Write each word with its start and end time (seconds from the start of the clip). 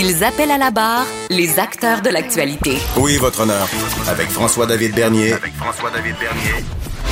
Ils 0.00 0.22
appellent 0.22 0.52
à 0.52 0.58
la 0.58 0.70
barre 0.70 1.06
les 1.28 1.58
acteurs 1.58 2.02
de 2.02 2.08
l'actualité. 2.08 2.76
Oui, 2.98 3.16
votre 3.16 3.40
honneur. 3.40 3.66
Avec 4.06 4.28
François-David 4.28 4.94
Bernier. 4.94 5.32
Avec 5.32 5.52
François-David 5.54 6.14
Bernier. 6.20 6.64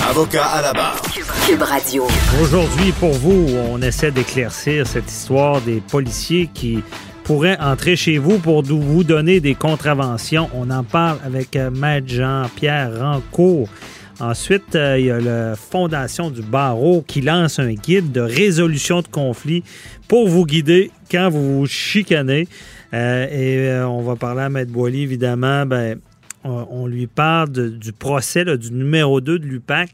Avocat 0.09 0.45
à 0.45 0.63
la 0.63 0.73
barre. 0.73 1.03
Cube 1.49 1.63
Radio. 1.63 2.07
Aujourd'hui, 2.41 2.93
pour 2.93 3.11
vous, 3.11 3.49
on 3.73 3.83
essaie 3.83 4.13
d'éclaircir 4.13 4.87
cette 4.87 5.11
histoire 5.11 5.61
des 5.63 5.81
policiers 5.81 6.49
qui 6.55 6.85
pourraient 7.25 7.59
entrer 7.59 7.97
chez 7.97 8.19
vous 8.19 8.39
pour 8.39 8.63
vous 8.63 9.03
donner 9.03 9.41
des 9.41 9.57
contraventions. 9.57 10.49
On 10.55 10.71
en 10.71 10.85
parle 10.85 11.19
avec 11.27 11.57
euh, 11.57 11.73
Maître 11.73 12.07
Jean-Pierre 12.07 13.01
Rancourt. 13.01 13.69
Ensuite, 14.21 14.77
euh, 14.77 14.97
il 14.97 15.07
y 15.07 15.11
a 15.11 15.19
la 15.19 15.57
Fondation 15.57 16.31
du 16.31 16.41
Barreau 16.41 17.05
qui 17.05 17.21
lance 17.21 17.59
un 17.59 17.75
guide 17.75 18.13
de 18.13 18.21
résolution 18.21 19.03
de 19.03 19.09
conflits 19.09 19.65
pour 20.07 20.29
vous 20.29 20.47
guider 20.47 20.93
quand 21.11 21.29
vous 21.31 21.59
vous 21.59 21.67
chicanez. 21.67 22.47
Euh, 22.95 23.27
et 23.31 23.69
euh, 23.69 23.89
on 23.89 24.03
va 24.03 24.17
parler 24.17 24.43
à 24.43 24.49
Maître 24.49 24.73
Boily, 24.73 25.03
évidemment. 25.03 25.67
Ben, 25.67 25.99
on, 26.49 26.87
lui 26.87 27.07
parle 27.07 27.51
du 27.51 27.93
procès 27.93 28.45
là, 28.45 28.57
du 28.57 28.71
numéro 28.71 29.21
2 29.21 29.39
de 29.39 29.47
l'UPAC 29.47 29.91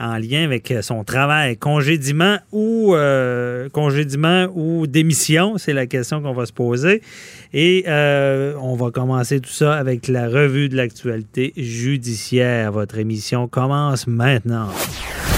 en 0.00 0.16
lien 0.16 0.44
avec 0.44 0.74
son 0.82 1.04
travail. 1.04 1.56
Congédiement 1.56 2.38
ou 2.50 2.94
euh, 2.94 3.68
ou 4.54 4.86
démission, 4.86 5.58
c'est 5.58 5.72
la 5.72 5.86
question 5.86 6.20
qu'on 6.20 6.32
va 6.32 6.46
se 6.46 6.52
poser. 6.52 7.02
Et 7.54 7.84
euh, 7.86 8.54
on 8.60 8.74
va 8.74 8.90
commencer 8.90 9.40
tout 9.40 9.50
ça 9.50 9.74
avec 9.74 10.08
la 10.08 10.28
revue 10.28 10.68
de 10.68 10.76
l'actualité 10.76 11.52
judiciaire. 11.56 12.72
Votre 12.72 12.98
émission 12.98 13.46
commence 13.46 14.06
maintenant. 14.06 14.68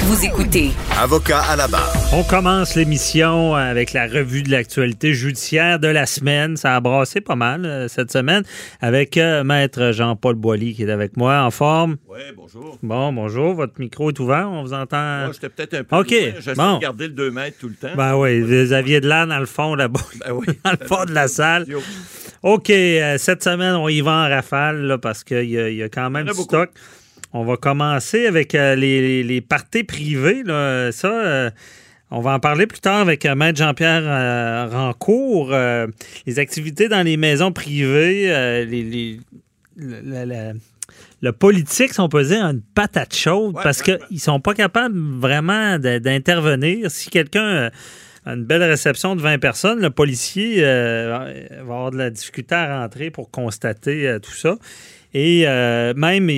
Vous 0.07 0.25
écoutez 0.25 0.71
Avocat 1.01 1.41
à 1.41 1.57
la 1.57 1.67
barre. 1.67 1.91
On 2.13 2.23
commence 2.25 2.75
l'émission 2.77 3.55
avec 3.55 3.93
la 3.95 4.07
revue 4.07 4.43
de 4.43 4.51
l'actualité 4.51 5.15
judiciaire 5.15 5.79
de 5.79 5.89
la 5.89 6.05
semaine. 6.07 6.57
Ça 6.57 6.77
a 6.77 6.81
brassé 6.81 7.21
pas 7.23 7.37
mal 7.37 7.65
euh, 7.65 7.89
cette 7.89 8.13
semaine 8.13 8.43
avec 8.83 9.17
euh, 9.17 9.45
Maître 9.45 9.93
Jean-Paul 9.93 10.35
Boilly 10.35 10.75
qui 10.75 10.83
est 10.83 10.91
avec 10.91 11.17
moi 11.17 11.41
en 11.43 11.51
forme. 11.51 11.97
Oui, 12.09 12.19
bonjour. 12.37 12.79
Bon, 12.83 13.13
bonjour, 13.13 13.55
votre 13.55 13.81
micro 13.81 14.11
est 14.11 14.21
ouvert, 14.21 14.49
on 14.51 14.63
vous 14.63 14.75
entend. 14.75 15.25
Moi, 15.25 15.31
j'étais 15.33 15.49
peut-être 15.49 15.75
un 15.75 15.85
peu. 15.85 15.97
OK. 15.97 16.09
J'essaie 16.11 16.55
bon. 16.55 16.77
de 16.77 16.81
garder 16.83 17.07
le 17.09 17.15
2 17.15 17.31
mètres 17.31 17.57
tout 17.59 17.69
le 17.69 17.75
temps. 17.75 17.95
Ben 17.97 18.15
oui, 18.17 18.41
vous 18.41 18.73
aviez 18.73 19.01
de 19.01 19.09
l'air 19.09 19.27
dans 19.27 19.39
le 19.39 19.47
fond 19.47 19.75
là-bas, 19.75 20.01
Ben 20.27 20.33
oui. 20.33 20.47
dans 20.65 20.73
le 20.79 20.87
fond 20.87 21.05
de 21.07 21.13
la 21.13 21.29
salle. 21.29 21.67
OK, 22.43 22.69
euh, 22.71 23.17
cette 23.19 23.43
semaine, 23.43 23.75
on 23.75 23.89
y 23.89 24.03
va 24.03 24.13
en 24.13 24.29
rafale 24.29 24.83
là, 24.83 24.99
parce 24.99 25.25
qu'il 25.25 25.49
y, 25.51 25.59
a- 25.59 25.71
il 25.71 25.77
y 25.77 25.83
a 25.83 25.89
quand 25.89 26.11
même 26.11 26.27
du 26.27 26.31
beaucoup. 26.33 26.43
stock. 26.45 26.71
On 27.35 27.45
va 27.45 27.57
commencer 27.57 28.27
avec 28.27 28.55
euh, 28.55 28.75
les, 28.77 29.01
les, 29.01 29.23
les 29.25 29.41
parties 29.41 29.85
privées. 29.85 30.43
Là. 30.45 30.91
Ça, 30.93 31.09
euh, 31.13 31.51
on 32.11 32.21
va 32.21 32.33
en 32.35 32.39
parler 32.41 32.67
plus 32.67 32.81
tard 32.81 33.01
avec 33.01 33.27
euh, 33.27 33.35
Maître 33.35 33.59
Jean-Pierre 33.59 34.71
Rancourt. 34.71 35.51
Les 36.27 36.39
activités 36.39 36.89
dans 36.89 37.03
les 37.05 37.17
maisons 37.17 37.51
privées, 37.53 38.29
les, 38.67 38.83
les- 38.83 39.21
la- 39.77 40.01
la- 40.03 40.27
la- 40.27 40.53
le 41.23 41.33
politique, 41.33 41.93
si 41.95 42.01
on 42.01 42.09
peut 42.09 42.23
dire, 42.25 42.45
a 42.45 42.51
une 42.51 42.61
patate 42.61 43.15
chaude 43.17 43.55
Ouais, 43.57 43.63
parce 43.63 43.83
qu'ils 43.83 44.21
sont 44.21 44.39
pas 44.41 44.53
capables 44.55 44.97
vraiment 45.19 45.79
d'intervenir. 45.79 46.91
Si 46.91 47.09
quelqu'un 47.11 47.71
a 48.27 48.33
une 48.35 48.45
belle 48.45 48.63
réception 48.63 49.17
de 49.17 49.23
20 49.23 49.39
personnes, 49.39 49.81
le 49.81 49.91
policier 49.91 50.57
euh, 50.59 51.19
va 51.57 51.61
avoir 51.63 51.91
de 51.91 51.97
la 51.97 52.11
difficulté 52.11 52.55
à 52.55 52.81
rentrer 52.81 53.11
pour 53.11 53.31
constater 53.31 54.07
euh, 54.07 54.19
tout 54.19 54.33
ça. 54.35 54.57
Et 55.15 55.45
euh, 55.47 55.95
même, 55.97 56.29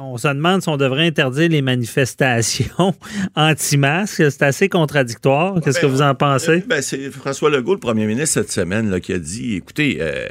on 0.00 0.16
se 0.16 0.28
demande 0.28 0.62
si 0.62 0.68
on 0.68 0.76
devrait 0.76 1.06
interdire 1.06 1.50
les 1.50 1.62
manifestations 1.62 2.94
anti-masques. 3.36 4.30
C'est 4.30 4.42
assez 4.42 4.68
contradictoire. 4.68 5.60
Qu'est-ce 5.62 5.80
que 5.80 5.86
ben, 5.86 5.92
vous 5.92 6.02
en 6.02 6.14
pensez? 6.14 6.64
Ben, 6.66 6.80
c'est 6.82 7.10
François 7.10 7.50
Legault, 7.50 7.74
le 7.74 7.80
premier 7.80 8.06
ministre, 8.06 8.40
cette 8.40 8.52
semaine, 8.52 8.90
là, 8.90 9.00
qui 9.00 9.12
a 9.12 9.18
dit 9.18 9.56
écoutez, 9.56 9.98
euh, 10.00 10.26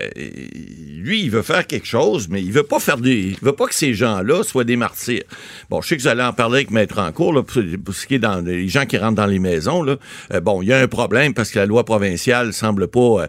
lui, 0.98 1.22
il 1.22 1.30
veut 1.30 1.44
faire 1.44 1.68
quelque 1.68 1.88
chose, 1.88 2.28
mais 2.30 2.42
il 2.42 2.52
veut 2.52 2.64
pas 2.64 2.80
faire 2.80 2.98
des. 2.98 3.36
Il 3.40 3.46
veut 3.46 3.54
pas 3.54 3.68
que 3.68 3.76
ces 3.76 3.94
gens-là 3.94 4.44
soient 4.44 4.64
des 4.64 4.76
martyrs. 4.76 5.24
Bon, 5.70 5.82
je 5.82 5.90
sais 5.90 5.98
que 5.98 6.02
vous 6.02 6.08
allez 6.08 6.24
en 6.24 6.34
parler 6.34 6.58
avec 6.58 6.72
Maître 6.72 6.96
Rancourt, 6.96 7.34
là, 7.34 7.44
pour, 7.44 7.62
pour 7.84 7.94
ce 7.94 8.08
qui 8.08 8.16
est 8.16 8.20
dans 8.20 8.42
les 8.44 8.68
gens 8.68 8.86
qui 8.86 8.98
rentrent 8.98 9.16
dans 9.16 9.26
les 9.26 9.40
maisons. 9.40 9.84
Là. 9.84 9.98
Euh, 10.34 10.40
bon, 10.42 10.62
il 10.62 10.70
y 10.70 10.74
a 10.74 10.80
un 10.80 10.88
problème 10.88 11.34
parce 11.34 11.52
que 11.52 11.60
la 11.60 11.66
loi 11.66 11.86
provinciale 11.86 12.54
semble 12.54 12.88
pas 12.88 13.00
euh, 13.00 13.28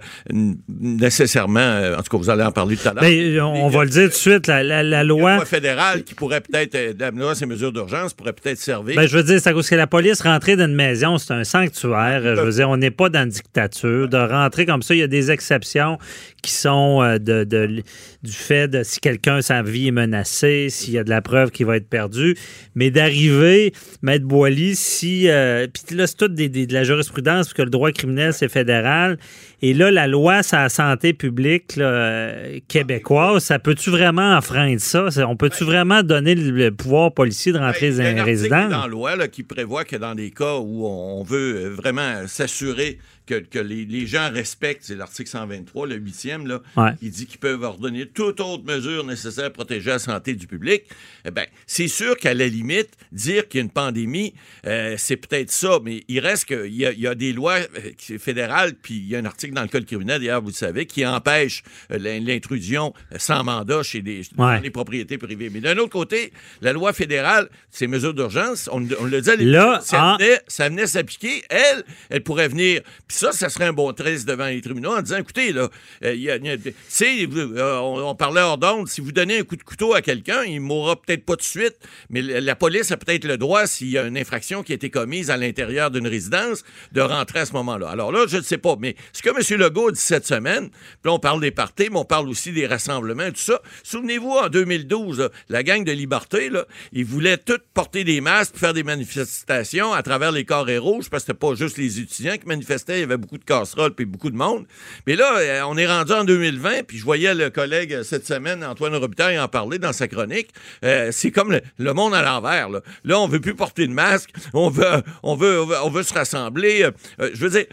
nécessairement. 0.81 1.61
euh, 1.61 1.97
en 1.97 2.03
tout 2.03 2.11
cas, 2.11 2.17
vous 2.17 2.31
allez 2.31 2.43
en 2.43 2.53
parler 2.53 2.77
tout 2.77 2.89
à 2.89 2.95
l'heure. 2.95 3.03
Ben, 3.03 3.41
on 3.41 3.69
va 3.69 3.85
le 3.85 3.91
dire 3.91 4.05
tout 4.05 4.11
de 4.11 4.15
suite, 4.15 4.46
la, 4.49 5.05
loi. 5.05 5.45
fédérale 5.45 6.05
qui 6.05 6.15
pourrait 6.15 6.41
peut-être, 6.41 6.75
euh, 6.75 7.11
loi, 7.15 7.35
ces 7.35 7.47
mesures 7.47 7.73
d'urgence 7.73 8.15
pourraient 8.15 8.33
peut-être 8.33 8.59
servir. 8.59 8.97
Ben, 8.97 9.07
je 9.07 9.17
veux 9.17 9.23
dire, 9.23 9.41
c'est 9.41 9.51
à 9.51 9.53
cause 9.53 9.69
que 9.69 9.75
la 9.75 9.87
police 9.87 10.21
rentrer 10.23 10.57
dans 10.57 10.67
une 10.67 10.75
maison, 10.75 11.19
c'est 11.19 11.33
un 11.33 11.45
sanctuaire. 11.45 12.23
Je 12.37 12.41
veux 12.41 12.53
dire, 12.53 12.69
on 12.71 12.77
n'est 12.77 12.91
pas 12.91 13.09
dans 13.09 13.25
une 13.25 13.31
dictature. 13.31 14.09
De 14.09 14.17
rentrer 14.17 14.67
comme 14.67 14.83
ça, 14.83 14.95
il 14.95 14.99
y 14.99 15.03
a 15.03 15.09
des 15.09 15.31
exceptions 15.31 15.99
qui 16.43 16.53
sont 16.53 17.03
euh, 17.03 17.19
de, 17.19 17.45
de- 17.45 17.83
du 18.27 18.33
fait 18.33 18.69
de 18.69 18.83
si 18.83 19.01
quelqu'un, 19.01 19.41
sa 19.41 19.63
vie 19.63 19.89
est 19.89 19.93
menacée, 19.93 20.69
s'il 20.69 20.93
y 20.95 20.99
a 20.99 21.05
de 21.05 21.11
la 21.11 21.23
preuve 21.23 21.51
qui 21.51 21.65
va 21.65 21.77
être 21.77 21.89
perdue. 21.89 22.37
Mais 22.75 22.91
d'arriver, 22.91 23.73
Maître 24.03 24.27
Boily, 24.27 24.77
si. 24.77 25.29
euh, 25.29 25.67
Puis 25.73 25.97
là, 25.97 26.07
c'est 26.07 26.17
tout 26.17 26.29
des- 26.29 26.49
des- 26.49 26.67
de 26.67 26.75
la 26.75 26.85
jurisprudence, 26.85 27.47
parce 27.47 27.55
que 27.55 27.63
le 27.63 27.71
droit 27.71 27.91
criminel, 27.93 28.33
c'est 28.35 28.49
fédéral. 28.49 29.19
Et 29.63 29.73
là, 29.73 29.91
la 29.91 30.07
loi 30.07 30.43
sur 30.43 30.59
la 30.59 30.69
santé 30.69 31.13
publique 31.15 31.77
là, 31.77 31.85
euh, 31.87 32.59
québécoise, 32.69 33.43
ça 33.45 33.59
peut-tu 33.59 33.91
vraiment 33.91 34.37
enfreindre 34.37 34.81
ça? 34.81 35.07
On 35.29 35.37
peut-tu 35.37 35.65
vraiment 35.65 36.03
donner 36.03 36.35
le, 36.35 36.71
pouvoir 36.71 37.13
policier 37.15 37.53
de 37.53 37.59
rentrer 37.59 37.89
il 37.89 37.97
y 37.97 38.01
a 38.03 38.13
dans 38.13 38.21
un 38.21 38.25
résidences? 38.25 38.71
dans 38.71 38.83
la 38.83 38.87
loi 38.87 39.17
là, 39.17 39.29
qui 39.29 39.43
prévoit 39.45 39.85
que 39.85 39.97
dans 39.97 40.15
des 40.15 40.31
cas 40.31 40.57
où 40.57 40.87
on 40.87 41.23
veut 41.23 41.69
vraiment 41.69 42.27
s'assurer 42.27 42.99
que, 43.27 43.35
que 43.41 43.59
les, 43.59 43.85
les 43.85 44.07
gens 44.07 44.31
respectent, 44.33 44.85
c'est 44.85 44.95
l'article 44.95 45.29
123, 45.29 45.87
le 45.89 45.97
huitième, 45.97 46.47
là, 46.47 46.61
Ouais. 46.77 46.91
qui 47.01 47.11
dit 47.11 47.27
qu'ils 47.27 47.39
peuvent 47.41 47.63
ordonner 47.63 48.07
toute 48.07 48.41
autre 48.41 48.65
mesure 48.65 49.05
nécessaire 49.05 49.47
pour 49.53 49.65
protéger 49.65 49.91
la 49.91 49.99
santé 49.99 50.35
du 50.35 50.47
public. 50.47 50.85
Eh 51.25 51.31
ben, 51.31 51.47
c'est 51.67 51.89
sûr 51.89 52.17
qu'à 52.17 52.35
la 52.35 52.47
limite, 52.47 52.91
dire 53.13 53.49
qu'il 53.49 53.59
y 53.59 53.61
a 53.61 53.65
une 53.65 53.71
pandémie, 53.71 54.33
euh, 54.67 54.95
c'est 54.99 55.17
peut-être 55.17 55.51
ça, 55.51 55.79
mais 55.83 56.05
il 56.09 56.21
reste 56.21 56.45
qu'il 56.47 56.67
y, 56.73 56.79
y 57.01 57.07
a 57.07 57.15
des 57.15 57.33
lois 57.33 57.59
euh, 57.59 58.19
fédérales, 58.19 58.75
puis 58.81 58.95
il 58.95 59.09
y 59.09 59.17
a 59.17 59.19
un 59.19 59.25
article 59.25 59.55
dans 59.55 59.63
le 59.63 59.69
Code 59.69 59.87
criminel, 59.87 60.21
d'ailleurs, 60.21 60.41
vous 60.43 60.49
le 60.49 60.55
savez, 60.55 60.87
qui 60.87 61.05
empêche 61.05 61.63
euh, 61.91 61.99
l'in- 61.99 62.21
l'intrusion 62.21 62.95
sans 63.19 63.43
mandat 63.45 63.83
chez 63.83 64.03
des, 64.03 64.23
Ouais. 64.39 64.61
les 64.61 64.71
propriétés 64.71 65.19
privées. 65.19 65.51
Mais 65.51 65.61
d'un 65.61 65.77
autre 65.79 65.91
côté, 65.91 66.33
la 66.61 66.73
loi 66.73 66.93
fédérale, 66.93 67.49
ces 67.71 67.87
mesures 67.87 68.15
d'urgence, 68.15 68.69
on, 68.73 68.87
on 69.01 69.05
le 69.05 69.21
dit 69.21 69.31
à 69.31 69.37
l'époque, 69.37 69.83
ça, 69.83 70.17
venait, 70.19 70.41
ça 70.47 70.69
venait 70.69 70.87
s'appliquer. 70.87 71.43
Elle, 71.49 71.83
elle 72.11 72.23
pourrait 72.23 72.49
venir. 72.49 72.83
Puis 73.09 73.16
ça, 73.17 73.33
ça 73.33 73.49
serait 73.49 73.65
un 73.65 73.73
bon 73.73 73.93
test 73.93 74.29
devant 74.29 74.47
les 74.47 74.61
tribunaux 74.61 74.95
en 74.95 75.03
disant, 75.03 75.17
écoutez, 75.17 75.53
là, 75.53 75.69
euh, 76.05 76.15
y 76.15 76.31
a- 76.31 76.37
euh, 76.37 77.79
on, 77.79 78.15
parlait 78.15 78.43
hors 78.43 78.59
d'onde, 78.59 78.89
si 78.89 79.01
vous 79.01 79.13
donnez 79.13 79.39
un 79.39 79.45
coup 79.45 79.57
de 79.57 79.63
couteau 79.63 79.95
à 79.95 80.03
quelqu'un, 80.03 80.45
il 80.45 80.61
mourra 80.61 80.97
peut-être 80.97 81.25
pas 81.25 81.35
tout 81.35 81.41
de 81.41 81.43
suite, 81.43 81.77
mais 82.11 82.21
la, 82.23 82.57
police 82.57 82.93
a 82.93 82.97
peut-être 82.97 83.25
le 83.25 83.39
droit, 83.39 83.67
s'il 83.67 83.89
y 83.91 83.99
a 83.99 84.05
une 84.05 84.19
infraction 84.19 84.63
qui 84.63 84.73
a 84.73 84.75
été 84.75 84.91
commise 84.91 85.31
à 85.31 85.37
l'intérieur 85.37 85.91
d'une 85.91 86.07
résidence, 86.07 86.63
de 86.93 87.01
rentrer 87.01 87.41
à 87.41 87.47
ce 87.47 87.53
moment-là. 87.55 87.89
Alors 87.89 88.13
là, 88.13 88.27
je 88.29 88.37
ne 88.37 88.43
sais 88.43 88.59
pas, 88.59 88.77
mais 88.79 88.97
ce 89.13 89.23
que 89.23 89.31
M. 89.31 89.61
Legault 89.61 89.91
dit 89.91 90.01
cette 90.01 90.27
semaine, 90.27 90.69
puis 91.03 91.11
on 91.11 91.19
parle 91.19 91.41
des 91.41 91.51
parties, 91.51 91.89
mais 91.91 91.99
on 91.99 92.05
parle 92.05 92.29
aussi 92.29 92.53
des 92.53 92.67
rassemblements, 92.67 93.31
tout 93.31 93.37
ça. 93.37 93.61
Souvenez-vous, 93.83 94.31
en 94.31 94.49
2012, 94.49 95.21
là, 95.21 95.31
la 95.49 95.63
gang 95.63 95.85
de 95.85 95.93
Liberté, 95.93 96.51
là, 96.51 96.67
ils 96.93 97.05
voulaient 97.05 97.39
tous 97.39 97.61
porter 97.73 98.05
des 98.05 98.21
masques, 98.21 98.53
puis 98.53 98.61
faire 98.61 98.75
des 98.75 98.83
manifestations 98.85 99.93
à 99.93 100.03
travers 100.03 100.33
les 100.33 100.45
carrés 100.45 100.79
rouges, 100.79 101.09
parce 101.09 101.25
que 101.25 101.33
c'était 101.33 101.39
pas 101.39 101.55
juste 101.55 101.79
les 101.79 102.01
étudiants 102.01 102.37
qui 102.37 102.47
manifestaient, 102.47 103.06
avait 103.07 103.17
beaucoup 103.17 103.39
de 103.39 103.45
casseroles 103.45 103.95
puis 103.95 104.05
beaucoup 104.05 104.31
de 104.31 104.37
monde. 104.37 104.67
Mais 105.07 105.17
là, 105.17 105.39
euh, 105.39 105.63
on 105.69 105.77
est 105.77 105.87
rendu 105.87 106.13
en 106.13 106.25
2020, 106.25 106.85
puis 106.87 106.99
je 106.99 107.05
voyais 107.05 107.35
le 107.35 107.51
collègue 107.51 107.93
euh, 107.93 108.03
cette 108.03 108.27
semaine, 108.27 108.65
Antoine 108.65 108.95
Robitaille, 108.95 109.39
en 109.39 109.49
parler 109.49 109.79
dans 109.79 109.93
sa 109.93 110.09
chronique. 110.09 110.49
Euh, 110.85 111.11
c'est 111.13 111.31
comme 111.31 111.53
le, 111.53 111.61
le 111.79 111.93
monde 111.93 112.15
à 112.15 112.23
l'envers. 112.23 112.69
Là. 112.69 112.81
là, 113.05 113.21
on 113.21 113.29
veut 113.29 113.41
plus 113.41 113.55
porter 113.55 113.87
de 113.87 113.93
masque, 113.93 114.31
on 114.53 114.69
veut, 114.69 114.85
on 115.23 115.35
veut, 115.35 115.61
on 115.61 115.67
veut, 115.67 115.77
on 115.85 115.91
veut 115.91 116.03
se 116.03 116.15
rassembler. 116.15 116.85
Euh, 117.21 117.31
je 117.35 117.41
veux 117.41 117.51
dire, 117.51 117.67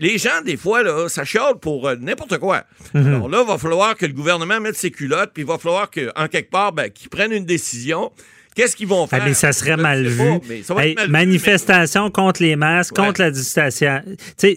les 0.00 0.18
gens, 0.18 0.42
des 0.44 0.56
fois, 0.56 0.82
là, 0.82 1.08
ça 1.08 1.24
chiale 1.24 1.58
pour 1.60 1.88
euh, 1.88 1.96
n'importe 1.96 2.38
quoi. 2.38 2.64
Alors 2.94 3.28
là, 3.28 3.42
il 3.42 3.48
va 3.48 3.58
falloir 3.58 3.96
que 3.96 4.06
le 4.06 4.12
gouvernement 4.12 4.60
mette 4.60 4.76
ses 4.76 4.90
culottes, 4.90 5.30
puis 5.34 5.42
il 5.42 5.46
va 5.46 5.58
falloir 5.58 5.90
qu'en 5.90 6.28
quelque 6.28 6.50
part, 6.50 6.72
ben, 6.72 6.90
qu'ils 6.90 7.08
prennent 7.08 7.32
une 7.32 7.44
décision 7.44 8.12
Qu'est-ce 8.58 8.74
qu'ils 8.74 8.88
vont 8.88 9.04
Ah, 9.04 9.16
faire? 9.16 9.24
mais 9.24 9.34
ça 9.34 9.52
serait 9.52 9.76
Je 9.76 9.82
mal 9.82 10.04
vu. 10.04 10.16
pas, 10.18 10.38
mais 10.48 10.62
ça 10.64 10.74
va 10.74 10.80
être 10.84 10.88
Hey, 10.88 10.94
mal 10.96 11.06
vu, 11.06 11.12
manifestation 11.12 12.10
contre 12.10 12.42
les 12.42 12.56
masques, 12.56 12.98
Ouais. 12.98 13.06
contre 13.06 13.20
la 13.20 13.30
distanciation. 13.30 14.02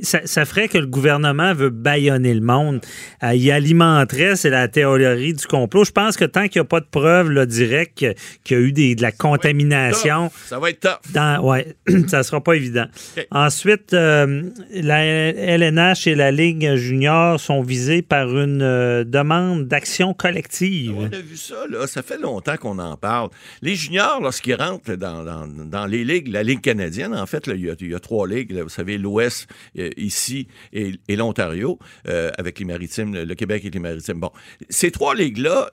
Ça, 0.02 0.20
ça 0.26 0.46
ferait 0.46 0.68
que 0.70 0.80
le 0.80 0.88
gouvernement 0.88 1.54
veut 1.54 1.70
baïonner 1.70 2.34
le 2.34 2.42
monde. 2.42 2.82
Euh, 3.24 3.36
il 3.36 3.52
alimenterait, 3.52 4.36
c'est 4.36 4.50
la 4.50 4.68
théorie 4.68 5.36
du 5.36 5.46
complot. 5.46 5.84
Je 5.86 5.92
pense 5.92 6.18
que 6.18 6.26
tant 6.26 6.48
qu'il 6.48 6.60
n'y 6.62 6.66
a 6.66 6.68
pas 6.68 6.80
de 6.80 6.88
preuves 6.90 7.30
là, 7.30 7.46
directes 7.46 8.04
qu'il 8.44 8.58
y 8.58 8.60
a 8.60 8.64
eu 8.64 8.72
des, 8.72 8.96
de 8.96 9.04
la 9.04 9.12
contamination. 9.12 10.32
Ça 10.48 10.58
va 10.58 10.72
être 10.72 10.80
tough. 10.80 11.12
Dans, 11.14 11.40
ouais, 11.44 11.76
ça 12.08 12.24
sera 12.24 12.42
pas 12.44 12.54
évident. 12.54 12.86
Ensuite, 13.30 13.94
euh, 13.94 14.44
la 14.74 15.04
LNH 15.06 16.08
et 16.08 16.16
la 16.16 16.32
Ligue 16.32 16.76
junior 16.76 17.40
sont 17.40 17.62
visées 17.62 18.02
par 18.02 18.28
une 18.36 18.64
euh, 18.64 19.04
demande 19.04 19.68
d'action 19.68 20.14
collective. 20.16 20.96
On 20.98 21.06
a 21.06 21.20
vu 21.22 21.38
ça, 21.38 21.56
là. 21.70 21.86
Ça 21.86 22.02
fait 22.02 22.18
longtemps 22.18 22.58
qu'on 22.58 22.80
en 22.80 22.96
parle. 22.98 23.30
Les 23.62 23.76
juniors, 23.76 23.91
lorsqu'ils 24.22 24.56
rentrent 24.56 24.96
dans, 24.96 25.86
les 25.86 26.04
ligues, 26.04 26.28
la 26.28 26.44
Ligue 26.44 26.62
canadienne, 26.62 27.14
en 27.14 27.26
fait, 27.26 27.48
il, 27.48 27.62
y 27.62 27.96
a, 27.96 28.00
trois 28.00 28.28
ligues. 28.28 28.54
vous 28.54 28.70
savez, 28.70 28.98
l'Ouest, 28.98 29.48
euh, 29.78 29.90
ici, 29.98 30.48
et, 30.74 30.98
l'Ontario, 31.10 31.80
euh, 32.08 32.32
avec 32.38 32.60
les 32.60 32.66
maritimes, 32.66 33.14
le, 33.14 33.36
Québec 33.36 33.64
et 33.66 33.70
les 33.70 33.80
maritimes. 33.80 34.20
Bon, 34.20 34.32
ces 34.70 34.92
trois 34.92 35.16
ligues-là, 35.16 35.70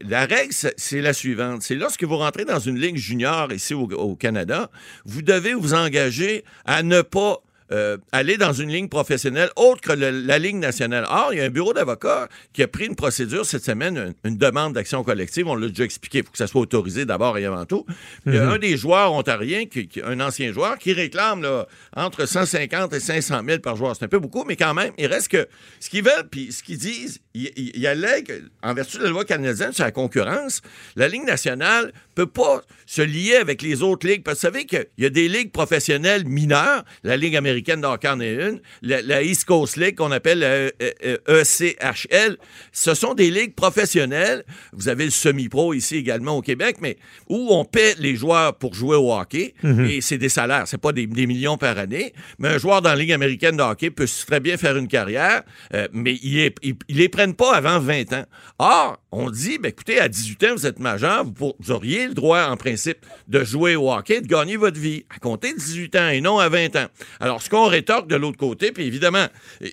la 0.00 0.26
règle, 0.26 0.52
c'est- 0.52 1.00
la 1.00 1.12
suivante. 1.12 1.62
C'est 1.62 1.74
lorsque 1.74 2.04
vous 2.04 2.16
rentrez 2.16 2.44
dans 2.44 2.58
une 2.58 2.78
ligue 2.78 2.96
junior 2.96 3.52
ici 3.52 3.74
au 3.74 4.16
Canada, 4.16 4.70
vous 5.04 5.22
devez 5.22 5.54
vous 5.54 5.74
engager 5.74 6.44
à 6.64 6.82
ne 6.82 7.02
pas 7.02 7.42
euh, 7.70 7.96
aller 8.12 8.36
dans 8.36 8.52
une 8.52 8.70
ligne 8.70 8.88
professionnelle 8.88 9.50
autre 9.56 9.80
que 9.80 9.92
le- 9.92 10.10
la 10.10 10.38
ligne 10.38 10.58
nationale. 10.58 11.06
Or, 11.08 11.32
il 11.32 11.38
y 11.38 11.40
a 11.40 11.44
un 11.44 11.50
bureau 11.50 11.72
d'avocats 11.72 12.28
qui 12.52 12.62
a 12.62 12.68
pris 12.68 12.86
une 12.86 12.96
procédure 12.96 13.46
cette 13.46 13.64
semaine, 13.64 13.96
une, 14.24 14.30
une 14.32 14.36
demande 14.38 14.72
d'action 14.74 15.04
collective. 15.04 15.46
On 15.48 15.54
l'a 15.54 15.68
déjà 15.68 15.84
expliqué. 15.84 16.18
Il 16.18 16.24
faut 16.24 16.32
que 16.32 16.38
ça 16.38 16.46
soit 16.46 16.60
autorisé 16.60 17.04
d'abord 17.04 17.38
et 17.38 17.44
avant 17.44 17.64
tout. 17.64 17.86
Il 18.26 18.34
y 18.34 18.38
a 18.38 18.48
un 18.50 18.58
des 18.58 18.76
joueurs 18.76 19.12
ontariens, 19.12 19.66
qui, 19.66 19.88
qui- 19.88 20.02
un 20.02 20.20
ancien 20.20 20.52
joueur, 20.52 20.78
qui 20.78 20.92
réclame 20.92 21.42
là, 21.42 21.66
entre 21.96 22.26
150 22.26 22.92
et 22.94 23.00
500 23.00 23.42
000 23.46 23.58
par 23.60 23.76
joueur. 23.76 23.94
C'est 23.96 24.04
un 24.04 24.08
peu 24.08 24.18
beaucoup, 24.18 24.44
mais 24.44 24.56
quand 24.56 24.74
même, 24.74 24.92
il 24.98 25.06
reste 25.06 25.28
que 25.28 25.46
ce 25.80 25.88
qu'ils 25.88 26.04
veulent, 26.04 26.28
puis 26.30 26.52
ce 26.52 26.62
qu'ils 26.62 26.78
disent, 26.78 27.20
il 27.34 27.86
allègue, 27.86 28.42
en 28.62 28.74
vertu 28.74 28.98
de 28.98 29.04
la 29.04 29.08
loi 29.10 29.24
canadienne 29.24 29.72
sur 29.72 29.84
la 29.84 29.90
concurrence, 29.92 30.60
la 30.96 31.08
Ligue 31.08 31.24
nationale 31.24 31.92
peut 32.14 32.26
pas 32.26 32.60
se 32.86 33.00
lier 33.02 33.36
avec 33.36 33.62
les 33.62 33.82
autres 33.82 34.06
ligues. 34.06 34.22
Parce 34.22 34.40
que 34.40 34.46
vous 34.46 34.52
savez 34.52 34.66
qu'il 34.66 34.86
y 34.98 35.06
a 35.06 35.10
des 35.10 35.28
ligues 35.28 35.50
professionnelles 35.52 36.26
mineures. 36.26 36.84
La 37.04 37.16
Ligue 37.16 37.36
américaine 37.36 37.61
de 37.62 37.86
hockey 37.86 38.08
en 38.08 38.20
est 38.20 38.34
une. 38.34 38.60
La, 38.82 39.00
la 39.02 39.22
East 39.22 39.44
Coast 39.44 39.76
League, 39.76 39.96
qu'on 39.96 40.10
appelle 40.12 40.40
la 40.40 40.46
euh, 40.48 40.70
euh, 41.04 41.16
ECHL, 41.28 42.36
ce 42.72 42.94
sont 42.94 43.14
des 43.14 43.30
ligues 43.30 43.54
professionnelles. 43.54 44.44
Vous 44.72 44.88
avez 44.88 45.04
le 45.04 45.10
semi-pro 45.10 45.74
ici 45.74 45.96
également 45.96 46.36
au 46.36 46.42
Québec, 46.42 46.76
mais 46.80 46.96
où 47.28 47.48
on 47.50 47.64
paie 47.64 47.94
les 47.98 48.16
joueurs 48.16 48.56
pour 48.56 48.74
jouer 48.74 48.96
au 48.96 49.12
hockey. 49.12 49.54
Et 49.88 50.00
c'est 50.00 50.18
des 50.18 50.28
salaires. 50.28 50.64
C'est 50.66 50.80
pas 50.80 50.92
des, 50.92 51.06
des 51.06 51.26
millions 51.26 51.56
par 51.56 51.78
année. 51.78 52.12
Mais 52.38 52.48
un 52.48 52.58
joueur 52.58 52.82
dans 52.82 52.90
la 52.90 52.96
Ligue 52.96 53.12
américaine 53.12 53.56
de 53.56 53.62
hockey 53.62 53.90
peut 53.90 54.06
très 54.26 54.40
bien 54.40 54.56
faire 54.56 54.76
une 54.76 54.88
carrière, 54.88 55.42
euh, 55.74 55.88
mais 55.92 56.14
ils 56.22 56.52
ils- 56.62 56.74
ils 56.88 56.96
les 56.96 57.08
prennent 57.08 57.34
pas 57.34 57.54
avant 57.54 57.78
20 57.78 58.12
ans. 58.14 58.24
Or, 58.58 58.98
on 59.12 59.30
dit, 59.30 59.58
ben, 59.58 59.68
écoutez, 59.68 60.00
à 60.00 60.08
18 60.08 60.44
ans, 60.44 60.54
vous 60.54 60.66
êtes 60.66 60.78
majeur, 60.78 61.24
vous, 61.24 61.32
pour- 61.32 61.56
vous 61.60 61.70
auriez 61.70 62.06
le 62.08 62.14
droit, 62.14 62.44
en 62.44 62.56
principe, 62.56 62.98
de 63.28 63.44
jouer 63.44 63.76
au 63.76 63.92
hockey, 63.92 64.20
de 64.20 64.26
gagner 64.26 64.56
votre 64.56 64.78
vie, 64.78 65.04
à 65.14 65.18
compter 65.18 65.52
de 65.52 65.58
18 65.58 65.96
ans 65.96 66.08
et 66.08 66.20
non 66.20 66.38
à 66.38 66.48
20 66.48 66.76
ans. 66.76 66.86
Alors, 67.20 67.41
ce 67.42 67.50
qu'on 67.50 67.66
rétorque 67.66 68.08
de 68.08 68.16
l'autre 68.16 68.38
côté, 68.38 68.72
puis 68.72 68.84
évidemment, 68.84 69.26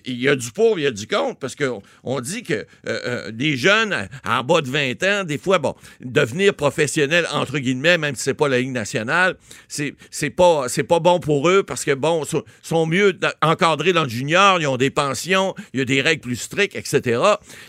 il 0.04 0.20
y 0.20 0.28
a 0.28 0.36
du 0.36 0.50
pour, 0.50 0.78
il 0.78 0.82
y 0.82 0.86
a 0.86 0.90
du 0.90 1.06
contre, 1.06 1.38
parce 1.38 1.54
qu'on 1.54 1.82
on 2.04 2.20
dit 2.20 2.42
que 2.42 2.54
euh, 2.54 2.64
euh, 2.86 3.30
des 3.30 3.56
jeunes 3.56 4.08
en 4.26 4.44
bas 4.44 4.60
de 4.60 4.68
20 4.68 5.02
ans, 5.04 5.24
des 5.24 5.38
fois, 5.38 5.58
bon, 5.58 5.74
devenir 6.00 6.54
professionnel, 6.54 7.26
entre 7.32 7.58
guillemets, 7.58 7.98
même 7.98 8.14
si 8.14 8.22
c'est 8.22 8.34
pas 8.34 8.48
la 8.48 8.60
Ligue 8.60 8.72
nationale, 8.72 9.36
c'est 9.68 10.30
pas, 10.30 10.66
bon 11.00 11.20
pour 11.20 11.48
eux, 11.48 11.62
parce 11.62 11.84
que, 11.84 11.92
bon, 11.92 12.24
sont, 12.24 12.44
sont 12.62 12.86
mieux 12.86 13.18
encadrés 13.42 13.92
dans 13.92 14.04
le 14.04 14.08
junior, 14.08 14.60
ils 14.60 14.66
ont 14.66 14.76
des 14.76 14.90
pensions, 14.90 15.54
il 15.72 15.80
y 15.80 15.82
a 15.82 15.86
des 15.86 16.00
règles 16.00 16.22
plus 16.22 16.36
strictes, 16.36 16.76
etc. 16.76 17.20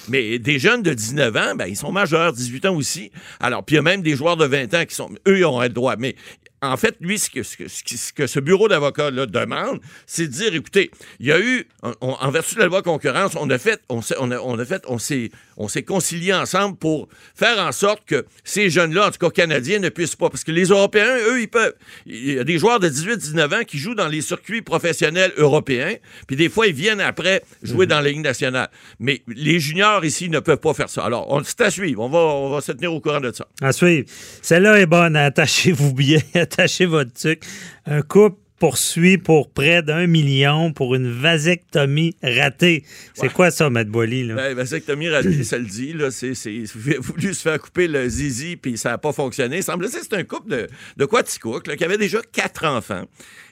Mais 0.09 0.39
des 0.39 0.59
jeunes 0.59 0.83
de 0.83 0.93
19 0.93 1.35
ans, 1.35 1.55
ben, 1.55 1.67
ils 1.67 1.77
sont 1.77 1.91
majeurs, 1.91 2.33
18 2.33 2.65
ans 2.65 2.75
aussi. 2.75 3.11
Alors, 3.39 3.63
puis 3.63 3.75
il 3.75 3.77
y 3.77 3.79
a 3.79 3.83
même 3.83 4.01
des 4.01 4.15
joueurs 4.15 4.37
de 4.37 4.45
20 4.45 4.73
ans 4.73 4.85
qui 4.85 4.95
sont, 4.95 5.09
eux, 5.27 5.39
ils 5.39 5.45
ont 5.45 5.61
le 5.61 5.69
droit. 5.69 5.95
Mais 5.97 6.15
en 6.63 6.77
fait, 6.77 6.95
lui, 7.01 7.17
ce 7.17 7.29
que 7.29 7.41
ce, 7.43 8.13
que 8.13 8.39
bureau 8.39 8.67
d'avocats-là 8.67 9.25
demande, 9.25 9.79
c'est 10.05 10.27
de 10.27 10.31
dire, 10.31 10.53
écoutez, 10.53 10.91
il 11.19 11.25
y 11.27 11.31
a 11.31 11.39
eu, 11.39 11.67
on- 11.81 11.93
on- 12.01 12.13
en 12.13 12.29
vertu 12.31 12.55
de 12.55 12.59
la 12.59 12.67
loi 12.67 12.81
concurrence, 12.83 13.31
on 13.35 13.49
a 13.49 13.57
fait, 13.57 13.81
on, 13.89 14.01
s'est- 14.01 14.15
on 14.19 14.29
a, 14.31 14.37
on 14.39 14.59
a 14.59 14.65
fait, 14.65 14.83
on 14.87 14.99
s'est, 14.99 15.31
on 15.57 15.67
s'est 15.67 15.83
concilié 15.83 16.33
ensemble 16.33 16.77
pour 16.77 17.07
faire 17.35 17.57
en 17.59 17.71
sorte 17.71 18.05
que 18.05 18.25
ces 18.43 18.69
jeunes-là, 18.69 19.07
en 19.07 19.11
tout 19.11 19.17
cas 19.17 19.29
canadiens, 19.31 19.79
ne 19.79 19.89
puissent 19.89 20.15
pas. 20.15 20.29
Parce 20.29 20.43
que 20.43 20.51
les 20.51 20.65
Européens, 20.65 21.17
eux, 21.29 21.41
ils 21.41 21.47
peuvent. 21.47 21.73
Il 22.05 22.33
y 22.33 22.39
a 22.39 22.43
des 22.43 22.57
joueurs 22.59 22.79
de 22.79 22.89
18-19 22.89 23.61
ans 23.61 23.63
qui 23.65 23.77
jouent 23.77 23.95
dans 23.95 24.07
les 24.07 24.21
circuits 24.21 24.61
professionnels 24.61 25.33
européens, 25.37 25.95
puis 26.27 26.35
des 26.35 26.49
fois, 26.49 26.67
ils 26.67 26.73
viennent 26.73 27.01
après 27.01 27.43
jouer 27.63 27.87
dans 27.87 27.99
la 28.01 28.09
Ligue 28.09 28.21
nationale. 28.21 28.69
Mais 28.99 29.21
les 29.27 29.59
juniors 29.59 30.05
ici 30.05 30.29
ne 30.29 30.39
peuvent 30.39 30.57
pas 30.57 30.73
faire 30.73 30.89
ça. 30.89 31.03
Alors, 31.05 31.25
on, 31.31 31.43
c'est 31.43 31.61
à 31.61 31.71
suivre. 31.71 32.01
On 32.03 32.09
va, 32.09 32.19
on 32.19 32.49
va 32.51 32.61
se 32.61 32.71
tenir 32.71 32.93
au 32.93 33.01
courant 33.01 33.19
de 33.19 33.31
ça. 33.31 33.47
À 33.61 33.71
suivre. 33.71 34.05
Celle-là 34.43 34.79
est 34.79 34.85
bonne. 34.85 35.15
Attachez-vous 35.15 35.93
bien. 35.93 36.19
Attachez 36.51 36.85
votre 36.85 37.13
truc. 37.13 37.43
Un 37.85 38.01
couple 38.01 38.37
poursuit 38.61 39.17
pour 39.17 39.49
près 39.49 39.81
d'un 39.81 40.05
million 40.05 40.71
pour 40.71 40.93
une 40.93 41.11
vasectomie 41.11 42.15
ratée. 42.21 42.83
C'est 43.15 43.23
Ouais. 43.23 43.29
quoi 43.29 43.49
ça, 43.49 43.71
Matt 43.71 43.87
Boily? 43.87 44.23
Là? 44.23 44.35
Ben, 44.35 44.53
vasectomie 44.53 45.09
ratée, 45.09 45.43
ça 45.43 45.57
le 45.57 45.65
dit. 45.65 45.93
Là, 45.93 46.11
c'est, 46.11 46.35
c'est, 46.35 46.63
voulu 46.99 47.33
se 47.33 47.41
faire 47.41 47.59
couper 47.59 47.87
le 47.87 48.07
zizi, 48.07 48.57
puis 48.57 48.77
ça 48.77 48.89
n'a 48.91 48.97
pas 48.99 49.13
fonctionné. 49.13 49.57
Il 49.57 49.63
semble 49.63 49.85
que 49.85 49.91
c'est 49.91 50.13
un 50.13 50.23
couple 50.23 50.51
de, 50.51 50.67
de 50.97 51.05
Quaticook, 51.05 51.75
qui 51.75 51.83
avait 51.83 51.97
déjà 51.97 52.19
quatre 52.31 52.63
enfants. 52.65 53.05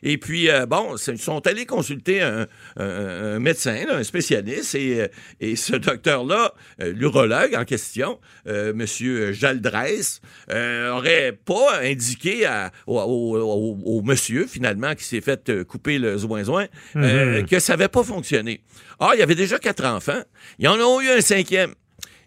Et 0.03 0.19
puis, 0.19 0.47
euh, 0.47 0.67
bon, 0.67 0.95
ils 1.07 1.17
sont 1.17 1.45
allés 1.47 1.65
consulter 1.65 2.21
un, 2.21 2.45
un- 2.77 3.33
un 3.35 3.39
médecin, 3.39 3.85
là, 3.87 3.95
un 3.97 4.03
spécialiste, 4.03 4.75
et, 4.75 5.01
euh, 5.01 5.07
et 5.41 5.55
ce 5.55 5.75
docteur-là, 5.75 6.53
euh, 6.81 6.93
l'urologue 6.95 7.55
en 7.55 7.65
question, 7.65 8.19
euh, 8.47 8.73
M. 8.73 9.33
Jaldresse, 9.33 10.21
euh, 10.51 10.91
aurait 10.91 11.31
pas 11.43 11.79
indiqué 11.81 12.45
à- 12.45 12.71
au, 12.85 12.99
au- 12.99 13.37
au- 13.39 13.97
au 13.97 14.01
monsieur, 14.03 14.45
finalement, 14.47 14.93
qui 14.99 15.05
s'est 15.05 15.21
fait 15.21 15.49
euh, 15.49 15.63
couper 15.63 15.97
le 15.97 16.17
zoin-zoin, 16.17 16.67
euh, 16.95 17.43
que 17.43 17.59
ça 17.59 17.73
n'avait 17.73 17.87
pas 17.87 18.03
fonctionné. 18.03 18.61
Or, 18.99 19.13
il 19.15 19.19
y 19.19 19.23
avait 19.23 19.35
déjà 19.35 19.57
quatre 19.57 19.83
enfants. 19.85 20.21
Ils 20.59 20.67
en 20.67 20.77
ont 20.79 21.01
eu 21.01 21.09
un 21.09 21.21
cinquième. 21.21 21.73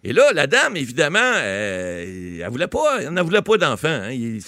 Et 0.04 0.12
là, 0.12 0.32
la 0.34 0.48
dame, 0.48 0.76
évidemment, 0.76 1.20
euh, 1.22 2.40
elle 2.44 2.50
voulait 2.50 2.66
pas, 2.66 3.02
elle 3.02 3.10
n'en 3.10 3.22
voulait 3.22 3.40
pas 3.42 3.56
d'enfants. 3.56 3.86
Hein. 3.88 4.10
Il- 4.10 4.40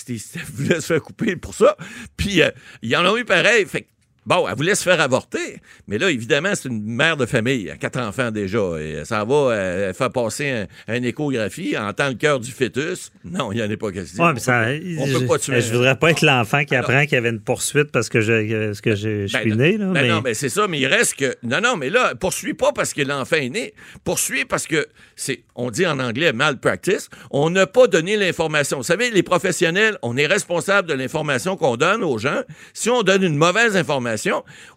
voulait 0.52 0.80
se 0.80 0.86
faire 0.86 1.00
couper 1.02 1.36
pour 1.36 1.54
ça. 1.54 1.76
Puis, 2.16 2.42
euh, 2.42 2.50
ils 2.82 2.96
en 2.96 3.04
ont 3.06 3.16
eu 3.16 3.24
pareil. 3.24 3.64
Fait 3.66 3.82
que, 3.82 3.88
Bon, 4.26 4.46
elle 4.48 4.56
voulait 4.56 4.74
se 4.74 4.82
faire 4.82 5.00
avorter, 5.00 5.60
mais 5.86 5.98
là, 5.98 6.10
évidemment, 6.10 6.50
c'est 6.54 6.68
une 6.68 6.82
mère 6.84 7.16
de 7.16 7.26
famille, 7.26 7.66
elle 7.66 7.72
a 7.72 7.76
quatre 7.76 7.98
enfants 8.00 8.30
déjà, 8.30 8.58
et 8.80 8.90
elle 9.00 9.06
s'en 9.06 9.24
va 9.26 9.52
euh, 9.54 9.92
faire 9.92 10.10
passer 10.10 10.66
un, 10.88 10.94
une 10.96 11.04
échographie, 11.04 11.74
elle 11.76 11.82
entend 11.82 12.08
le 12.08 12.14
cœur 12.14 12.40
du 12.40 12.50
fœtus. 12.50 13.10
Non, 13.24 13.52
il 13.52 13.56
n'y 13.56 13.62
en 13.62 13.70
a 13.70 13.76
pas 13.76 13.92
question. 13.92 14.24
Ouais, 14.24 14.32
mais 14.32 14.40
ça, 14.40 14.64
on 14.98 15.06
je, 15.06 15.18
peut 15.18 15.26
pas 15.26 15.38
tuer. 15.38 15.60
je 15.60 15.72
voudrais 15.72 15.96
pas 15.96 16.10
être 16.10 16.22
l'enfant 16.22 16.64
qui 16.64 16.74
Alors- 16.74 16.88
apprend 16.90 17.02
qu'il 17.04 17.12
y 17.14 17.16
avait 17.16 17.28
une 17.30 17.40
poursuite 17.40 17.90
parce 17.92 18.08
que 18.08 18.20
je, 18.20 18.66
parce 18.66 18.80
que 18.80 18.94
je, 18.94 19.26
je 19.26 19.32
Ben 19.34 19.40
suis 19.42 19.50
non. 19.50 19.56
né. 19.56 19.76
Là, 19.76 19.86
Ben 19.86 19.92
mais... 20.02 20.08
non, 20.08 20.20
mais 20.22 20.34
c'est 20.34 20.48
ça, 20.48 20.66
mais 20.68 20.78
il 20.80 20.86
reste 20.86 21.16
que. 21.16 21.34
Non, 21.42 21.60
non, 21.62 21.76
mais 21.76 21.90
là, 21.90 22.14
poursuit 22.14 22.54
pas 22.54 22.72
parce 22.72 22.94
que 22.94 23.02
l'enfant 23.02 23.36
est 23.36 23.50
né. 23.50 23.74
Poursuit 24.04 24.44
parce 24.46 24.66
que 24.66 24.86
c'est, 25.16 25.42
on 25.54 25.70
dit 25.70 25.86
en 25.86 25.98
anglais 25.98 26.32
malpractice. 26.32 27.08
On 27.30 27.50
n'a 27.50 27.66
pas 27.66 27.86
donné 27.88 28.16
l'information. 28.16 28.78
Vous 28.78 28.82
savez, 28.84 29.10
les 29.10 29.22
professionnels, 29.22 29.98
on 30.02 30.16
est 30.16 30.26
responsable 30.26 30.88
de 30.88 30.94
l'information 30.94 31.56
qu'on 31.56 31.76
donne 31.76 32.02
aux 32.02 32.16
gens. 32.18 32.40
Si 32.72 32.88
on 32.88 33.02
donne 33.02 33.22
une 33.22 33.36
mauvaise 33.36 33.76
information, 33.76 34.13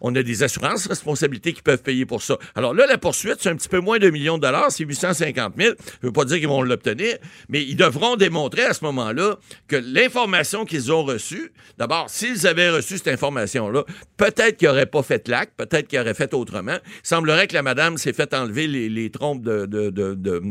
on 0.00 0.14
a 0.14 0.22
des 0.22 0.42
assurances 0.42 0.86
responsabilités 0.86 1.52
qui 1.52 1.62
peuvent 1.62 1.82
payer 1.82 2.06
pour 2.06 2.22
ça. 2.22 2.38
Alors 2.54 2.74
là, 2.74 2.86
la 2.86 2.98
poursuite, 2.98 3.36
c'est 3.40 3.48
un 3.48 3.56
petit 3.56 3.68
peu 3.68 3.80
moins 3.80 3.98
d'un 3.98 4.10
million 4.10 4.36
de 4.36 4.42
dollars, 4.42 4.70
c'est 4.70 4.84
850 4.84 5.54
000. 5.56 5.74
Je 6.02 6.06
veux 6.06 6.12
pas 6.12 6.24
dire 6.24 6.38
qu'ils 6.38 6.48
vont 6.48 6.62
l'obtenir, 6.62 7.16
mais 7.48 7.62
ils 7.62 7.76
devront 7.76 8.16
démontrer 8.16 8.62
à 8.62 8.74
ce 8.74 8.84
moment-là 8.84 9.36
que 9.66 9.76
l'information 9.76 10.64
qu'ils 10.64 10.92
ont 10.92 11.02
reçue, 11.02 11.52
d'abord, 11.78 12.10
s'ils 12.10 12.46
avaient 12.46 12.70
reçu 12.70 12.98
cette 12.98 13.08
information-là, 13.08 13.84
peut-être 14.16 14.56
qu'ils 14.56 14.68
n'auraient 14.68 14.86
pas 14.86 15.02
fait 15.02 15.28
l'acte, 15.28 15.52
peut-être 15.56 15.88
qu'ils 15.88 16.00
auraient 16.00 16.14
fait 16.14 16.34
autrement. 16.34 16.78
Il 16.84 17.08
semblerait 17.08 17.46
que 17.46 17.54
la 17.54 17.62
madame 17.62 17.98
s'est 17.98 18.12
fait 18.12 18.34
enlever 18.34 18.66
les, 18.66 19.10
trompes 19.10 19.42
de, 19.42 19.66
de, 19.66 19.90
de, 19.90 20.14
de, 20.14 20.42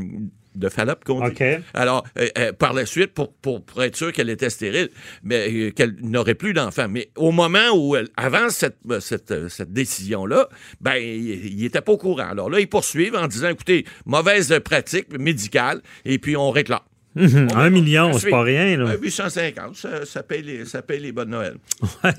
de 0.58 0.70
Fallop, 0.70 0.96
qu'on 1.06 1.28
dit. 1.30 1.36
Alors, 1.74 2.04
euh, 2.20 2.28
euh, 2.38 2.52
par 2.54 2.74
la 2.74 2.86
suite, 2.86 3.14
pour, 3.14 3.34
pour, 3.34 3.64
pour 3.64 3.84
être 3.84 3.96
sûr 3.96 4.12
qu'elle 4.12 4.30
était 4.30 4.50
stérile, 4.50 4.90
mais 5.24 5.48
euh, 5.52 5.72
qu'elle 5.72 5.96
n'aurait 6.02 6.36
plus 6.36 6.54
d'enfant. 6.54 6.88
Mais 6.90 7.10
au 7.16 7.32
moment 7.32 7.70
où 7.76 7.96
elle, 7.96 8.08
avant 8.18 8.50
cette, 8.50 8.78
cette, 9.00 9.48
cette 9.50 9.72
décision-là, 9.72 10.50
ben, 10.82 10.96
il 10.96 11.58
n'était 11.58 11.82
pas 11.82 11.92
au 11.92 11.98
courant. 11.98 12.30
Alors 12.30 12.50
là, 12.50 12.60
ils 12.60 12.68
poursuivent 12.70 13.16
en 13.16 13.28
disant, 13.28 13.50
écoutez, 13.50 13.86
mauvaise 14.06 14.58
pratique 14.64 15.18
médicale, 15.18 15.82
et 16.06 16.18
puis 16.20 16.36
on 16.36 16.52
réclame. 16.52 16.80
Un 17.56 17.72
million, 17.72 18.14
c'est 18.14 18.30
pas 18.30 18.44
rien. 18.44 18.78
Là. 18.78 18.92
Euh, 18.92 18.98
850, 19.02 19.76
ça, 19.76 20.06
ça, 20.06 20.22
paye 20.22 20.44
les, 20.44 20.66
ça 20.66 20.84
paye 20.84 21.00
les 21.00 21.12
bonnes 21.12 21.30
Noël. 21.32 21.56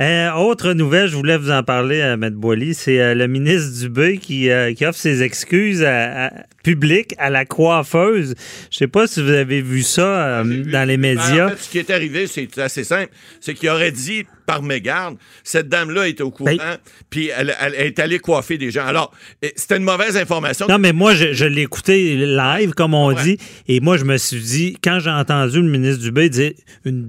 Euh, 0.00 0.32
autre 0.32 0.72
nouvelle, 0.72 1.08
je 1.08 1.16
voulais 1.16 1.36
vous 1.36 1.50
en 1.50 1.62
parler, 1.62 1.98
M. 1.98 2.30
Boily, 2.30 2.72
c'est 2.72 2.98
euh, 3.00 3.14
le 3.14 3.26
ministre 3.26 3.80
Dubé 3.82 4.16
qui, 4.16 4.48
qui 4.74 4.86
offre 4.86 4.98
ses 4.98 5.22
excuses 5.22 5.82
à, 5.84 6.26
à- 6.26 6.32
public 6.62 7.14
à 7.18 7.30
la 7.30 7.44
coiffeuse. 7.44 8.34
Je 8.70 8.76
sais 8.78 8.86
pas 8.88 9.06
si 9.06 9.22
vous 9.22 9.30
avez 9.30 9.62
vu 9.62 9.82
ça 9.82 10.40
euh, 10.40 10.44
dans 10.64 10.86
les 10.86 10.96
Ben, 10.96 11.16
médias. 11.16 11.46
en 11.46 11.48
fait, 11.50 11.58
ce 11.62 11.70
qui 11.70 11.78
est 11.78 11.90
arrivé, 11.90 12.26
c'est 12.26 12.58
assez 12.58 12.84
simple. 12.84 13.10
C'est 13.40 13.54
qu'il 13.54 13.68
aurait 13.70 13.92
dit 13.92 14.24
par 14.46 14.62
mégarde, 14.62 15.16
cette 15.44 15.68
dame-là 15.68 16.08
était 16.08 16.22
au 16.24 16.32
courant, 16.32 16.50
Ben- 16.56 16.78
puis 17.08 17.28
elle, 17.36 17.54
elle 17.60 17.74
est 17.74 17.98
allée 18.00 18.18
coiffer 18.18 18.58
des 18.58 18.72
gens. 18.72 18.84
Alors, 18.84 19.12
c'était 19.54 19.76
une 19.76 19.84
mauvaise 19.84 20.16
information. 20.16 20.66
Non, 20.68 20.78
mais 20.78 20.92
moi, 20.92 21.14
je, 21.14 21.32
je 21.32 21.44
l'ai 21.44 21.62
écouté 21.62 22.16
live, 22.16 22.72
comme 22.72 22.94
on 22.94 23.08
Ouais. 23.14 23.22
dit, 23.22 23.38
et 23.68 23.78
moi, 23.80 23.96
je 23.96 24.04
me 24.04 24.16
suis 24.16 24.40
dit, 24.40 24.76
quand 24.82 24.98
j'ai 24.98 25.10
entendu 25.10 25.58
le 25.62 25.68
ministre 25.68 26.02
Dubé 26.02 26.28
dire 26.28 26.52
une, 26.84 27.08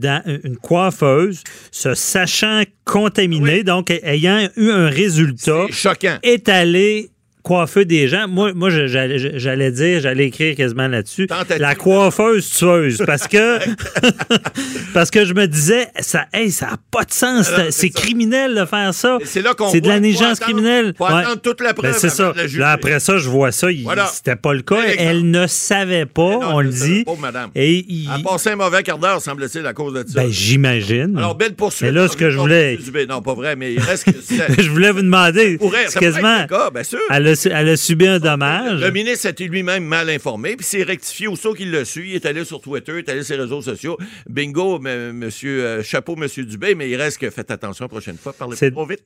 coiffeuse 0.62 1.44
se 1.72 1.94
sachant 1.96 2.62
contaminée, 2.86 3.64
donc 3.64 3.90
ayant 4.04 4.48
eu 4.56 4.70
un 4.70 4.88
résultat, 4.90 5.66
choquant. 5.72 6.18
est 6.24 6.48
allée 6.48 7.10
coiffer 7.44 7.86
des 7.86 8.08
gens. 8.08 8.28
Moi, 8.28 8.54
moi 8.54 8.70
j'allais 8.70 9.72
dire, 9.72 10.00
j'allais 10.02 10.26
écrire 10.28 10.56
quasiment 10.56 10.88
là-dessus, 10.88 11.28
la 11.60 11.76
coiffeuse 11.76 12.50
tueuse, 12.50 13.04
parce 13.06 13.28
que 13.28 13.58
parce 14.94 15.12
que 15.12 15.26
je 15.26 15.34
me 15.34 15.48
disais, 15.48 15.88
ça, 16.00 16.26
hey, 16.34 16.52
ça 16.52 16.68
n'a 16.68 16.78
pas 16.92 17.04
de 17.04 17.12
sens, 17.12 17.52
c'est 17.70 17.90
criminel 17.90 18.56
de 18.56 18.66
faire 18.66 18.94
ça. 18.94 19.18
C'est 19.24 19.42
là 19.42 19.54
qu'on 19.54 19.70
C'est 19.70 19.82
de 19.82 19.88
la 19.88 20.00
négligence 20.00 20.40
criminelle. 20.40 20.94
faut 20.98 21.06
toute 21.42 21.62
la 21.62 21.74
preuve 21.74 21.92
Ben, 21.92 21.98
c'est 21.98 22.10
ça. 22.10 22.34
Là, 22.58 22.72
après 22.72 23.00
ça, 23.00 23.18
je 23.18 23.30
vois 23.30 23.52
ça, 23.52 23.68
Voilà. 23.84 24.08
c'était 24.08 24.36
pas 24.36 24.54
le 24.54 24.62
cas. 24.62 24.82
Elle 24.98 25.30
ne 25.30 25.48
savait 25.48 26.06
pas, 26.06 26.22
non, 26.40 26.56
on 26.56 26.62
le 26.62 26.70
dit. 26.70 27.06
madame. 27.20 27.50
Et 27.56 27.86
il- 27.88 28.10
Elle 28.14 28.22
a 28.26 28.30
passé 28.30 28.50
un 28.50 28.56
mauvais 28.56 28.84
quart 28.84 28.98
d'heure, 28.98 29.22
semble-t-il, 29.22 29.66
à 29.66 29.74
cause 29.74 29.94
de 29.94 30.00
ça. 30.08 30.22
ben, 30.22 30.32
j'imagine. 30.32 31.18
Alors, 31.18 31.36
belle 31.36 31.54
poursuite. 31.56 31.84
Mais 31.84 31.92
là, 31.92 32.08
ce 32.08 32.18
que 32.18 32.30
je 32.30 32.38
voulais-. 32.38 32.78
Non, 33.10 33.22
pas 33.22 33.34
vrai, 33.34 33.56
mais 33.56 33.74
il 33.74 33.80
reste 33.80 34.06
que 34.06 34.12
je 34.62 34.70
voulais 34.70 34.92
vous 34.92 35.02
demander, 35.02 35.58
c'est 35.88 36.00
quasiment, 36.00 36.46
bien 36.74 36.84
sûr. 36.84 37.00
elle 37.10 37.31
a, 37.32 37.60
elle 37.62 37.70
a 37.70 37.78
subi 37.78 38.08
un 38.08 38.20
dommage. 38.20 38.82
Le 38.82 38.92
ministre 38.92 39.28
était 39.28 39.46
lui-même 39.46 39.84
mal 39.84 40.10
informé, 40.10 40.56
puis 40.56 40.66
s'est 40.66 40.84
rectifié 40.84 41.28
aussitôt 41.28 41.54
qu'il 41.54 41.72
l'a 41.72 41.86
su. 41.86 42.06
Il 42.08 42.16
est 42.16 42.26
allé 42.26 42.46
sur 42.46 42.62
Twitter, 42.62 42.94
il 42.94 42.98
est 43.00 43.10
allé 43.10 43.24
sur 43.24 43.36
les 43.36 43.42
réseaux 43.44 43.62
sociaux. 43.62 43.98
Bingo, 44.30 44.80
m- 44.86 45.14
monsieur, 45.14 45.64
euh, 45.64 45.84
chapeau, 45.84 46.16
monsieur 46.16 46.44
Dubé, 46.46 46.76
mais 46.76 46.90
il 46.90 46.96
reste 46.96 47.18
que 47.20 47.30
faites 47.30 47.52
attention 47.52 47.86
la 47.86 47.90
prochaine 47.90 48.18
fois, 48.18 48.34
parlez 48.34 48.56
pas 48.70 48.76
trop 48.76 48.86
vite. 48.86 49.02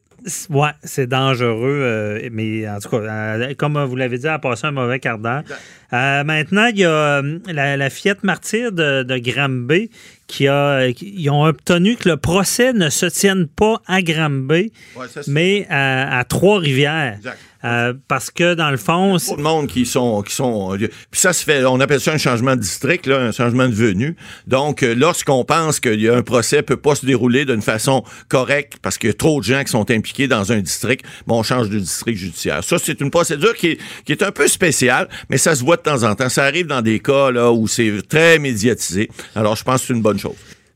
Ouais, 0.49 0.69
c'est 0.83 1.07
dangereux, 1.07 1.79
euh, 1.81 2.29
mais 2.31 2.67
en 2.67 2.79
tout 2.79 2.89
cas, 2.89 2.97
euh, 2.97 3.53
comme 3.55 3.81
vous 3.83 3.95
l'avez 3.95 4.17
dit, 4.17 4.25
elle 4.27 4.33
a 4.33 4.39
passé 4.39 4.65
un 4.67 4.71
mauvais 4.71 4.99
quart 4.99 5.19
d'heure. 5.19 5.43
Maintenant, 5.91 6.67
il 6.67 6.79
y 6.79 6.85
a 6.85 7.21
la, 7.47 7.77
la 7.77 7.89
fillette 7.89 8.23
martyre 8.23 8.71
de, 8.71 9.03
de 9.03 9.17
Granby 9.17 9.89
qui 10.27 10.47
a, 10.47 10.87
ils 10.87 11.29
ont 11.29 11.43
obtenu 11.45 11.95
que 11.95 12.09
le 12.09 12.17
procès 12.17 12.73
ne 12.73 12.89
se 12.89 13.05
tienne 13.05 13.47
pas 13.47 13.81
à 13.85 14.01
Granby, 14.01 14.71
Ouais, 14.95 15.05
mais 15.27 15.67
à, 15.69 16.17
à 16.19 16.23
Trois-Rivières. 16.23 17.19
Euh, 17.65 17.93
parce 18.07 18.29
que 18.29 18.53
dans 18.53 18.69
le 18.69 18.77
fond, 18.77 19.17
Trop 19.17 19.37
de 19.37 19.41
monde 19.41 19.67
qui 19.67 19.87
sont 19.87 20.21
qui 20.21 20.35
sont 20.35 20.77
puis 21.09 21.19
ça 21.19 21.33
se 21.33 21.43
fait 21.43 21.65
on 21.65 21.79
appelle 21.79 21.99
ça 21.99 22.11
un 22.13 22.17
changement 22.19 22.55
de 22.55 22.61
district 22.61 23.07
là, 23.07 23.17
un 23.17 23.31
changement 23.31 23.67
de 23.67 23.73
venue. 23.73 24.15
Donc 24.45 24.83
euh, 24.83 24.93
lorsqu'on 24.93 25.43
pense 25.45 25.79
qu'il 25.79 25.99
y 25.99 26.07
a 26.07 26.15
un 26.15 26.21
procès 26.21 26.61
peut 26.61 26.77
pas 26.77 26.93
se 26.93 27.07
dérouler 27.07 27.43
d'une 27.43 27.63
façon 27.63 28.03
correcte 28.29 28.77
parce 28.83 28.99
qu'il 28.99 29.09
y 29.09 29.11
a 29.11 29.15
trop 29.15 29.39
de 29.39 29.45
gens 29.45 29.63
qui 29.63 29.71
sont 29.71 29.89
impliqués 29.89 30.27
dans 30.27 30.51
un 30.51 30.59
district, 30.59 31.03
bon 31.25 31.39
on 31.39 31.43
change 31.43 31.69
de 31.69 31.79
district 31.79 32.19
judiciaire. 32.19 32.63
Ça 32.63 32.77
c'est 32.77 33.01
une 33.01 33.09
procédure 33.09 33.55
qui 33.55 33.69
est, 33.69 33.79
qui 34.05 34.11
est 34.11 34.21
un 34.21 34.31
peu 34.31 34.47
spéciale, 34.47 35.09
mais 35.29 35.39
ça 35.39 35.55
se 35.55 35.63
voit 35.63 35.77
de 35.77 35.81
temps 35.81 36.03
en 36.03 36.13
temps, 36.13 36.29
ça 36.29 36.43
arrive 36.43 36.67
dans 36.67 36.83
des 36.83 36.99
cas 36.99 37.31
là 37.31 37.51
où 37.51 37.67
c'est 37.67 37.93
très 38.07 38.37
médiatisé. 38.37 39.09
Alors 39.33 39.55
je 39.55 39.63
pense 39.63 39.81
que 39.81 39.87
c'est 39.87 39.93
une 39.93 40.03
bonne 40.03 40.19
chose. 40.19 40.35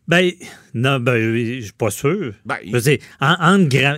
Ben, 0.10 0.32
non, 0.74 1.00
ben, 1.00 1.16
je 1.36 1.62
suis 1.62 1.72
pas 1.72 1.92
sûr. 1.92 2.34
Ben, 2.44 2.56
Je 2.66 2.72
veux 2.72 2.82
dire, 2.82 2.98
en- 3.22 3.36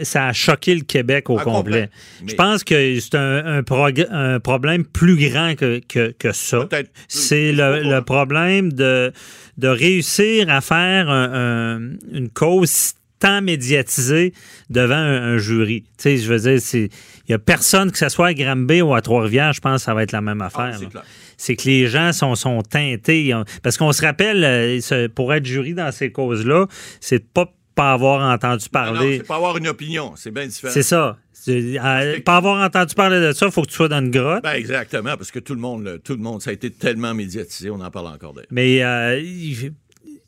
ça 0.04 0.28
a 0.28 0.34
choqué 0.34 0.76
le 0.76 0.82
Québec 0.82 1.30
au 1.30 1.40
Ah, 1.40 1.44
complet. 1.44 1.90
Je 2.28 2.36
pense 2.36 2.64
que 2.66 3.00
c'est 3.00 3.16
un, 3.16 3.46
un 3.46 3.62
progr- 3.62 4.12
un 4.12 4.40
problème 4.42 4.84
plus 4.84 5.16
grand 5.30 5.56
que, 5.56 5.80
que, 5.88 6.14
que 6.20 6.34
ça. 6.34 6.68
C'est 7.08 7.54
le, 7.54 7.82
problème 8.02 8.74
de, 8.74 9.14
de 9.58 9.68
réussir 9.70 10.50
à 10.50 10.60
faire 10.60 11.10
un- 11.10 11.78
un- 11.80 11.80
une 12.12 12.30
cause 12.30 12.92
tant 13.20 13.42
médiatisée 13.42 14.34
devant 14.70 14.96
un, 14.96 15.36
un 15.36 15.38
jury. 15.38 15.84
Tu 15.84 15.90
sais, 16.00 16.18
je 16.18 16.28
veux 16.34 16.40
dire, 16.40 16.60
il 16.74 17.32
y 17.32 17.34
a 17.34 17.40
personne, 17.40 17.92
que 17.92 17.98
ce 18.00 18.10
soit 18.10 18.28
à 18.28 18.34
Granby 18.34 18.82
ou 18.82 18.94
à 18.96 19.02
Trois-Rivières, 19.02 19.54
je 19.54 19.62
pense 19.62 19.82
que 19.82 19.86
ça 19.86 19.94
va 19.94 20.04
être 20.04 20.12
la 20.12 20.22
même 20.22 20.42
affaire. 20.42 20.78
Ah, 20.96 21.04
c'est 21.42 21.56
que 21.56 21.68
les 21.68 21.88
gens 21.88 22.14
sont, 22.14 22.36
sont 22.36 22.62
teintés. 22.62 23.34
Parce 23.64 23.78
qu'on 23.78 23.92
se 23.94 24.04
rappelle, 24.04 24.44
euh, 24.44 25.08
pour 25.10 25.34
être 25.34 25.46
jury 25.46 25.74
dans 25.74 25.92
ces 25.92 26.12
causes-là, 26.12 26.68
c'est 27.00 27.20
de 27.20 27.26
pas 27.34 27.52
pas 27.74 27.94
avoir 27.94 28.34
entendu 28.34 28.66
non, 28.66 28.70
parler. 28.72 29.18
c'est 29.20 29.28
pas 29.28 29.38
avoir 29.38 29.56
une 29.58 29.70
opinion, 29.70 30.12
c'est 30.18 30.30
bien 30.30 30.46
différent. 30.46 30.74
c'est 30.74 30.84
ça. 30.84 31.18
Euh, 31.48 32.20
pas 32.20 32.36
avoir 32.36 32.64
entendu 32.64 32.94
parler 32.94 33.20
de 33.22 33.32
ça, 33.32 33.46
il 33.46 33.52
faut 33.52 33.62
que 33.62 33.70
tu 33.70 33.76
sois 33.76 33.88
dans 33.88 34.02
une 34.02 34.12
grotte. 34.12 34.44
Ben 34.44 34.54
exactement, 34.54 35.16
parce 35.16 35.32
que 35.32 35.40
tout 35.40 35.56
le 35.56 35.62
monde, 35.62 36.02
tout 36.04 36.14
le 36.14 36.20
monde, 36.20 36.42
ça 36.42 36.50
a 36.50 36.54
été 36.54 36.70
tellement 36.70 37.14
médiatisé, 37.14 37.70
on 37.72 37.80
en 37.80 37.90
parle 37.90 38.08
encore 38.08 38.34
d'ailleurs. 38.34 38.50
Mais 38.52 38.84
euh, 38.84 39.22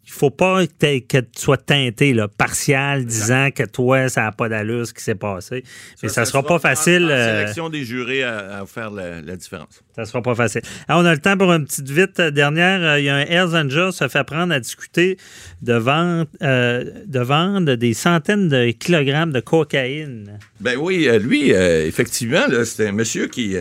il 0.06 0.12
faut 0.12 0.30
pas 0.30 0.66
que, 0.68 1.00
que 1.00 1.18
tu 1.20 1.42
sois 1.42 1.58
teinté, 1.58 2.14
là, 2.14 2.28
partial, 2.28 3.06
disant 3.06 3.50
que 3.56 3.64
toi, 3.64 4.10
ça 4.10 4.24
n'a 4.24 4.32
pas 4.32 4.50
d'allure 4.50 4.86
ce 4.86 4.94
qui 4.94 5.02
s'est 5.04 5.16
passé. 5.16 5.64
Mais 6.02 6.10
ça, 6.10 6.26
sera 6.26 6.44
pas 6.44 6.60
facile. 6.60 7.08
La 7.08 7.14
euh, 7.14 7.40
sélection 7.40 7.70
des 7.70 7.84
jurés 7.86 8.24
à, 8.24 8.62
à 8.62 8.66
faire 8.66 8.92
la, 8.92 9.22
la 9.22 9.36
différence. 9.36 9.82
Ça 9.96 10.06
sera 10.06 10.22
pas 10.22 10.36
facile. 10.36 10.62
Alors, 10.88 11.02
on 11.02 11.06
a 11.06 11.14
le 11.14 11.20
temps 11.20 11.38
pour 11.38 11.52
une 11.54 11.66
petite 11.66 11.90
vite 11.90 12.20
euh, 12.20 12.32
dernière. 12.32 12.82
Euh, 12.82 13.00
Il 13.00 13.06
y 13.06 13.10
a 13.10 13.16
un 13.16 13.26
Hells 13.26 13.56
Angels 13.56 13.94
se 13.94 14.08
fait 14.08 14.24
prendre 14.24 14.54
à 14.54 14.60
discuter 14.60 15.18
de 15.62 15.74
vendre, 15.74 16.26
euh, 16.42 16.84
de 17.06 17.20
vendre 17.20 17.76
des 17.76 17.94
centaines 17.94 18.50
de 18.50 18.72
kilogrammes 18.72 19.32
de 19.32 19.40
cocaïne. 19.40 20.38
Ben 20.60 20.78
oui, 20.78 21.08
lui, 21.20 21.54
euh, 21.54 21.88
effectivement, 21.88 22.44
c'était 22.66 22.88
un 22.88 22.92
monsieur 22.92 23.28
qui. 23.28 23.56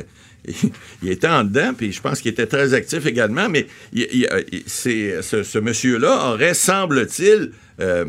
Il 1.03 1.11
était 1.11 1.29
en 1.29 1.45
dedans, 1.45 1.73
puis 1.77 1.93
je 1.93 2.01
pense 2.01 2.21
qu'il 2.21 2.31
était 2.31 2.47
très 2.47 2.75
actif 2.75 3.07
également, 3.07 3.49
mais 3.49 3.67
ce, 3.95 5.21
ce 5.23 5.59
monsieur-là 5.59 6.33
aurait, 6.33 6.55
semble-t-il, 6.55 7.53
euh, 7.81 8.05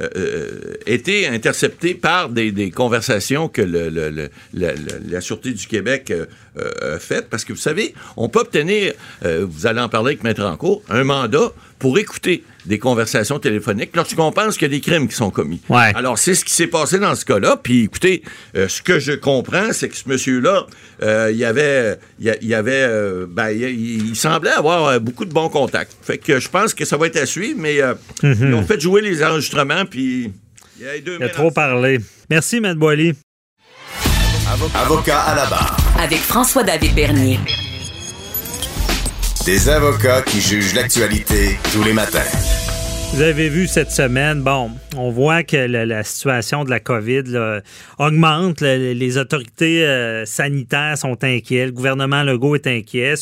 euh, 0.00 0.08
euh, 0.16 0.48
été 0.86 1.26
intercepté 1.26 1.94
par 1.94 2.28
des, 2.28 2.52
des 2.52 2.70
conversations 2.70 3.48
que 3.48 3.62
le- 3.62 3.88
le- 3.90 4.10
le- 4.10 4.30
la, 5.10 5.20
Sûreté 5.20 5.52
du 5.52 5.66
Québec 5.66 6.10
euh, 6.10 6.26
a 6.96 6.98
faites. 6.98 7.28
Parce 7.28 7.44
que 7.44 7.52
vous 7.52 7.58
savez, 7.58 7.94
on 8.16 8.28
peut 8.28 8.40
obtenir, 8.40 8.92
vous 9.24 9.66
allez 9.66 9.80
en 9.80 9.88
parler 9.88 10.12
avec 10.12 10.24
Maître 10.24 10.42
Rancourt, 10.42 10.82
un 10.88 11.04
mandat 11.04 11.52
pour 11.78 11.98
écouter 11.98 12.42
des 12.66 12.78
conversations 12.78 13.38
téléphoniques 13.38 13.94
lorsqu'on 13.94 14.32
pense 14.32 14.58
qu'il 14.58 14.62
y 14.70 14.70
a 14.70 14.76
des 14.76 14.80
crimes 14.80 15.06
qui 15.08 15.14
sont 15.14 15.30
commis. 15.30 15.60
Ouais. 15.68 15.92
Alors, 15.94 16.18
c'est 16.18 16.34
ce 16.34 16.44
qui 16.44 16.52
s'est 16.52 16.66
passé 16.66 16.98
dans 16.98 17.14
ce 17.14 17.24
cas-là. 17.24 17.56
Puis, 17.62 17.84
écoutez, 17.84 18.22
euh, 18.56 18.68
ce 18.68 18.82
que 18.82 18.98
je 18.98 19.12
comprends, 19.12 19.72
c'est 19.72 19.88
que 19.88 19.96
ce 19.96 20.08
monsieur-là, 20.08 20.66
euh, 21.02 21.28
il 21.32 21.38
y 21.38 21.44
avait, 21.44 21.96
il 22.18 22.26
y 22.26 22.30
a- 22.30 22.36
il 22.42 22.48
y 22.48 22.54
avait, 22.54 22.72
euh, 22.88 23.26
ben, 23.28 23.50
il, 23.50 24.08
il 24.08 24.16
semblait 24.16 24.50
avoir 24.50 25.00
beaucoup 25.00 25.24
de 25.24 25.32
bons 25.32 25.48
contacts. 25.48 25.92
Fait 26.02 26.18
que 26.18 26.40
je 26.40 26.48
pense 26.48 26.74
que 26.74 26.84
ça 26.84 26.96
va 26.96 27.06
être 27.06 27.16
à 27.16 27.26
suivre, 27.26 27.58
mais 27.60 27.80
euh, 27.80 27.94
ils 28.24 28.52
ont 28.54 28.64
fait 28.64 28.80
jouer 28.80 29.00
les 29.00 29.07
enregistrements, 29.22 29.84
puis 29.84 30.32
il 30.78 30.84
y 30.84 30.88
a 30.88 30.92
les 30.94 31.00
deux. 31.00 31.16
Il 31.18 31.24
a 31.24 31.28
trop 31.28 31.50
parlé. 31.50 31.98
Merci, 32.30 32.60
Matt 32.60 32.76
Boily. 32.76 33.14
Avocat 34.74 35.20
à 35.20 35.34
la 35.34 35.46
barre. 35.46 35.76
Avec 35.98 36.20
François-David 36.20 36.94
Bernier. 36.94 37.38
Des 39.44 39.68
avocats 39.68 40.22
qui 40.22 40.40
jugent 40.40 40.74
l'actualité 40.74 41.58
tous 41.72 41.82
les 41.82 41.92
matins. 41.92 42.20
Vous 43.12 43.22
avez 43.22 43.48
vu 43.48 43.66
cette 43.66 43.90
semaine, 43.90 44.42
bon, 44.42 44.70
on 44.96 45.10
voit 45.10 45.42
que 45.42 45.56
la, 45.56 46.04
situation 46.04 46.62
de 46.62 46.70
la 46.70 46.78
COVID 46.78 47.24
augmente. 47.98 48.60
Le- 48.60 48.92
les 48.92 49.18
autorités 49.18 49.84
euh, 49.84 50.24
sanitaires 50.24 50.96
sont 50.96 51.24
inquiets. 51.24 51.66
Le 51.66 51.72
gouvernement 51.72 52.22
Legault 52.22 52.54
est 52.54 52.66
inquiet. 52.68 53.14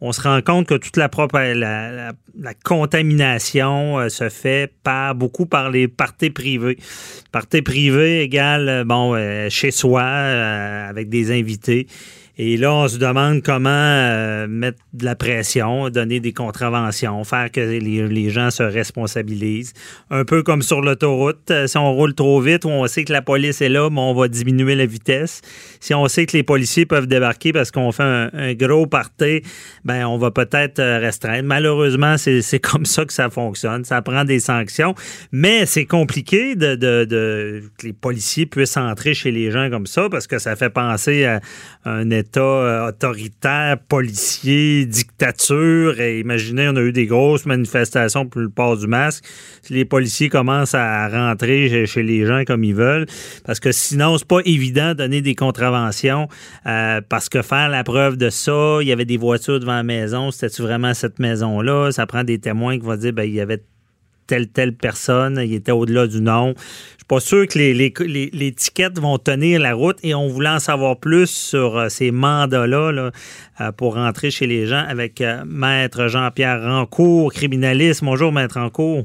On 0.00 0.12
se 0.12 0.20
rend 0.22 0.40
compte 0.40 0.66
que 0.66 0.74
toute 0.74 0.96
la, 0.96 1.10
propre, 1.10 1.38
la, 1.38 2.12
contamination 2.64 3.98
euh, 3.98 4.08
se 4.08 4.30
fait 4.30 4.72
par 4.82 5.14
beaucoup 5.14 5.44
par 5.44 5.70
les 5.70 5.86
parties 5.86 6.30
privées. 6.30 6.78
Parties 7.30 7.62
privées 7.62 8.22
égale, 8.22 8.68
euh, 8.68 8.84
bon, 8.84 9.16
chez 9.50 9.70
soi, 9.70 10.02
avec 10.02 11.10
des 11.10 11.30
invités. 11.30 11.88
Et 12.38 12.58
là, 12.58 12.70
on 12.74 12.86
se 12.86 12.98
demande 12.98 13.42
comment 13.42 13.70
euh, 13.70 14.46
mettre 14.46 14.78
de 14.92 15.06
la 15.06 15.14
pression, 15.16 15.88
donner 15.88 16.20
des 16.20 16.34
contraventions, 16.34 17.24
faire 17.24 17.50
que 17.50 17.60
les, 17.60 17.80
les 18.06 18.28
gens 18.28 18.50
se 18.50 18.62
responsabilisent. 18.62 19.72
Un 20.10 20.26
peu 20.26 20.42
comme 20.42 20.60
sur 20.60 20.82
l'autoroute, 20.82 21.50
euh, 21.50 21.66
si 21.66 21.78
on 21.78 21.90
roule 21.94 22.14
trop 22.14 22.38
vite 22.42 22.66
ou 22.66 22.68
on 22.68 22.86
sait 22.88 23.04
que 23.04 23.12
la 23.14 23.22
police 23.22 23.62
est 23.62 23.70
là, 23.70 23.88
mais 23.88 24.00
on 24.00 24.12
va 24.12 24.28
diminuer 24.28 24.74
la 24.74 24.84
vitesse. 24.84 25.40
Si 25.80 25.94
on 25.94 26.06
sait 26.08 26.26
que 26.26 26.36
les 26.36 26.42
policiers 26.42 26.84
peuvent 26.84 27.06
débarquer 27.06 27.54
parce 27.54 27.70
qu'on 27.70 27.90
fait 27.90 28.02
un, 28.02 28.52
gros 28.52 28.86
party, 28.86 29.40
ben 29.86 30.04
on 30.06 30.18
va 30.18 30.30
peut-être 30.30 30.78
euh, 30.78 30.98
restreindre. 30.98 31.44
Malheureusement, 31.48 32.18
c'est 32.18 32.42
c'est 32.42 32.60
comme 32.60 32.84
ça 32.84 33.06
que 33.06 33.14
ça 33.14 33.30
fonctionne. 33.30 33.84
Ça 33.84 34.02
prend 34.02 34.24
des 34.24 34.40
sanctions, 34.40 34.94
mais 35.32 35.64
c'est 35.64 35.86
compliqué 35.86 36.54
de, 36.54 36.74
de- 36.74 37.06
de- 37.06 37.62
que 37.78 37.86
les 37.86 37.92
policiers 37.94 38.44
puissent 38.44 38.76
entrer 38.76 39.14
chez 39.14 39.30
les 39.30 39.50
gens 39.50 39.70
comme 39.70 39.86
ça 39.86 40.08
parce 40.10 40.26
que 40.26 40.38
ça 40.38 40.54
fait 40.54 40.68
penser 40.70 41.24
à 41.24 41.40
un 41.86 42.10
État 42.10 42.25
État 42.26 42.40
euh, 42.40 42.88
autoritaire, 42.88 43.78
policier, 43.88 44.84
dictature. 44.84 46.00
Et 46.00 46.20
imaginez, 46.20 46.68
on 46.68 46.76
a 46.76 46.80
eu 46.80 46.92
des 46.92 47.06
grosses 47.06 47.46
manifestations 47.46 48.26
pour 48.26 48.40
le 48.40 48.48
port 48.48 48.76
du 48.76 48.86
masque. 48.86 49.24
Les 49.70 49.84
policiers 49.84 50.28
commencent 50.28 50.74
à 50.74 51.08
rentrer 51.08 51.86
chez 51.86 52.02
les 52.02 52.26
gens 52.26 52.44
comme 52.44 52.64
ils 52.64 52.74
veulent, 52.74 53.06
parce 53.44 53.60
que 53.60 53.72
sinon, 53.72 54.18
c'est 54.18 54.26
pas 54.26 54.40
évident 54.44 54.90
de 54.90 54.94
donner 54.94 55.22
des 55.22 55.34
contraventions, 55.34 56.28
euh, 56.66 57.00
parce 57.08 57.28
que 57.28 57.42
faire 57.42 57.68
la 57.68 57.84
preuve 57.84 58.16
de 58.16 58.30
ça, 58.30 58.78
il 58.80 58.88
y 58.88 58.92
avait 58.92 59.04
des 59.04 59.16
voitures 59.16 59.60
devant 59.60 59.74
la 59.74 59.82
maison, 59.82 60.30
c'était-tu 60.30 60.62
vraiment 60.62 60.94
cette 60.94 61.18
maison-là? 61.18 61.90
Ça 61.92 62.06
prend 62.06 62.24
des 62.24 62.38
témoins 62.38 62.78
qui 62.78 62.84
vont 62.84 62.96
dire, 62.96 63.12
ben, 63.12 63.24
il 63.24 63.34
y 63.34 63.40
avait 63.40 63.62
telle, 64.26 64.48
telle 64.48 64.74
personne, 64.74 65.40
il 65.42 65.54
était 65.54 65.72
au-delà 65.72 66.06
du 66.06 66.20
nom. 66.20 66.54
Pas 67.08 67.20
sûr 67.20 67.46
que 67.46 67.56
les, 67.56 67.72
les, 67.72 68.52
tickets 68.52 68.98
vont 68.98 69.16
tenir 69.18 69.60
la 69.60 69.74
route 69.74 69.96
et 70.02 70.12
on 70.12 70.26
voulait 70.26 70.48
en 70.48 70.58
savoir 70.58 70.96
plus 70.96 71.30
sur 71.30 71.78
euh, 71.78 71.88
ces 71.88 72.10
mandats-là 72.10 73.12
euh, 73.60 73.72
pour 73.76 73.94
rentrer 73.94 74.32
chez 74.32 74.48
les 74.48 74.66
gens 74.66 74.84
avec 74.88 75.20
euh, 75.20 75.44
Maître 75.46 76.08
Jean-Pierre 76.08 76.60
Rancourt, 76.60 77.32
criminaliste. 77.32 78.02
Bonjour, 78.02 78.32
Maître 78.32 78.58
Rancourt. 78.58 79.04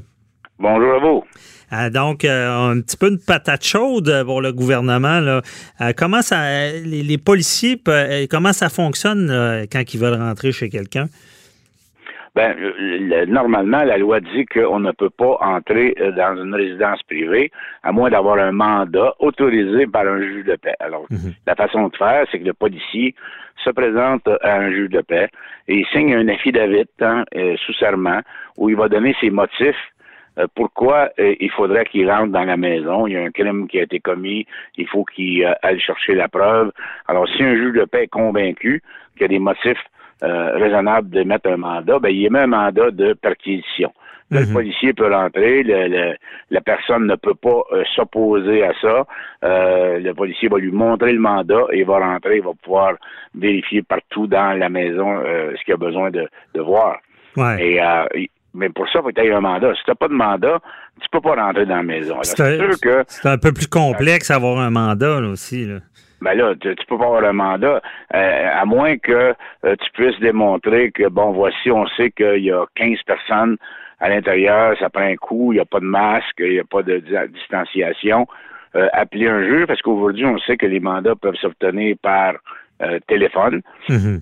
Bonjour 0.58 0.94
à 0.94 0.98
vous. 0.98 1.90
donc, 1.90 2.24
un 2.24 2.80
petit 2.80 2.96
peu 2.96 3.08
une 3.08 3.20
patate 3.20 3.64
chaude 3.64 4.24
pour 4.26 4.42
le 4.42 4.52
gouvernement. 4.52 5.20
Là. 5.20 5.42
comment 5.96 6.22
ça, 6.22 6.70
les, 6.72 7.18
policiers, 7.18 7.80
comment 8.28 8.52
ça 8.52 8.68
fonctionne 8.68 9.66
quand 9.70 9.94
ils 9.94 10.00
veulent 10.00 10.20
rentrer 10.20 10.50
chez 10.50 10.68
quelqu'un? 10.68 11.08
Ben, 12.34 12.56
normalement, 13.28 13.84
la 13.84 13.98
loi 13.98 14.20
dit 14.20 14.46
qu'on 14.46 14.80
ne 14.80 14.92
peut 14.92 15.10
pas 15.10 15.36
entrer 15.40 15.94
euh, 16.00 16.12
dans 16.12 16.42
une 16.42 16.54
résidence 16.54 17.02
privée 17.02 17.50
à 17.82 17.92
moins 17.92 18.08
d'avoir 18.08 18.38
un 18.38 18.52
mandat 18.52 19.14
autorisé 19.18 19.86
par 19.86 20.06
un 20.06 20.18
juge 20.22 20.46
de 20.46 20.56
paix. 20.56 20.74
Alors, 20.80 21.04
mhm. 21.10 21.34
la 21.46 21.54
façon 21.54 21.88
de 21.88 21.96
faire, 21.96 22.26
c'est 22.30 22.38
que 22.38 22.46
le 22.46 22.54
policier 22.54 23.14
se 23.62 23.68
présente 23.68 24.26
à 24.40 24.56
un 24.56 24.70
juge 24.70 24.88
de 24.88 25.02
paix 25.02 25.28
et 25.68 25.80
il 25.80 25.86
signe 25.92 26.14
un 26.14 26.26
affidavit 26.28 26.88
hein, 27.02 27.24
euh, 27.36 27.54
sous 27.66 27.74
serment 27.74 28.20
où 28.56 28.70
il 28.70 28.76
va 28.76 28.88
donner 28.88 29.14
ses 29.20 29.30
motifs 29.30 29.76
euh, 30.38 30.46
pourquoi 30.54 31.10
il 31.18 31.50
faudrait 31.50 31.84
qu'il 31.84 32.10
rentre 32.10 32.32
dans 32.32 32.44
la 32.44 32.56
maison. 32.56 33.06
Il 33.06 33.12
y 33.12 33.16
a 33.18 33.22
un 33.22 33.30
crime 33.30 33.68
qui 33.68 33.78
a 33.78 33.82
été 33.82 34.00
commis, 34.00 34.46
il 34.78 34.88
faut 34.88 35.04
qu'il 35.04 35.44
aille 35.60 35.80
chercher 35.80 36.14
la 36.14 36.28
preuve. 36.28 36.72
Alors, 37.06 37.28
si 37.28 37.42
un 37.42 37.54
juge 37.54 37.74
de 37.74 37.84
paix 37.84 38.04
est 38.04 38.08
convaincu 38.08 38.82
qu'il 39.12 39.20
y 39.20 39.24
a 39.26 39.28
des 39.28 39.38
motifs 39.38 39.84
euh, 40.22 40.56
raisonnable 40.56 41.10
de 41.10 41.24
mettre 41.24 41.50
un 41.50 41.56
mandat, 41.56 41.98
ben, 41.98 42.10
il 42.10 42.26
émet 42.26 42.40
un 42.40 42.46
mandat 42.46 42.90
de 42.92 43.12
perquisition. 43.14 43.92
Le 44.30 44.46
mhm. 44.46 44.52
policier 44.52 44.92
peut 44.92 45.12
rentrer, 45.12 45.62
la 45.62 46.60
personne 46.60 47.06
ne 47.06 47.16
peut 47.16 47.34
pas 47.34 47.62
euh, 47.72 47.82
s'opposer 47.94 48.62
à 48.62 48.72
ça. 48.80 49.04
Euh, 49.44 49.98
le 49.98 50.14
policier 50.14 50.48
va 50.48 50.58
lui 50.58 50.70
montrer 50.70 51.12
le 51.12 51.18
mandat 51.18 51.64
et 51.72 51.80
il 51.80 51.84
va 51.84 51.98
rentrer, 51.98 52.36
il 52.36 52.42
va 52.42 52.52
pouvoir 52.62 52.94
vérifier 53.34 53.82
partout 53.82 54.26
dans 54.26 54.56
la 54.58 54.68
maison 54.68 55.20
ce 55.22 55.64
qu'il 55.64 55.74
a 55.74 55.76
besoin 55.76 56.10
de, 56.10 56.28
voir. 56.54 56.98
Et, 57.58 57.80
mais 58.54 58.68
pour 58.68 58.86
ça, 58.90 59.00
il 59.00 59.02
faut 59.02 59.08
que 59.08 59.20
tu 59.20 59.26
aies 59.26 59.32
un 59.32 59.40
mandat. 59.40 59.74
Si 59.74 59.82
tu 59.84 59.90
n'as 59.90 59.96
pas 59.96 60.08
de 60.08 60.14
mandat, 60.14 60.60
tu 61.00 61.08
peux 61.10 61.20
pas 61.20 61.34
rentrer 61.34 61.66
dans 61.66 61.76
la 61.76 61.82
maison. 61.82 62.16
C'est 62.22 62.40
un, 63.26 63.38
peu 63.38 63.52
plus 63.52 63.66
complexe 63.66 64.28
d'avoir 64.28 64.60
un 64.60 64.70
mandat 64.70 65.16
aussi. 65.16 65.66
Là 65.66 65.80
ben 66.22 66.34
là, 66.34 66.54
tu, 66.60 66.74
peux 66.88 66.98
pas 66.98 67.06
avoir 67.06 67.24
un 67.24 67.32
mandat, 67.32 67.82
euh, 68.14 68.48
à 68.52 68.64
moins 68.64 68.96
que 68.96 69.34
euh, 69.64 69.76
tu 69.80 69.90
puisses 69.92 70.18
démontrer 70.20 70.90
que, 70.92 71.08
bon, 71.08 71.32
voici, 71.32 71.70
on 71.70 71.86
sait 71.88 72.10
qu'il 72.10 72.44
y 72.44 72.52
a 72.52 72.64
15 72.76 72.98
personnes 73.06 73.56
à 74.00 74.08
l'intérieur, 74.08 74.76
ça 74.78 74.88
prend 74.88 75.02
un 75.02 75.16
coup, 75.16 75.52
il 75.52 75.56
n'y 75.56 75.60
a 75.60 75.64
pas 75.64 75.80
de 75.80 75.84
masque, 75.84 76.38
il 76.38 76.52
n'y 76.52 76.58
a 76.58 76.64
pas 76.64 76.82
de, 76.82 77.02
distanciation. 77.28 78.26
Euh, 78.74 78.88
appeler 78.92 79.28
un 79.28 79.42
juge, 79.42 79.66
parce 79.66 79.82
qu'aujourd'hui, 79.82 80.24
on 80.24 80.38
sait 80.38 80.56
que 80.56 80.66
les 80.66 80.80
mandats 80.80 81.14
peuvent 81.14 81.36
s'obtenir 81.36 81.96
par 82.00 82.34
téléphone. 83.06 83.62
Mm-hmm. 83.88 84.20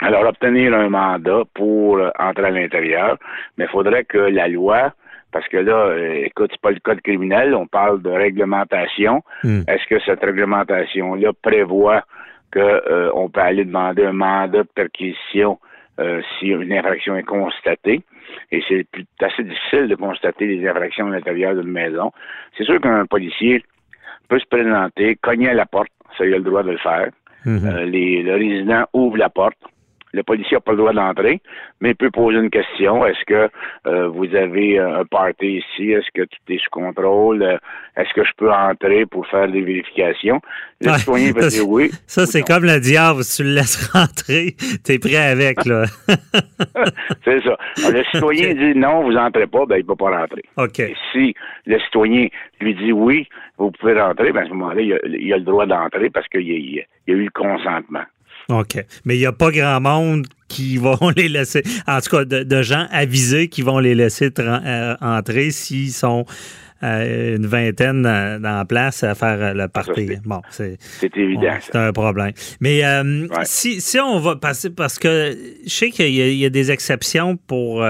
Alors, 0.00 0.26
obtenir 0.26 0.74
un 0.74 0.90
mandat 0.90 1.44
pour 1.54 1.98
entrer 2.18 2.44
à 2.44 2.50
l'intérieur, 2.50 3.16
mais 3.56 3.64
il 3.64 3.70
faudrait 3.70 4.04
que 4.04 4.18
la 4.18 4.46
loi 4.46 4.92
parce 5.34 5.48
que 5.48 5.56
là, 5.56 5.86
euh, 5.88 6.26
écoute, 6.26 6.50
c'est 6.52 6.60
pas 6.60 6.70
le 6.70 6.78
code 6.78 7.00
criminel, 7.00 7.56
on 7.56 7.66
parle 7.66 8.00
de 8.00 8.08
réglementation. 8.08 9.24
Hmm. 9.42 9.62
Est-ce 9.66 9.84
que 9.88 9.98
cette 10.06 10.22
réglementation-là 10.22 11.32
prévoit 11.42 12.04
qu'on 12.52 12.60
euh, 12.60 13.28
peut 13.32 13.40
aller 13.40 13.64
demander 13.64 14.04
un 14.04 14.12
mandat 14.12 14.62
de 14.62 14.68
perquisition 14.72 15.58
euh, 15.98 16.22
si 16.38 16.46
une 16.46 16.72
infraction 16.72 17.16
est 17.16 17.24
constatée? 17.24 18.02
Et 18.52 18.62
c'est 18.68 18.86
assez 19.20 19.42
difficile 19.42 19.88
de 19.88 19.96
constater 19.96 20.46
les 20.46 20.68
infractions 20.68 21.08
à 21.08 21.10
l'intérieur 21.10 21.56
d'une 21.56 21.72
maison. 21.72 22.12
C'est 22.56 22.64
sûr 22.64 22.80
qu'un 22.80 23.04
policier 23.06 23.64
peut 24.28 24.38
se 24.38 24.46
présenter, 24.46 25.16
cogner 25.16 25.48
à 25.48 25.54
la 25.54 25.66
porte, 25.66 25.90
ça 26.16 26.24
il 26.24 26.32
a 26.32 26.38
le 26.38 26.44
droit 26.44 26.62
de 26.62 26.70
le 26.70 26.78
faire. 26.78 27.10
Hmm. 27.44 27.68
les, 27.86 28.22
le 28.22 28.34
résident 28.34 28.84
ouvre 28.92 29.16
la 29.16 29.30
porte, 29.30 29.58
le 30.14 30.22
policier 30.22 30.56
n'a 30.56 30.60
pas 30.60 30.72
le 30.72 30.78
droit 30.78 30.92
d'entrer, 30.92 31.40
mais 31.80 31.90
il 31.90 31.96
peut 31.96 32.10
poser 32.10 32.38
une 32.38 32.50
question. 32.50 33.04
Est-ce 33.04 33.24
que 33.26 33.50
euh, 33.86 34.08
vous 34.08 34.34
avez 34.34 34.78
un 34.78 35.04
party 35.04 35.58
ici? 35.58 35.90
Est-ce 35.90 36.06
que 36.14 36.22
tout 36.22 36.52
est 36.52 36.58
sous 36.58 36.70
contrôle? 36.70 37.42
Euh, 37.42 37.58
est-ce 37.96 38.12
que 38.14 38.24
je 38.24 38.30
peux 38.36 38.50
entrer 38.50 39.06
pour 39.06 39.26
faire 39.26 39.48
des 39.48 39.60
vérifications? 39.60 40.40
Le 40.80 40.92
citoyen 40.92 41.32
peut 41.34 41.48
dire 41.48 41.68
oui. 41.68 41.90
Ça, 42.06 42.26
c'est 42.26 42.42
comme 42.42 42.64
le 42.64 42.78
diable. 42.78 43.24
Si 43.24 43.42
tu 43.42 43.48
le 43.48 43.54
laisses 43.54 43.86
rentrer, 43.92 44.54
tu 44.84 44.92
es 44.92 44.98
prêt 44.98 45.16
avec, 45.16 45.64
là. 45.64 45.84
c'est 47.24 47.42
ça. 47.42 47.56
le 47.90 48.04
citoyen 48.12 48.54
dit 48.54 48.78
non, 48.78 49.02
vous 49.02 49.16
entrez 49.16 49.46
pas, 49.46 49.66
ben, 49.66 49.76
il 49.76 49.82
ne 49.82 49.86
peut 49.86 49.96
pas 49.96 50.16
rentrer. 50.16 50.42
OK. 50.56 50.80
si 51.12 51.34
le 51.66 51.78
citoyen 51.80 52.28
lui 52.60 52.74
dit 52.74 52.92
oui, 52.92 53.26
vous 53.58 53.70
pouvez 53.72 54.00
rentrer, 54.00 54.32
ben, 54.32 54.44
à 54.44 54.44
ce 54.44 54.50
moment-là, 54.50 54.80
il, 54.80 55.32
a, 55.32 55.36
le 55.36 55.44
droit 55.44 55.66
d'entrer 55.66 56.10
parce 56.10 56.28
qu'il 56.28 56.42
y, 56.42 56.80
a 56.80 57.12
eu 57.12 57.24
le 57.24 57.30
consentement. 57.30 58.04
OK. 58.48 58.84
Mais 59.04 59.16
il 59.16 59.20
n'y 59.20 59.26
a 59.26 59.32
pas 59.32 59.50
grand 59.50 59.80
monde 59.80 60.26
qui 60.48 60.76
vont 60.76 60.98
les 61.16 61.28
laisser, 61.28 61.62
en 61.86 62.00
tout 62.00 62.10
cas 62.10 62.24
de, 62.24 62.62
gens 62.62 62.86
avisés 62.90 63.48
qui 63.48 63.62
vont 63.62 63.78
les 63.78 63.94
laisser 63.94 64.30
euh, 64.38 64.96
entrer 65.00 65.50
s'ils 65.50 65.92
sont 65.92 66.24
euh, 66.82 67.36
une 67.36 67.46
vingtaine 67.46 68.02
dans, 68.02 68.40
la 68.42 68.64
place 68.66 69.02
à 69.02 69.14
faire 69.14 69.40
euh, 69.40 69.54
le 69.54 69.68
party. 69.68 70.18
bon, 70.24 70.42
c'est 70.50 70.78
évident. 71.16 71.56
C'est 71.60 71.76
un 71.76 71.92
problème. 71.92 72.32
Mais 72.60 72.82
si, 73.44 73.80
si, 73.80 73.98
on 73.98 74.18
va 74.18 74.36
passer, 74.36 74.68
parce 74.70 74.98
que 74.98 75.36
je 75.64 75.70
sais 75.70 75.90
qu'il 75.90 76.14
y, 76.14 76.44
a 76.44 76.50
des 76.50 76.70
exceptions 76.70 77.36
pour 77.36 77.82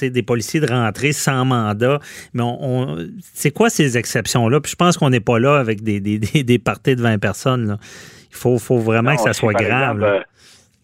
des 0.00 0.22
policiers 0.22 0.60
de 0.60 0.70
rentrer 0.70 1.12
sans 1.12 1.44
mandat, 1.44 2.00
mais 2.32 2.42
on, 2.42 3.06
c'est 3.34 3.50
quoi 3.50 3.68
ces 3.68 3.98
exceptions-là? 3.98 4.60
Puis 4.60 4.72
je 4.72 4.76
pense 4.76 4.96
qu'on 4.96 5.10
n'est 5.10 5.20
pas 5.20 5.38
là 5.38 5.56
avec 5.58 5.82
des, 5.82 6.00
des, 6.00 6.18
des, 6.18 6.58
parties 6.58 6.96
de 6.96 7.02
20 7.02 7.18
personnes. 7.18 7.66
Là. 7.66 7.78
Il 8.32 8.38
faut, 8.38 8.58
faut 8.58 8.78
vraiment 8.78 9.14
que 9.14 9.20
ça 9.20 9.34
soit 9.34 9.52
grave. 9.52 10.02
Euh, 10.02 10.20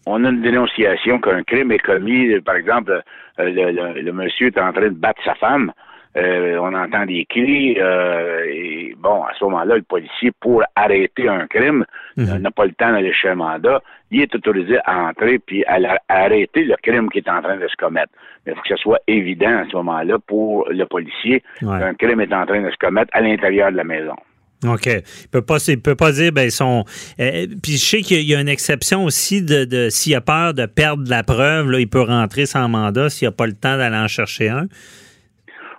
on 0.05 0.23
a 0.23 0.29
une 0.29 0.41
dénonciation 0.41 1.19
qu'un 1.19 1.43
crime 1.43 1.71
est 1.71 1.79
commis. 1.79 2.39
Par 2.41 2.55
exemple, 2.55 3.01
euh, 3.39 3.93
le, 4.01 4.11
monsieur 4.11 4.47
est 4.47 4.59
en 4.59 4.71
train 4.71 4.83
de 4.83 4.89
battre 4.89 5.21
sa 5.25 5.35
femme. 5.35 5.71
Euh, 6.17 6.57
on 6.59 6.73
entend 6.73 7.05
des 7.05 7.25
cris. 7.25 7.71
et 7.71 8.95
bon, 8.97 9.23
à 9.23 9.31
ce 9.37 9.43
moment-là, 9.45 9.75
le 9.75 9.81
policier, 9.81 10.31
pour 10.39 10.63
arrêter 10.75 11.27
un 11.27 11.47
crime, 11.47 11.85
mhm. 12.17 12.37
n'a 12.37 12.51
pas 12.51 12.65
le 12.65 12.71
temps 12.73 12.91
d'aller 12.91 13.13
chez 13.13 13.29
un 13.29 13.35
mandat. 13.35 13.81
Il 14.11 14.21
est 14.21 14.33
autorisé 14.33 14.77
à 14.85 15.05
entrer 15.05 15.39
puis 15.39 15.63
à, 15.65 15.77
arrêter 16.07 16.63
le 16.63 16.75
crime 16.81 17.09
qui 17.09 17.19
est 17.19 17.29
en 17.29 17.41
train 17.41 17.57
de 17.57 17.67
se 17.67 17.75
commettre. 17.75 18.11
Mais 18.45 18.53
il 18.53 18.55
faut 18.55 18.61
que 18.61 18.69
ce 18.69 18.81
soit 18.81 18.99
évident 19.07 19.59
à 19.59 19.65
ce 19.69 19.75
moment-là 19.77 20.17
pour 20.25 20.67
le 20.69 20.85
policier 20.85 21.43
qu'un 21.59 21.93
crime 21.95 22.21
est 22.21 22.33
en 22.33 22.45
train 22.45 22.61
de 22.61 22.69
se 22.69 22.77
commettre 22.77 23.11
à 23.13 23.21
l'intérieur 23.21 23.71
de 23.71 23.77
la 23.77 23.83
maison. 23.83 24.15
OK. 24.67 24.87
Il 24.87 25.29
peut 25.31 25.41
pas, 25.41 25.57
peut 25.83 25.95
pas 25.95 26.11
dire, 26.11 26.31
ben, 26.31 26.49
son. 26.49 26.83
Euh, 27.19 27.47
puis 27.63 27.73
je 27.73 27.85
sais 27.85 28.01
qu'il 28.01 28.29
y 28.29 28.35
a 28.35 28.41
une 28.41 28.49
exception 28.49 29.05
aussi 29.05 29.41
de, 29.41 29.89
s'il 29.89 30.15
a 30.15 30.21
peur 30.21 30.53
de 30.53 30.65
perdre 30.65 31.09
la 31.09 31.23
preuve, 31.23 31.71
là, 31.71 31.79
il 31.79 31.89
peut 31.89 32.01
rentrer 32.01 32.45
sans 32.45 32.67
mandat 32.67 33.09
s'il 33.09 33.27
n'a 33.27 33.31
pas 33.31 33.47
le 33.47 33.53
temps 33.53 33.77
d'aller 33.77 33.95
en 33.97 34.07
chercher 34.07 34.49
un. 34.49 34.65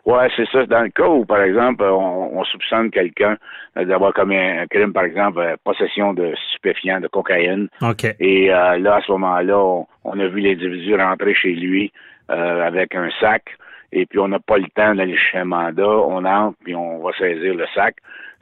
Oui, 0.06 0.24
c'est 0.34 0.48
ça. 0.50 0.64
Dans 0.64 0.80
le 0.80 0.88
cas 0.88 1.06
où, 1.06 1.26
par 1.26 1.42
exemple, 1.42 1.84
on, 1.84 2.42
soupçonne 2.44 2.90
quelqu'un 2.90 3.36
d'avoir 3.76 4.14
commis 4.14 4.36
un, 4.36 4.66
crime, 4.66 4.94
par 4.94 5.04
exemple, 5.04 5.40
euh, 5.40 5.56
possession 5.62 6.14
de 6.14 6.32
stupéfiants, 6.48 7.00
de 7.00 7.06
cocaïne. 7.06 7.68
OK. 7.82 8.06
Et 8.18 8.50
euh, 8.50 8.78
là, 8.78 8.96
à 8.96 9.00
ce 9.02 9.12
moment-là, 9.12 9.84
on, 10.04 10.18
a 10.18 10.26
vu 10.26 10.40
l'individu 10.40 10.94
rentrer 10.96 11.34
chez 11.34 11.52
lui 11.52 11.92
avec 12.28 12.94
un 12.94 13.10
sac 13.20 13.42
et 13.92 14.06
puis 14.06 14.18
on 14.18 14.28
n'a 14.28 14.38
pas 14.38 14.58
le 14.58 14.68
temps 14.74 14.94
d'aller 14.94 15.16
chez 15.16 15.38
un 15.38 15.44
mandat, 15.44 15.88
on 15.88 16.24
entre, 16.24 16.56
puis 16.64 16.74
on 16.74 17.02
va 17.02 17.10
saisir 17.18 17.54
le 17.54 17.66
sac. 17.74 17.96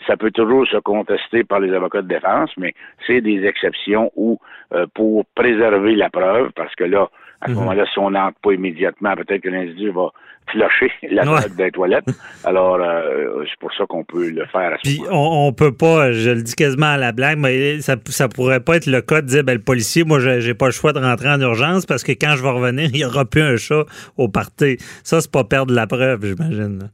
Ça 0.07 0.17
peut 0.17 0.31
toujours 0.31 0.67
se 0.67 0.77
contester 0.79 1.45
par 1.45 1.61
les 1.61 1.73
avocats 1.75 2.03
de 2.03 2.09
défense, 2.09 2.51
mais 2.57 2.75
c'est 3.07 3.21
des 3.21 3.45
exceptions 3.45 4.11
où, 4.17 4.39
euh, 4.73 4.87
pour 4.95 5.27
préserver 5.35 5.95
la 5.97 6.09
preuve, 6.11 6.51
parce 6.55 6.75
que 6.75 6.85
là, 6.85 7.09
à 7.41 7.47
ce 7.47 7.53
mhm. 7.53 7.59
moment-là, 7.59 7.85
si 7.93 7.99
on 7.99 8.11
n'entre 8.11 8.39
pas 8.41 8.53
immédiatement, 8.53 9.15
peut-être 9.15 9.43
que 9.43 9.49
l'individu 9.49 9.91
va 9.91 10.11
flusher 10.51 10.91
la 11.11 11.41
tête 11.41 11.57
des 11.57 11.71
toilettes. 11.71 12.07
Alors, 12.45 12.79
euh, 12.81 13.45
c'est 13.45 13.59
pour 13.61 13.73
ça 13.75 13.85
qu'on 13.87 14.05
peut 14.05 14.31
le 14.31 14.45
faire 14.47 14.73
à 14.73 14.77
ce 14.83 14.89
Puis 14.89 15.01
on, 15.11 15.47
on, 15.47 15.53
peut 15.53 15.73
pas, 15.73 16.11
je 16.13 16.31
le 16.31 16.43
dis 16.43 16.55
quasiment 16.55 16.87
à 16.87 16.97
la 16.97 17.13
blague, 17.13 17.39
mais 17.39 17.81
ça, 17.81 17.97
ça 18.07 18.29
pourrait 18.29 18.61
pas 18.61 18.77
être 18.77 18.87
le 18.87 19.01
cas 19.03 19.21
de 19.21 19.27
dire, 19.27 19.45
ben, 19.45 19.55
le 19.55 19.63
policier, 19.63 20.05
moi, 20.05 20.19
j'ai 20.19 20.55
pas 20.55 20.67
le 20.67 20.73
choix 20.73 20.93
de 20.93 20.99
rentrer 20.99 21.29
en 21.29 21.41
urgence 21.41 21.87
parce 21.87 22.03
que 22.03 22.13
quand 22.13 22.35
je 22.37 22.43
vais 22.43 22.51
revenir, 22.51 22.91
il 22.93 22.99
y 22.99 23.05
aura 23.05 23.25
plus 23.25 23.43
un 23.43 23.57
chat 23.57 23.85
au 24.17 24.29
party. 24.29 24.79
Ça, 25.05 25.21
c'est 25.21 25.31
pas 25.31 25.45
perdre 25.45 25.73
la 25.73 25.87
preuve, 25.87 26.25
j'imagine. 26.25 26.91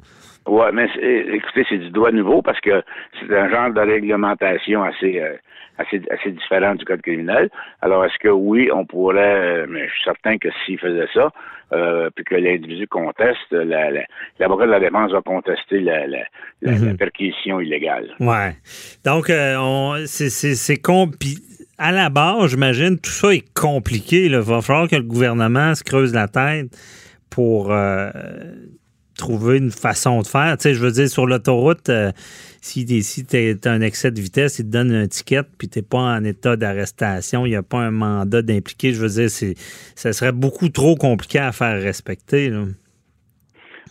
Oui, 0.46 0.64
mais 0.74 0.88
écoutez, 1.32 1.64
c'est 1.68 1.78
du 1.78 1.90
droit 1.90 2.12
nouveau 2.12 2.42
parce 2.42 2.60
que 2.60 2.82
c'est 3.18 3.36
un 3.36 3.48
genre 3.48 3.72
de 3.72 3.80
réglementation 3.80 4.82
assez, 4.82 5.18
euh, 5.18 5.36
assez, 5.78 6.02
assez 6.10 6.32
différent 6.32 6.74
du 6.74 6.84
code 6.84 7.00
criminel. 7.00 7.48
Alors, 7.80 8.04
est-ce 8.04 8.18
que 8.20 8.28
oui, 8.28 8.68
on 8.72 8.84
pourrait, 8.84 9.62
euh, 9.62 9.66
mais 9.68 9.88
je 9.88 9.94
suis 9.94 10.04
certain 10.04 10.36
que 10.36 10.48
s'il 10.64 10.78
faisait 10.78 11.08
ça, 11.14 11.32
euh, 11.72 12.10
puis 12.14 12.24
que 12.26 12.34
l'individu 12.34 12.86
conteste, 12.86 13.52
l'avocat 13.52 14.66
de 14.66 14.70
la 14.70 14.80
défense 14.80 15.12
va 15.12 15.22
contester 15.22 15.80
la, 15.80 16.06
la, 16.06 16.22
mhm. 16.60 16.98
perquisition 16.98 17.60
illégale. 17.60 18.14
Ouais. 18.20 18.54
Donc, 19.02 19.28
c'est 20.06 20.82
con. 20.82 21.08
Puis 21.18 21.38
à 21.78 21.90
la 21.90 22.10
base, 22.10 22.50
j'imagine, 22.50 22.98
tout 23.00 23.10
ça 23.10 23.34
est 23.34 23.50
compliqué. 23.54 24.26
Il 24.26 24.36
va 24.36 24.60
falloir 24.60 24.88
que 24.88 24.96
le 24.96 25.02
gouvernement 25.02 25.74
se 25.74 25.82
creuse 25.82 26.12
la 26.12 26.28
tête 26.28 26.68
pour 27.30 27.72
trouver 29.16 29.58
une 29.58 29.70
façon 29.70 30.20
de 30.20 30.26
faire. 30.26 30.56
Tu 30.56 30.62
sais, 30.62 30.74
je 30.74 30.80
veux 30.80 30.90
dire, 30.90 31.08
sur 31.08 31.26
l'autoroute, 31.26 31.88
euh, 31.88 32.12
si, 32.60 32.86
si 33.02 33.26
tu 33.26 33.36
as 33.36 33.70
un 33.70 33.80
excès 33.80 34.10
de 34.10 34.20
vitesse, 34.20 34.58
ils 34.58 34.66
te 34.66 34.70
donnent 34.70 34.94
un 34.94 35.06
ticket, 35.06 35.42
puis 35.58 35.68
tu 35.68 35.78
n'es 35.78 35.84
pas 35.84 35.98
en 35.98 36.24
état 36.24 36.56
d'arrestation, 36.56 37.46
il 37.46 37.50
n'y 37.50 37.56
a 37.56 37.62
pas 37.62 37.78
un 37.78 37.90
mandat 37.90 38.42
d'impliquer. 38.42 38.92
Je 38.92 39.00
veux 39.00 39.08
dire, 39.08 39.30
ça 39.94 40.12
serait 40.12 40.32
beaucoup 40.32 40.68
trop 40.68 40.96
compliqué 40.96 41.38
à 41.38 41.52
faire 41.52 41.80
respecter. 41.80 42.50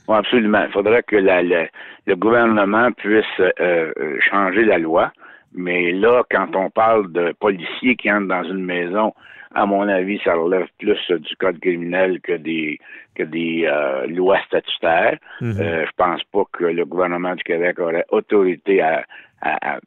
Absolument. 0.08 0.64
Il 0.66 0.72
faudrait 0.72 1.04
que 1.04 1.16
le 1.16 2.16
gouvernement 2.16 2.92
puisse 2.92 3.26
euh, 3.40 3.52
euh, 3.60 4.18
changer 4.30 4.66
la 4.66 4.78
loi. 4.78 5.12
Mais 5.56 5.92
là, 5.92 6.24
quand 6.32 6.56
on 6.56 6.70
parle 6.70 7.12
de 7.12 7.34
policiers 7.40 7.96
qui 7.96 8.12
entrent 8.12 8.28
dans 8.28 8.44
une 8.44 8.64
maison 8.64 9.14
à 9.54 9.66
mon 9.66 9.88
avis, 9.88 10.20
ça 10.24 10.34
relève 10.34 10.68
plus 10.80 11.00
du 11.10 11.36
code 11.38 11.60
criminel 11.60 12.20
que 12.22 12.34
des 12.34 12.80
que 13.16 13.24
des 13.24 13.66
euh, 13.68 14.08
lois 14.08 14.40
statutaires. 14.48 15.18
Mhm. 15.42 15.58
euh, 15.60 15.86
je 15.86 15.92
pense 15.96 16.24
pas 16.32 16.44
que 16.52 16.66
le 16.66 16.86
gouvernement 16.86 17.36
du 17.36 17.44
Québec 17.44 17.80
aurait 17.80 18.06
autorité 18.10 18.82
à, 18.82 19.06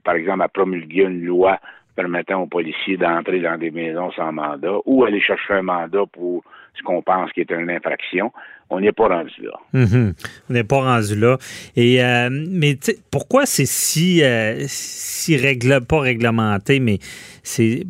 par 0.04 0.14
exemple, 0.14 0.42
à 0.42 0.48
promulguer 0.48 1.02
une 1.02 1.24
loi 1.24 1.58
permettant 1.96 2.42
aux 2.42 2.46
policiers 2.46 2.96
d'entrer 2.96 3.40
dans 3.40 3.58
des 3.58 3.70
maisons 3.70 4.12
sans 4.12 4.30
mandat 4.30 4.76
ou 4.84 5.04
aller 5.04 5.20
chercher 5.20 5.54
un 5.54 5.62
mandat 5.62 6.04
pour 6.12 6.44
ce 6.76 6.82
qu'on 6.82 7.02
pense 7.02 7.32
qui 7.32 7.40
est 7.40 7.50
une 7.50 7.70
infraction. 7.70 8.32
On 8.68 8.80
n'est 8.80 8.92
pas 8.92 9.08
rendu 9.08 9.42
là. 9.42 9.58
Mhm. 9.72 10.12
On 10.50 10.52
n'est 10.52 10.64
pas 10.64 10.80
rendu 10.80 11.18
là. 11.18 11.38
Et 11.74 12.04
euh, 12.04 12.28
mais 12.30 12.76
pourquoi 13.10 13.46
c'est 13.46 13.66
si 13.66 14.22
euh, 14.22 14.64
si 14.66 15.36
règle, 15.36 15.80
pas 15.86 16.00
réglementé, 16.00 16.80
mais 16.80 16.98
c'est 17.42 17.84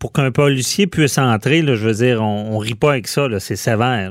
pour 0.00 0.12
qu'un 0.12 0.32
policier 0.32 0.86
puisse 0.86 1.18
entrer, 1.18 1.62
là, 1.62 1.74
je 1.74 1.86
veux 1.86 2.04
dire, 2.04 2.22
on, 2.22 2.58
ne 2.58 2.64
rit 2.64 2.74
pas 2.74 2.92
avec 2.92 3.06
ça, 3.06 3.28
c'est 3.38 3.56
sévère. 3.56 4.10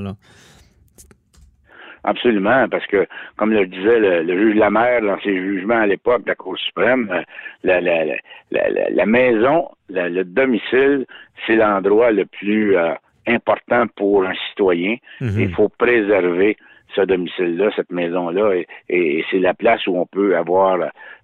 Absolument, 2.03 2.69
parce 2.69 2.85
que, 2.87 3.05
comme 3.35 3.51
le 3.51 3.65
disait 3.65 3.99
le, 3.99 4.37
juge 4.37 4.55
Lamère 4.55 5.01
dans 5.01 5.19
ses 5.19 5.35
jugements 5.35 5.81
à 5.81 5.87
l'époque 5.87 6.23
de 6.23 6.29
la 6.29 6.35
Cour 6.35 6.57
suprême, 6.57 7.09
euh, 7.11 7.21
la, 7.63 7.81
la, 7.81 8.05
la, 8.51 8.89
la 8.89 9.05
maison, 9.05 9.69
le 9.89 10.23
domicile, 10.23 11.05
c'est 11.45 11.55
l'endroit 11.55 12.11
le 12.11 12.25
plus 12.25 12.77
euh, 12.77 12.93
important 13.27 13.85
pour 13.95 14.23
un 14.23 14.33
citoyen. 14.49 14.95
Mhm. 15.19 15.39
Il 15.39 15.53
faut 15.53 15.69
préserver 15.69 16.57
ce 16.95 17.01
domicile-là, 17.01 17.69
cette 17.75 17.91
maison-là, 17.91 18.63
et, 18.89 19.25
c'est 19.29 19.39
la 19.39 19.53
place 19.53 19.85
où 19.85 19.97
on 19.97 20.05
peut 20.05 20.35
avoir 20.35 20.79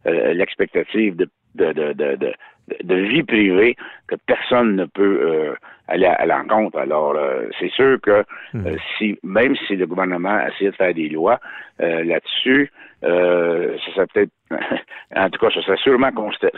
euh, 0.06 0.34
l'expectative 0.34 1.16
de, 1.16 1.28
de, 1.56 1.72
de, 1.72 1.94
de, 1.94 2.34
de 2.84 2.96
vie 2.96 3.24
privée 3.24 3.76
que 4.08 4.16
personne 4.26 4.76
ne 4.76 4.86
peut 4.86 5.20
euh, 5.22 5.56
aller 5.88 6.06
à, 6.06 6.26
l'encontre. 6.26 6.80
Alors, 6.80 7.16
euh, 7.16 7.48
c'est 7.60 7.72
sûr 7.72 8.00
que 8.02 8.24
hmm. 8.54 8.68
euh, 8.68 8.78
si 8.98 9.18
même 9.24 9.56
si 9.68 9.76
le 9.76 9.86
gouvernement 9.86 10.40
essaie 10.48 10.66
de 10.66 10.72
faire 10.72 10.94
des 10.94 11.10
lois 11.10 11.40
là-dessus, 11.80 12.72
ça 13.06 13.94
serait 13.94 14.08
peut-être 14.14 14.32
en 15.16 15.30
tout 15.30 15.40
cas, 15.40 15.48
ça 15.54 15.62
serait 15.62 15.78
sûrement 15.84 16.12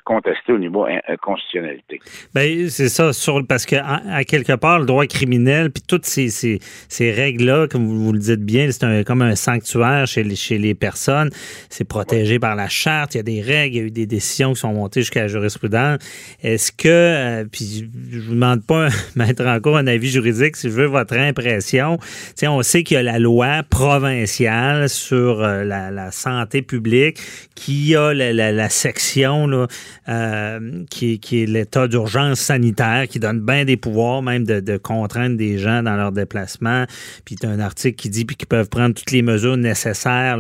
contesté 0.04 0.52
au 0.52 0.58
niveau 0.58 0.86
constitutionnalité. 1.22 2.00
Bien, 2.36 2.68
c'est 2.70 2.90
ça, 2.90 3.12
parce 3.48 3.66
que 3.66 3.76
à, 3.76 4.24
quelque 4.26 4.54
part, 4.54 4.80
le 4.80 4.86
droit 4.86 5.06
criminel, 5.06 5.72
puis 5.72 5.84
toutes 5.88 6.06
ces, 6.06 6.60
règles-là, 7.00 7.68
comme 7.68 7.86
vous, 7.86 8.12
le 8.12 8.20
dites 8.20 8.44
bien, 8.44 8.70
c'est 8.72 9.06
comme 9.06 9.22
un 9.22 9.36
sanctuaire 9.36 10.06
chez 10.06 10.24
les, 10.24 10.76
personnes. 10.76 11.30
C'est 11.70 11.88
protégé 11.88 12.40
par 12.40 12.56
la 12.56 12.68
charte, 12.68 13.16
il 13.16 13.18
y 13.18 13.20
a 13.22 13.24
des 13.24 13.42
règles, 13.42 13.76
il 13.76 13.80
y 13.80 13.84
a 13.84 13.88
eu 13.88 13.92
des 13.92 14.06
décisions 14.06 14.54
qui 14.54 14.60
sont 14.60 14.74
montées 14.74 15.02
jusqu'à 15.02 15.22
la 15.22 15.28
jurisprudence. 15.28 16.00
Est-ce 16.44 16.72
que, 16.72 16.88
euh, 16.88 17.46
puis 17.50 17.90
je 18.12 18.20
vous 18.20 18.34
demande 18.34 18.66
pas 18.66 18.90
mettre 19.16 19.46
encore 19.46 19.78
un 19.78 19.88
avis 19.88 20.10
juridique, 20.10 20.58
si 20.58 20.70
je 20.70 20.76
veux 20.76 20.86
votre 20.86 21.16
impression, 21.16 21.98
sais, 22.36 22.48
on 22.48 22.62
sait 22.62 22.84
qu'il 22.84 22.96
y 22.96 23.00
a 23.00 23.04
la 23.04 23.20
loi 23.20 23.64
provinciale 23.70 24.90
sur 24.90 25.42
euh, 25.42 25.64
la, 25.64 25.90
la 25.90 26.12
santé 26.12 26.37
publique 26.46 27.20
qui 27.56 27.96
a 27.96 28.14
la, 28.14 28.70
section 28.70 29.68
euh, 30.08 30.84
qui, 30.90 31.14
est 31.14 31.46
l'état 31.46 31.88
d'urgence 31.88 32.40
sanitaire, 32.40 33.08
qui 33.08 33.20
donne 33.20 33.42
bien 33.42 33.66
des 33.66 33.78
pouvoirs, 33.78 34.22
même 34.22 34.46
de, 34.46 34.78
contraindre 34.78 35.38
des 35.38 35.58
gens 35.58 35.84
dans 35.84 35.96
leur 35.96 36.12
déplacement. 36.12 36.86
Puis 37.26 37.36
il 37.36 37.48
y 37.48 37.52
a 37.52 37.54
un 37.54 37.60
article 37.60 37.96
qui 37.96 38.10
dit 38.10 38.26
qu'ils 38.26 38.48
peuvent 38.48 38.70
prendre 38.70 38.96
toutes 38.96 39.12
les 39.12 39.22
mesures 39.22 39.58
nécessaires 39.58 40.38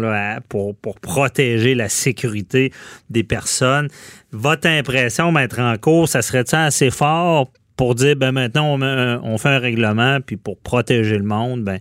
pour, 0.49 0.75
protéger 1.01 1.75
la 1.75 1.89
sécurité 1.89 2.71
des 3.09 3.23
personnes. 3.23 3.87
Votre 4.31 4.67
impression, 4.67 5.31
mettre 5.31 5.59
en 5.59 5.77
cours, 5.77 6.07
ça 6.07 6.21
serait 6.21 6.43
ça 6.45 6.65
assez 6.65 6.89
fort 6.91 7.51
pour 7.75 7.93
dire 7.95 8.15
ben 8.15 8.31
maintenant 8.31 8.75
on, 8.75 8.81
on 8.81 9.37
fait 9.37 9.49
un 9.49 9.59
règlement, 9.59 10.19
puis 10.19 10.35
pour 10.35 10.57
protéger 10.57 11.17
le 11.17 11.23
monde, 11.23 11.63
ben 11.63 11.79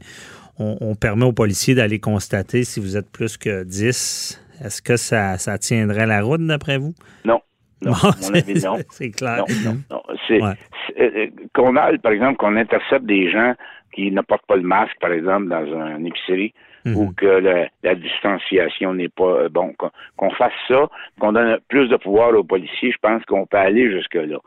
on, 0.59 0.95
permet 0.95 1.25
aux 1.25 1.33
policiers 1.33 1.75
d'aller 1.75 1.99
constater 1.99 2.65
si 2.65 2.81
vous 2.81 2.97
êtes 2.97 3.11
plus 3.11 3.37
que 3.37 3.63
10 3.63 4.43
est-ce 4.65 4.83
que 4.83 4.97
ça, 4.97 5.39
ça 5.39 5.59
tiendrait 5.59 6.07
la 6.07 6.23
route 6.23 6.45
d'après 6.47 6.79
vous? 6.79 6.95
Non. 7.25 7.41
Non. 7.83 7.93
C'est 8.91 9.11
clair. 9.11 9.45
Non, 9.65 9.77
non, 9.91 10.03
C'est, 10.27 10.41
euh, 10.99 11.27
qu'on 11.55 11.77
a, 11.77 11.97
par 11.99 12.13
exemple, 12.13 12.39
qu'on 12.39 12.57
intercepte 12.57 13.05
des 13.05 13.31
gens 13.31 13.55
qui 13.93 14.11
ne 14.11 14.21
portent 14.23 14.47
pas 14.47 14.57
le 14.57 14.63
masque, 14.63 14.97
par 15.01 15.13
exemple, 15.13 15.49
dans 15.49 15.65
une 15.99 16.07
épicerie, 16.07 16.55
mhm. 16.85 16.97
ou 16.97 17.13
que 17.13 17.69
la, 17.83 17.95
distanciation 17.95 18.95
n'est 18.95 19.09
pas 19.09 19.25
euh, 19.25 19.49
bon, 19.51 19.75
qu'on, 20.17 20.31
fasse 20.31 20.53
ça, 20.69 20.89
qu'on 21.21 21.33
donne 21.33 21.59
plus 21.69 21.89
de 21.89 21.97
pouvoir 21.97 22.35
aux 22.35 22.45
policiers, 22.45 22.93
je 22.93 22.99
pense 23.01 23.23
qu'on 23.25 23.47
peut 23.47 23.59
aller 23.59 23.91
jusque-là. 23.91 24.39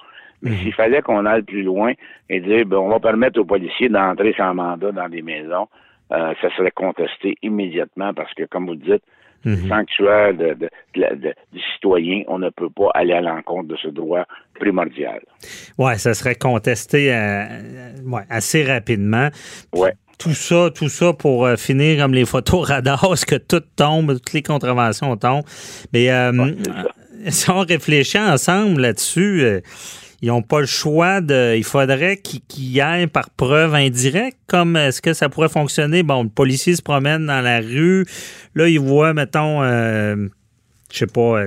Mais 0.41 0.51
mhm. 0.51 0.57
s'il 0.57 0.73
fallait 0.73 1.01
qu'on 1.01 1.25
aille 1.25 1.43
plus 1.43 1.63
loin 1.63 1.93
et 2.29 2.39
dire, 2.39 2.65
ben, 2.65 2.77
on 2.77 2.89
va 2.89 2.99
permettre 2.99 3.39
aux 3.39 3.45
policiers 3.45 3.89
d'entrer 3.89 4.33
sans 4.37 4.55
mandat 4.55 4.91
dans 4.91 5.09
des 5.09 5.21
maisons, 5.21 5.67
euh, 6.11 6.33
ça 6.41 6.49
serait 6.57 6.71
contesté 6.71 7.35
immédiatement 7.41 8.13
parce 8.13 8.33
que, 8.33 8.43
comme 8.43 8.65
vous 8.67 8.73
le 8.73 8.93
dites, 8.93 9.03
Mhm. 9.45 9.69
sanctuaire 9.69 10.33
de, 10.33 10.57
du 10.93 11.59
citoyen, 11.73 12.23
on 12.27 12.39
ne 12.39 12.49
peut 12.49 12.69
pas 12.69 12.89
aller 12.93 13.13
à 13.13 13.21
l'encontre 13.21 13.69
de 13.69 13.77
ce 13.77 13.87
droit 13.87 14.25
primordial. 14.59 15.21
Oui, 15.77 15.97
ça 15.97 16.13
serait 16.13 16.35
contesté 16.35 17.13
euh, 17.13 17.45
assez 18.29 18.63
rapidement. 18.65 19.29
Ouais. 19.73 19.93
Tout 20.17 20.33
ça, 20.33 20.69
tout 20.75 20.89
ça 20.89 21.13
pour 21.13 21.45
euh, 21.45 21.55
finir 21.55 22.03
comme 22.03 22.13
les 22.13 22.25
photos 22.25 22.67
radars, 22.67 23.15
que 23.27 23.35
tout 23.35 23.61
tombe, 23.77 24.15
toutes 24.15 24.33
les 24.33 24.43
contraventions 24.43 25.15
tombent. 25.15 25.45
Mais 25.93 26.11
euh, 26.11 26.51
si 27.29 27.49
on 27.49 27.59
réfléchit 27.61 28.19
ensemble 28.19 28.81
là-dessus, 28.81 29.61
ils 30.21 30.27
n'ont 30.27 30.41
pas 30.41 30.59
le 30.59 30.65
choix 30.65 31.21
de. 31.21 31.55
Il 31.55 31.63
faudrait 31.63 32.17
qu'ils 32.17 32.81
aillent 32.81 33.07
par 33.07 33.29
preuve 33.29 33.73
indirecte. 33.73 34.37
Comme 34.47 34.75
est-ce 34.75 35.01
que 35.01 35.13
ça 35.13 35.29
pourrait 35.29 35.49
fonctionner? 35.49 36.03
Bon, 36.03 36.23
le 36.23 36.29
policier 36.29 36.75
se 36.75 36.81
promène 36.81 37.25
dans 37.25 37.41
la 37.41 37.59
rue. 37.59 38.05
Là, 38.55 38.67
il 38.67 38.79
voit, 38.79 39.13
mettons, 39.13 39.61
euh, 39.63 40.27
je 40.91 40.97
sais 40.97 41.07
pas, 41.07 41.43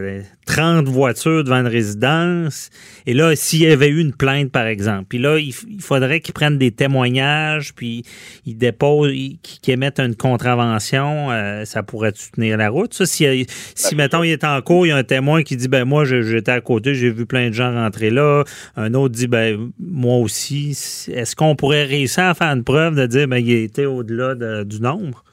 30 0.46 0.86
euh, 0.86 0.90
voitures 0.90 1.42
devant 1.42 1.56
une 1.56 1.66
résidence. 1.66 2.70
Et 3.06 3.14
là, 3.14 3.34
s'il 3.34 3.62
y 3.62 3.66
avait 3.66 3.88
eu 3.88 4.00
une 4.00 4.14
plainte, 4.14 4.52
par 4.52 4.66
exemple, 4.66 5.06
puis 5.08 5.18
là, 5.18 5.38
il, 5.38 5.52
faudrait 5.80 6.20
qu'ils 6.20 6.34
prennent 6.34 6.58
des 6.58 6.70
témoignages, 6.70 7.74
puis 7.74 8.04
ils 8.46 8.56
déposent, 8.56 9.12
qu'ils 9.42 9.74
émettent 9.74 9.98
une 9.98 10.14
contravention, 10.14 11.30
euh, 11.30 11.64
ça 11.64 11.82
pourrait 11.82 12.12
tenir 12.12 12.56
la 12.56 12.68
route? 12.68 12.94
Ça, 12.94 13.04
si, 13.04 13.46
si 13.74 13.96
mettons, 13.96 14.22
il 14.22 14.30
est 14.30 14.44
en 14.44 14.60
cours, 14.62 14.86
il 14.86 14.90
y 14.90 14.92
a 14.92 14.96
un 14.96 15.04
témoin 15.04 15.42
qui 15.42 15.56
dit, 15.56 15.68
ben 15.68 15.84
moi, 15.84 16.04
j'étais 16.04 16.52
à 16.52 16.60
côté, 16.60 16.94
j'ai 16.94 17.10
vu 17.10 17.26
plein 17.26 17.48
de 17.48 17.54
gens 17.54 17.72
rentrer 17.72 18.10
là. 18.10 18.44
Un 18.76 18.94
autre 18.94 19.14
dit, 19.14 19.26
ben 19.26 19.70
moi 19.80 20.18
aussi. 20.18 20.70
Est-ce 21.12 21.34
qu'on 21.34 21.56
pourrait 21.56 21.84
réussir 21.84 22.24
à 22.24 22.34
faire 22.34 22.48
une 22.48 22.64
preuve 22.64 22.94
de 22.94 23.06
dire, 23.06 23.26
ben 23.26 23.38
il 23.38 23.50
était 23.50 23.86
au-delà 23.86 24.64
du 24.64 24.80
nombre? 24.80 25.24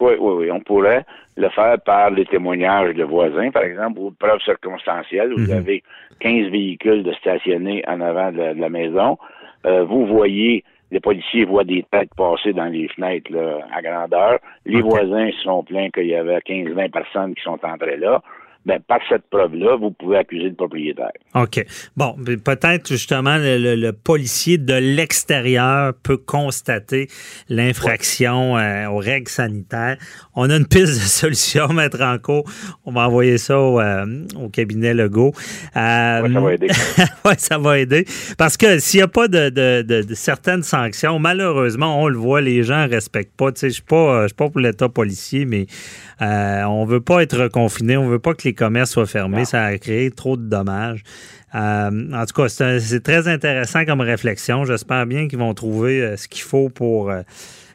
Oui, 0.00 0.12
oui, 0.20 0.34
oui, 0.38 0.50
on 0.50 0.60
pourrait 0.60 1.06
le 1.36 1.48
faire 1.50 1.78
par 1.80 2.10
les 2.10 2.24
témoignages 2.24 2.94
de 2.94 3.04
voisins, 3.04 3.50
par 3.50 3.62
exemple, 3.62 3.98
ou 3.98 4.10
preuves 4.10 4.40
circonstancielles. 4.40 5.32
Vous 5.32 5.52
mhm. 5.52 5.58
avez 5.58 5.82
15 6.20 6.50
véhicules 6.50 7.02
de 7.02 7.12
stationnés 7.14 7.82
en 7.86 8.00
avant 8.00 8.32
de 8.32 8.58
la, 8.58 8.68
maison. 8.68 9.18
Euh, 9.66 9.84
vous 9.84 10.06
voyez, 10.06 10.64
les 10.90 11.00
policiers 11.00 11.44
voient 11.44 11.64
des 11.64 11.84
têtes 11.90 12.14
passer 12.16 12.52
dans 12.52 12.66
les 12.66 12.88
fenêtres 12.88 13.32
là, 13.32 13.60
à 13.74 13.82
grandeur. 13.82 14.38
Les 14.64 14.80
voisins 14.80 15.30
sont 15.42 15.62
plaints 15.62 15.90
qu'il 15.90 16.06
y 16.06 16.14
avait 16.14 16.38
15-20 16.38 16.90
personnes 16.90 17.34
qui 17.34 17.42
sont 17.42 17.58
entrées 17.64 17.98
là. 17.98 18.22
Ben, 18.66 18.80
par 18.80 18.98
cette 19.08 19.22
preuve-là, 19.30 19.76
vous 19.76 19.92
pouvez 19.92 20.18
accuser 20.18 20.48
le 20.48 20.54
propriétaire. 20.54 21.12
OK. 21.36 21.64
Bon, 21.96 22.16
peut-être 22.44 22.88
justement 22.88 23.36
le, 23.38 23.92
policier 23.92 24.58
de 24.58 24.74
l'extérieur 24.74 25.94
peut 26.02 26.16
constater 26.16 27.06
l'infraction 27.48 28.58
euh, 28.58 28.88
aux 28.88 28.98
règles 28.98 29.28
sanitaires. 29.28 29.96
On 30.34 30.50
a 30.50 30.56
une 30.56 30.66
piste 30.66 30.94
de 30.94 31.06
solution, 31.06 31.68
Maître 31.72 31.98
Ranco. 31.98 32.42
On 32.84 32.90
va 32.90 33.06
envoyer 33.06 33.38
ça 33.38 33.56
au, 33.56 33.80
euh, 33.80 34.04
cabinet 34.52 34.94
Legault. 34.94 35.32
Euh, 35.76 36.22
ouais, 36.22 36.28
ça 36.32 36.40
va 36.40 36.52
aider. 36.52 36.68
oui, 37.24 37.32
ça 37.38 37.58
va 37.58 37.78
aider. 37.78 38.04
Parce 38.36 38.56
que 38.56 38.80
s'il 38.80 38.98
n'y 38.98 39.04
a 39.04 39.08
pas 39.08 39.28
de, 39.28 39.48
de, 39.48 40.14
certaines 40.14 40.64
sanctions, 40.64 41.20
malheureusement, 41.20 42.02
on 42.02 42.08
le 42.08 42.18
voit, 42.18 42.40
les 42.40 42.64
gens 42.64 42.84
ne 42.84 42.90
respectent 42.90 43.36
pas. 43.36 43.50
Je 43.56 43.66
ne 43.66 43.70
suis 43.70 43.82
pas 43.82 44.26
pour 44.34 44.58
l'État 44.58 44.88
policier, 44.88 45.44
mais 45.44 45.66
on 46.20 46.84
ne 46.84 46.90
veut 46.90 47.00
pas 47.00 47.22
être 47.22 47.46
confiné. 47.46 47.96
On 47.96 48.06
ne 48.06 48.10
veut 48.10 48.18
pas 48.18 48.34
que 48.34 48.42
les 48.42 48.55
commerces 48.56 48.90
soient 48.90 49.06
fermés. 49.06 49.44
Ça 49.44 49.64
a 49.64 49.78
créé 49.78 50.10
trop 50.10 50.36
de 50.36 50.48
dommages. 50.48 51.04
Euh, 51.54 52.12
en 52.12 52.26
tout 52.26 52.42
cas, 52.42 52.48
c'est 52.48 53.02
très 53.02 53.28
intéressant 53.28 53.84
comme 53.84 54.00
réflexion. 54.00 54.64
J'espère 54.64 55.06
bien 55.06 55.28
qu'ils 55.28 55.38
vont 55.38 55.54
trouver 55.54 56.02
euh, 56.02 56.16
ce 56.16 56.28
qu'il 56.28 56.42
faut 56.42 56.68
pour 56.68 57.10
euh, 57.10 57.22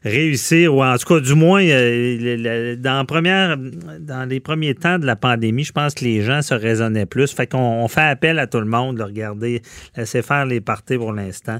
réussir, 0.03 0.75
ou 0.75 0.83
en 0.83 0.97
tout 0.97 1.07
cas, 1.07 1.19
du 1.19 1.33
moins, 1.33 1.63
dans, 1.63 3.05
première, 3.05 3.57
dans 3.57 4.29
les 4.29 4.39
premiers 4.39 4.75
temps 4.75 4.99
de 4.99 5.05
la 5.05 5.15
pandémie, 5.15 5.63
je 5.63 5.71
pense 5.71 5.95
que 5.95 6.03
les 6.03 6.21
gens 6.21 6.41
se 6.41 6.53
raisonnaient 6.53 7.05
plus. 7.05 7.33
Fait 7.33 7.47
qu'on 7.47 7.87
fait 7.87 8.01
appel 8.01 8.37
à 8.39 8.45
tout 8.45 8.59
le 8.59 8.65
monde, 8.65 8.97
de 8.97 9.03
regarder, 9.03 9.61
laisser 9.95 10.21
faire 10.21 10.45
les 10.45 10.61
parties 10.61 10.97
pour 10.97 11.13
l'instant, 11.13 11.59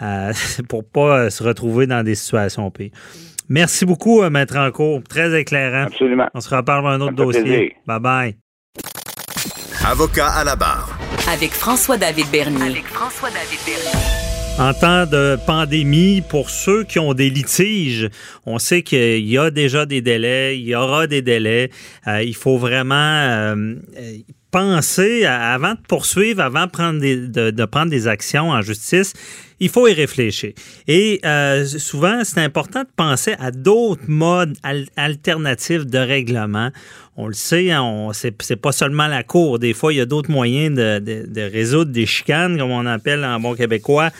pour 0.68 0.84
pas 0.84 1.30
se 1.30 1.42
retrouver 1.42 1.86
dans 1.86 2.02
des 2.02 2.14
situations 2.14 2.70
pires. 2.70 2.90
Merci 3.48 3.84
beaucoup, 3.84 4.22
Maître 4.30 4.56
Encourt. 4.56 5.02
Très 5.08 5.38
éclairant. 5.38 5.86
Absolument. 5.86 6.28
On 6.34 6.40
se 6.40 6.54
reparle 6.54 6.84
dans 6.84 6.90
un 6.90 7.00
autre 7.02 7.14
dossier. 7.14 7.76
Bye 7.86 8.00
bye. 8.00 8.43
Avocat 9.86 10.28
à 10.28 10.44
la 10.44 10.56
barre. 10.56 10.98
Avec 11.30 11.52
François-David 11.52 12.30
Bernier. 12.30 12.62
Avec 12.62 12.86
François-David 12.86 13.58
Bernier. 13.66 14.24
En 14.58 14.72
temps 14.72 15.04
de 15.04 15.36
pandémie, 15.46 16.22
pour 16.22 16.48
ceux 16.48 16.84
qui 16.84 16.98
ont 16.98 17.12
des 17.12 17.28
litiges, 17.28 18.08
on 18.46 18.58
sait 18.58 18.82
qu'il 18.82 19.28
y 19.28 19.36
a 19.36 19.50
déjà 19.50 19.84
des 19.84 20.00
délais, 20.00 20.58
il 20.58 20.64
y 20.64 20.74
aura 20.74 21.06
des 21.06 21.20
délais. 21.20 21.70
Euh, 22.06 22.22
il 22.22 22.34
faut 22.34 22.56
vraiment 22.56 22.94
euh, 22.94 23.74
penser, 24.54 25.24
avant 25.26 25.72
de 25.72 25.80
poursuivre, 25.88 26.40
avant 26.40 26.66
de 26.66 26.70
prendre 26.70 27.00
des, 27.00 27.16
de, 27.16 27.64
prendre 27.64 27.90
des 27.90 28.06
actions 28.06 28.50
en 28.50 28.62
justice, 28.62 29.12
il 29.58 29.68
faut 29.68 29.88
y 29.88 29.92
réfléchir. 29.92 30.52
Et 30.86 31.20
euh, 31.24 31.66
souvent, 31.66 32.22
c'est 32.22 32.38
important 32.38 32.82
de 32.82 32.88
penser 32.94 33.34
à 33.40 33.50
d'autres 33.50 34.06
modes 34.06 34.56
alternatifs 34.96 35.86
de 35.86 35.98
règlement. 35.98 36.70
On 37.16 37.28
le 37.28 37.34
sait, 37.34 37.70
hein, 37.70 38.10
c'est 38.12 38.56
pas 38.56 38.72
seulement 38.72 39.06
la 39.06 39.22
cour. 39.22 39.60
Des 39.60 39.72
fois, 39.72 39.92
il 39.92 39.96
y 39.96 40.00
a 40.00 40.06
d'autres 40.06 40.32
moyens 40.32 40.74
de, 40.74 41.50
résoudre 41.52 41.92
des 41.92 42.06
chicanes, 42.06 42.58
comme 42.58 42.72
on 42.72 42.86
appelle 42.86 43.24
en 43.24 43.38
bon 43.38 43.54
québécois. 43.54 44.10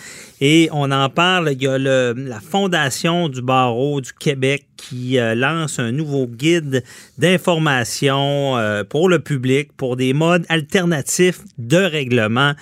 Et 0.40 0.68
on 0.72 0.90
en 0.92 1.08
parle. 1.08 1.50
Il 1.52 1.62
y 1.62 1.66
a 1.66 1.76
la 1.78 2.40
Fondation 2.40 3.28
du 3.28 3.42
barreau 3.42 4.00
du 4.00 4.12
Québec 4.12 4.66
qui 4.76 5.18
euh, 5.18 5.34
lance 5.34 5.78
un 5.78 5.90
nouveau 5.90 6.26
guide 6.26 6.84
d'information 7.18 8.56
euh, 8.58 8.84
pour 8.84 9.08
le 9.08 9.18
public 9.18 9.70
pour 9.76 9.96
des 9.96 10.12
modes 10.12 10.44
alternatifs 10.48 11.40
de 11.58 11.78
règlement 11.78 12.52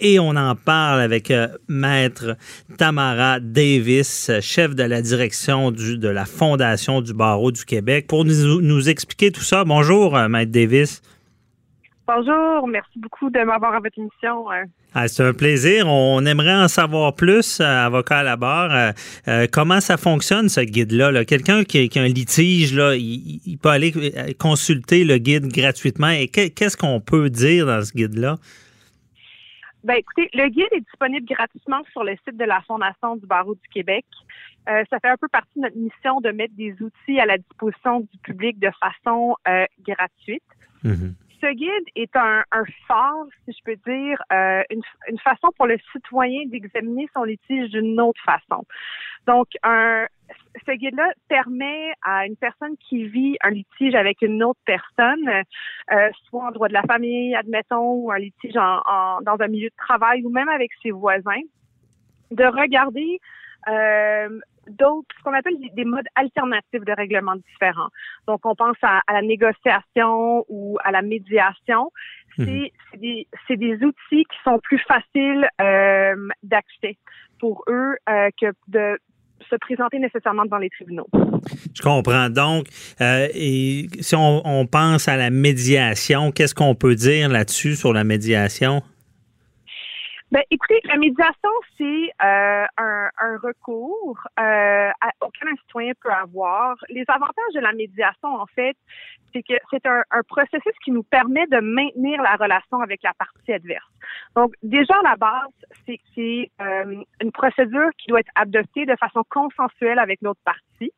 et 0.00 0.18
on 0.18 0.30
en 0.30 0.54
parle 0.54 1.00
avec 1.00 1.30
euh, 1.30 1.48
Maître 1.68 2.36
Tamara 2.76 3.40
Davis, 3.40 4.30
chef 4.40 4.74
de 4.74 4.82
la 4.84 5.02
direction 5.02 5.70
du, 5.70 5.98
de 5.98 6.08
la 6.08 6.24
Fondation 6.24 7.00
du 7.00 7.14
barreau 7.14 7.50
du 7.50 7.64
Québec, 7.64 8.06
pour 8.06 8.24
nous, 8.24 8.60
nous 8.60 8.88
expliquer 8.88 9.32
tout 9.32 9.42
ça. 9.42 9.64
Bonjour, 9.64 10.16
euh, 10.16 10.28
Maître 10.28 10.52
Davis. 10.52 11.02
Bonjour, 12.06 12.66
merci 12.68 12.98
beaucoup 12.98 13.28
de 13.28 13.38
m'avoir 13.40 13.74
à 13.74 13.80
votre 13.80 13.98
émission. 13.98 14.50
Euh. 14.50 14.64
Ah, 14.94 15.08
c'est 15.08 15.22
un 15.22 15.34
plaisir. 15.34 15.86
On 15.88 16.24
aimerait 16.24 16.54
en 16.54 16.68
savoir 16.68 17.14
plus, 17.14 17.60
avocat 17.60 18.18
à 18.18 18.22
la 18.22 18.36
barre. 18.36 18.94
comment 19.52 19.80
ça 19.80 19.98
fonctionne, 19.98 20.48
ce 20.48 20.62
guide-là? 20.62 21.26
Quelqu'un 21.26 21.64
qui, 21.64 21.90
a 21.94 22.00
un 22.00 22.08
litige, 22.08 22.72
là, 22.72 22.94
il, 22.96 23.58
peut 23.60 23.68
aller 23.68 23.92
consulter 24.38 25.04
le 25.04 25.18
guide 25.18 25.48
gratuitement. 25.48 26.08
Et 26.08 26.28
qu'est-ce 26.28 26.78
qu'on 26.78 27.00
peut 27.00 27.28
dire 27.28 27.66
dans 27.66 27.84
ce 27.84 27.92
guide-là? 27.92 28.36
Ben, 29.84 29.94
écoutez, 29.94 30.28
le 30.34 30.48
guide 30.48 30.68
est 30.72 30.80
disponible 30.80 31.26
gratuitement 31.26 31.82
sur 31.92 32.02
le 32.02 32.16
site 32.24 32.36
de 32.36 32.44
la 32.44 32.60
Fondation 32.62 33.16
du 33.16 33.26
barreau 33.26 33.54
du 33.54 33.68
Québec. 33.72 34.04
Euh, 34.68 34.82
ça 34.90 34.98
fait 35.00 35.08
un 35.08 35.16
peu 35.16 35.28
partie 35.28 35.52
de 35.56 35.62
notre 35.62 35.76
mission 35.76 36.20
de 36.20 36.30
mettre 36.30 36.54
des 36.56 36.74
outils 36.82 37.20
à 37.20 37.26
la 37.26 37.38
disposition 37.38 38.00
du 38.00 38.18
public 38.22 38.58
de 38.58 38.70
façon 38.80 39.36
euh, 39.46 39.64
gratuite. 39.86 40.42
Mm-hmm. 40.84 41.12
Ce 41.40 41.52
guide 41.52 41.88
est 41.94 42.14
un, 42.16 42.42
un, 42.50 42.64
phare, 42.86 43.26
si 43.44 43.52
je 43.52 43.62
peux 43.64 43.76
dire, 43.90 44.20
euh, 44.32 44.62
une, 44.70 44.82
une, 45.08 45.18
façon 45.18 45.48
pour 45.56 45.66
le 45.66 45.78
citoyen 45.92 46.46
d'examiner 46.46 47.08
son 47.14 47.24
litige 47.24 47.70
d'une 47.70 48.00
autre 48.00 48.20
façon. 48.24 48.64
Donc, 49.26 49.46
un, 49.62 50.06
ce 50.66 50.72
guide-là 50.72 51.12
permet 51.28 51.92
à 52.02 52.26
une 52.26 52.36
personne 52.36 52.76
qui 52.78 53.06
vit 53.06 53.36
un 53.42 53.50
litige 53.50 53.94
avec 53.94 54.22
une 54.22 54.42
autre 54.42 54.60
personne, 54.64 55.28
euh, 55.28 56.10
soit 56.28 56.46
en 56.46 56.50
droit 56.50 56.68
de 56.68 56.72
la 56.72 56.82
famille, 56.82 57.34
admettons, 57.34 57.92
ou 57.92 58.10
un 58.10 58.18
litige 58.18 58.56
en, 58.56 59.20
dans 59.22 59.36
un 59.40 59.48
milieu 59.48 59.68
de 59.68 59.76
travail 59.76 60.24
ou 60.24 60.30
même 60.30 60.48
avec 60.48 60.70
ses 60.82 60.90
voisins, 60.90 61.42
de 62.30 62.44
regarder 62.44 63.20
euh, 63.68 64.40
d'autres, 64.68 65.08
ce 65.18 65.22
qu'on 65.22 65.34
appelle 65.34 65.56
des 65.74 65.84
modes 65.84 66.06
alternatifs 66.14 66.84
de 66.84 66.92
règlement 66.92 67.36
différents. 67.36 67.88
Donc, 68.26 68.40
on 68.44 68.54
pense 68.54 68.76
à, 68.82 69.00
la 69.12 69.22
négociation 69.22 70.44
ou 70.48 70.78
à 70.84 70.90
la 70.90 71.02
médiation. 71.02 71.90
C'est 72.36 72.44
mhm. 72.44 73.00
des, 73.00 73.26
des, 73.56 73.74
outils 73.84 74.24
qui 74.24 74.36
sont 74.44 74.60
plus 74.60 74.78
faciles 74.86 75.48
euh, 75.60 76.28
d'accès 76.44 76.96
pour 77.40 77.64
eux 77.68 77.96
euh, 78.08 78.28
que 78.40 78.46
de 78.68 78.98
se 79.50 79.56
présenter 79.56 79.98
nécessairement 79.98 80.44
devant 80.44 80.58
les 80.58 80.70
tribunaux. 80.70 81.06
Je 81.74 81.82
comprends. 81.82 82.28
Donc, 82.28 82.66
euh, 83.00 83.28
et 83.34 83.86
si 84.00 84.14
on, 84.16 84.66
pense 84.66 85.08
à 85.08 85.16
la 85.16 85.30
médiation, 85.30 86.32
qu'est-ce 86.32 86.54
qu'on 86.54 86.74
peut 86.74 86.94
dire 86.94 87.28
là-dessus 87.28 87.74
sur 87.74 87.92
la 87.92 88.04
médiation? 88.04 88.82
Ben, 90.30 90.42
écoutez, 90.50 90.78
la 90.84 90.96
médiation, 90.96 91.50
c'est 91.78 92.10
euh, 92.22 92.66
un, 92.76 93.38
recours 93.42 94.18
euh, 94.38 94.90
auquel 95.22 95.48
un 95.48 95.56
citoyen 95.62 95.92
peut 96.02 96.12
avoir. 96.12 96.76
Les 96.90 97.04
avantages 97.08 97.54
de 97.54 97.60
la 97.60 97.72
médiation, 97.72 98.34
en 98.34 98.44
fait, 98.46 98.76
c'est 99.32 99.42
que 99.42 99.54
c'est 99.70 99.86
un, 99.86 100.02
processus 100.28 100.72
qui 100.84 100.90
nous 100.90 101.02
permet 101.02 101.46
de 101.46 101.60
maintenir 101.60 102.20
la 102.20 102.36
relation 102.36 102.80
avec 102.80 103.02
la 103.02 103.14
partie 103.14 103.54
adverse. 103.54 103.88
Donc, 104.36 104.52
déjà, 104.62 104.94
à 104.98 105.02
la 105.02 105.16
base, 105.16 105.48
c'est 105.86 105.98
c'est 106.14 106.50
euh, 106.60 107.02
une 107.22 107.32
procédure 107.32 107.88
qui 107.96 108.08
doit 108.08 108.20
être 108.20 108.32
adoptée 108.34 108.84
de 108.84 108.96
façon 108.96 109.22
consensuelle 109.30 109.98
avec 109.98 110.20
notre 110.20 110.40
partie. 110.44 110.92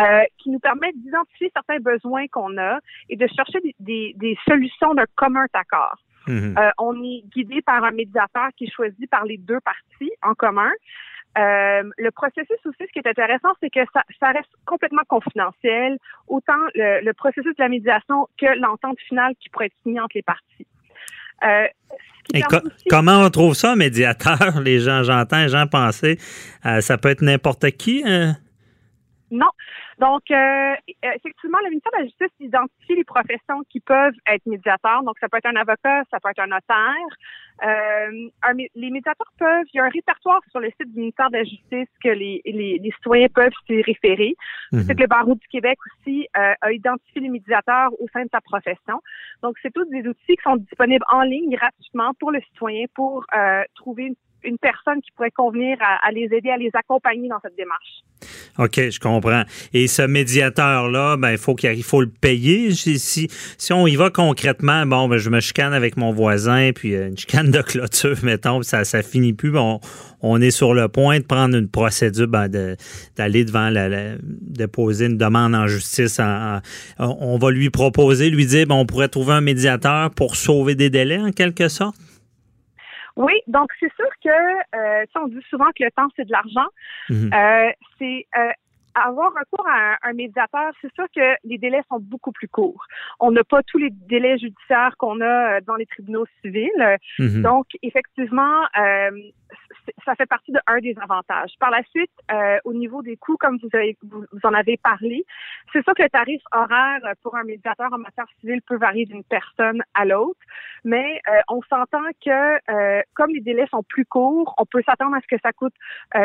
Euh, 0.00 0.22
qui 0.38 0.48
nous 0.48 0.58
permet 0.58 0.90
d'identifier 0.94 1.50
certains 1.54 1.78
besoins 1.78 2.26
qu'on 2.28 2.56
a 2.56 2.78
et 3.10 3.16
de 3.16 3.26
chercher 3.26 3.58
des, 3.78 4.14
des, 4.16 4.38
solutions 4.48 4.94
d'un 4.94 5.04
commun 5.16 5.44
accord. 5.52 5.98
Mhm. 6.26 6.56
Euh, 6.56 6.70
on 6.78 6.94
est 7.04 7.22
guidé 7.30 7.60
par 7.60 7.84
un 7.84 7.90
médiateur 7.90 8.48
qui 8.56 8.64
est 8.64 8.72
choisi 8.74 9.06
par 9.08 9.26
les 9.26 9.36
deux 9.36 9.60
parties 9.60 10.10
en 10.22 10.32
commun. 10.32 10.70
Euh, 11.36 11.82
le 11.98 12.10
processus 12.10 12.56
aussi, 12.64 12.78
ce 12.80 12.92
qui 12.92 13.00
est 13.00 13.06
intéressant, 13.06 13.50
c'est 13.60 13.68
que 13.68 13.80
ça, 13.92 14.02
ça, 14.18 14.30
reste 14.30 14.48
complètement 14.64 15.02
confidentiel, 15.08 15.98
autant 16.26 16.60
le, 16.74 17.04
le, 17.04 17.12
processus 17.12 17.54
de 17.54 17.62
la 17.62 17.68
médiation 17.68 18.28
que 18.38 18.46
l'entente 18.58 18.98
finale 19.08 19.34
qui 19.40 19.50
pourrait 19.50 19.66
être 19.66 19.76
signée 19.82 20.00
entre 20.00 20.16
les 20.16 20.22
parties. 20.22 20.66
Euh, 21.44 21.66
Et 22.34 22.42
comment 22.88 23.20
on 23.20 23.30
trouve 23.30 23.54
ça, 23.54 23.76
médiateur? 23.76 24.60
Les 24.62 24.78
gens, 24.78 25.02
j'entends 25.02 25.42
les 25.42 25.48
gens 25.48 25.66
penser, 25.66 26.18
euh, 26.66 26.80
ça 26.80 26.96
peut 26.98 27.08
être 27.08 27.22
n'importe 27.22 27.70
qui? 27.72 28.02
Hein? 28.06 28.36
Non. 29.32 29.48
Donc, 29.98 30.30
euh, 30.30 30.74
effectivement, 31.02 31.58
le 31.64 31.70
ministère 31.70 31.92
de 31.92 31.98
la 32.00 32.04
Justice 32.04 32.28
identifie 32.38 32.94
les 32.94 33.04
professions 33.04 33.62
qui 33.70 33.80
peuvent 33.80 34.14
être 34.26 34.44
médiateurs. 34.44 35.02
Donc, 35.04 35.18
ça 35.20 35.28
peut 35.30 35.38
être 35.38 35.46
un 35.46 35.56
avocat, 35.56 36.02
ça 36.10 36.20
peut 36.20 36.28
être 36.28 36.40
un 36.40 36.48
notaire. 36.48 37.16
Euh, 37.64 38.28
les 38.74 38.90
médiateurs 38.90 39.32
peuvent, 39.38 39.64
il 39.72 39.78
y 39.78 39.80
a 39.80 39.84
un 39.84 39.88
répertoire 39.88 40.40
sur 40.50 40.60
le 40.60 40.68
site 40.70 40.92
du 40.92 41.00
ministère 41.00 41.30
de 41.30 41.38
la 41.38 41.44
Justice 41.44 41.88
que 42.04 42.10
les, 42.10 42.42
les, 42.44 42.78
les 42.78 42.90
citoyens 42.92 43.28
peuvent 43.34 43.52
s'y 43.66 43.80
référer. 43.80 44.34
Mhm. 44.70 44.82
C'est 44.82 44.94
que 44.94 45.00
le 45.00 45.06
barreau 45.06 45.34
du 45.34 45.48
Québec 45.48 45.78
aussi 45.86 46.28
euh, 46.36 46.52
a 46.60 46.72
identifié 46.72 47.22
les 47.22 47.30
médiateurs 47.30 47.90
au 48.00 48.08
sein 48.12 48.24
de 48.24 48.30
sa 48.30 48.42
profession. 48.42 49.00
Donc, 49.42 49.56
c'est 49.62 49.72
tous 49.72 49.86
des 49.86 50.06
outils 50.06 50.36
qui 50.36 50.42
sont 50.44 50.56
disponibles 50.56 51.06
en 51.10 51.22
ligne 51.22 51.56
gratuitement 51.56 52.12
pour 52.20 52.32
le 52.32 52.40
citoyen 52.42 52.84
pour 52.94 53.24
euh, 53.34 53.62
trouver 53.74 54.04
une 54.04 54.16
personne 54.58 55.00
qui 55.02 55.10
pourrait 55.12 55.30
convenir 55.30 55.76
à, 55.80 56.10
les 56.12 56.28
aider, 56.32 56.50
à 56.50 56.56
les 56.56 56.70
accompagner 56.74 57.28
dans 57.28 57.40
cette 57.42 57.56
démarche. 57.56 58.02
OK, 58.58 58.90
je 58.90 59.00
comprends. 59.00 59.42
Et 59.72 59.86
ce 59.86 60.02
médiateur-là, 60.02 61.16
ben, 61.16 61.32
il 61.32 61.38
faut 61.38 61.56
faut 61.82 62.00
le 62.00 62.08
payer. 62.08 62.72
Si, 62.72 62.98
si 62.98 63.72
on 63.72 63.86
y 63.86 63.96
va 63.96 64.10
concrètement, 64.10 64.86
bon, 64.86 65.08
ben, 65.08 65.18
je 65.18 65.30
me 65.30 65.40
chicane 65.40 65.72
avec 65.72 65.96
mon 65.96 66.12
voisin, 66.12 66.70
puis 66.74 66.94
euh, 66.94 67.08
une 67.08 67.16
chicane 67.16 67.50
de 67.50 67.62
clôture, 67.62 68.16
mettons, 68.22 68.62
ça, 68.62 68.84
ça 68.84 69.02
finit 69.02 69.32
plus. 69.32 69.50
Bon, 69.50 69.80
on 70.20 70.40
est 70.40 70.50
sur 70.50 70.74
le 70.74 70.88
point 70.88 71.18
de 71.18 71.24
prendre 71.24 71.56
une 71.56 71.68
procédure, 71.68 72.28
ben, 72.28 72.48
d'aller 73.16 73.44
devant 73.44 73.70
la, 73.70 74.16
déposer 74.18 75.06
une 75.06 75.18
demande 75.18 75.54
en 75.54 75.66
justice. 75.66 76.20
on 76.98 77.38
va 77.38 77.50
lui 77.50 77.70
proposer, 77.70 78.30
lui 78.30 78.46
dire, 78.46 78.66
ben, 78.66 78.76
on 78.76 78.86
pourrait 78.86 79.08
trouver 79.08 79.32
un 79.32 79.40
médiateur 79.40 80.10
pour 80.10 80.36
sauver 80.36 80.74
des 80.74 80.90
délais, 80.90 81.18
en 81.18 81.32
quelque 81.32 81.68
sorte? 81.68 81.96
Oui, 83.16 83.34
donc 83.46 83.70
c'est 83.78 83.92
sûr 83.94 84.08
que, 84.24 84.76
euh, 84.76 85.04
on 85.16 85.28
dit 85.28 85.44
souvent 85.50 85.70
que 85.76 85.84
le 85.84 85.90
temps, 85.90 86.08
c'est 86.16 86.24
de 86.24 86.32
l'argent. 86.32 86.68
Mhm. 87.08 87.30
Euh, 87.32 87.72
c'est 87.98 88.26
euh, 88.38 88.52
avoir 88.94 89.32
recours 89.32 89.66
à 89.68 89.96
un, 90.02 90.12
médiateur, 90.12 90.72
c'est 90.80 90.92
sûr 90.94 91.06
que 91.14 91.34
les 91.44 91.58
délais 91.58 91.82
sont 91.88 91.98
beaucoup 91.98 92.32
plus 92.32 92.48
courts. 92.48 92.84
On 93.20 93.30
n'a 93.30 93.44
pas 93.44 93.62
tous 93.62 93.78
les 93.78 93.90
délais 93.90 94.38
judiciaires 94.38 94.94
qu'on 94.98 95.20
a 95.20 95.56
euh, 95.56 95.60
dans 95.66 95.76
les 95.76 95.86
tribunaux 95.86 96.26
civils. 96.40 96.98
Mhm. 97.18 97.42
Donc, 97.42 97.66
effectivement, 97.82 98.62
euh, 98.78 99.10
ça 100.04 100.14
fait 100.14 100.26
partie 100.26 100.52
de 100.52 100.60
un 100.66 100.78
des 100.78 100.94
avantages. 101.00 101.52
Par 101.58 101.70
la 101.70 101.82
suite, 101.84 102.10
euh, 102.30 102.58
au 102.64 102.72
niveau 102.72 103.02
des 103.02 103.16
coûts, 103.16 103.36
comme 103.38 103.58
vous, 103.62 103.68
avez, 103.72 103.96
vous, 104.02 104.24
en 104.44 104.54
avez 104.54 104.76
parlé, 104.76 105.24
c'est 105.72 105.82
sûr 105.82 105.94
que 105.94 106.02
le 106.02 106.10
tarif 106.10 106.42
horaire 106.52 107.00
pour 107.22 107.36
un 107.36 107.44
médiateur 107.44 107.92
en 107.92 107.98
matière 107.98 108.26
civile 108.40 108.62
peut 108.62 108.76
varier 108.76 109.06
d'une 109.06 109.24
personne 109.24 109.82
à 109.94 110.04
l'autre, 110.04 110.40
mais 110.84 111.20
euh, 111.28 111.40
on 111.48 111.60
s'entend 111.62 112.04
que 112.24 113.02
comme 113.14 113.30
les 113.30 113.40
délais 113.40 113.66
sont 113.70 113.82
plus 113.82 114.04
courts, 114.04 114.54
on 114.58 114.64
peut 114.64 114.82
s'attendre 114.86 115.16
à 115.16 115.20
ce 115.20 115.26
que 115.26 115.40
ça 115.42 115.52
coûte 115.52 115.74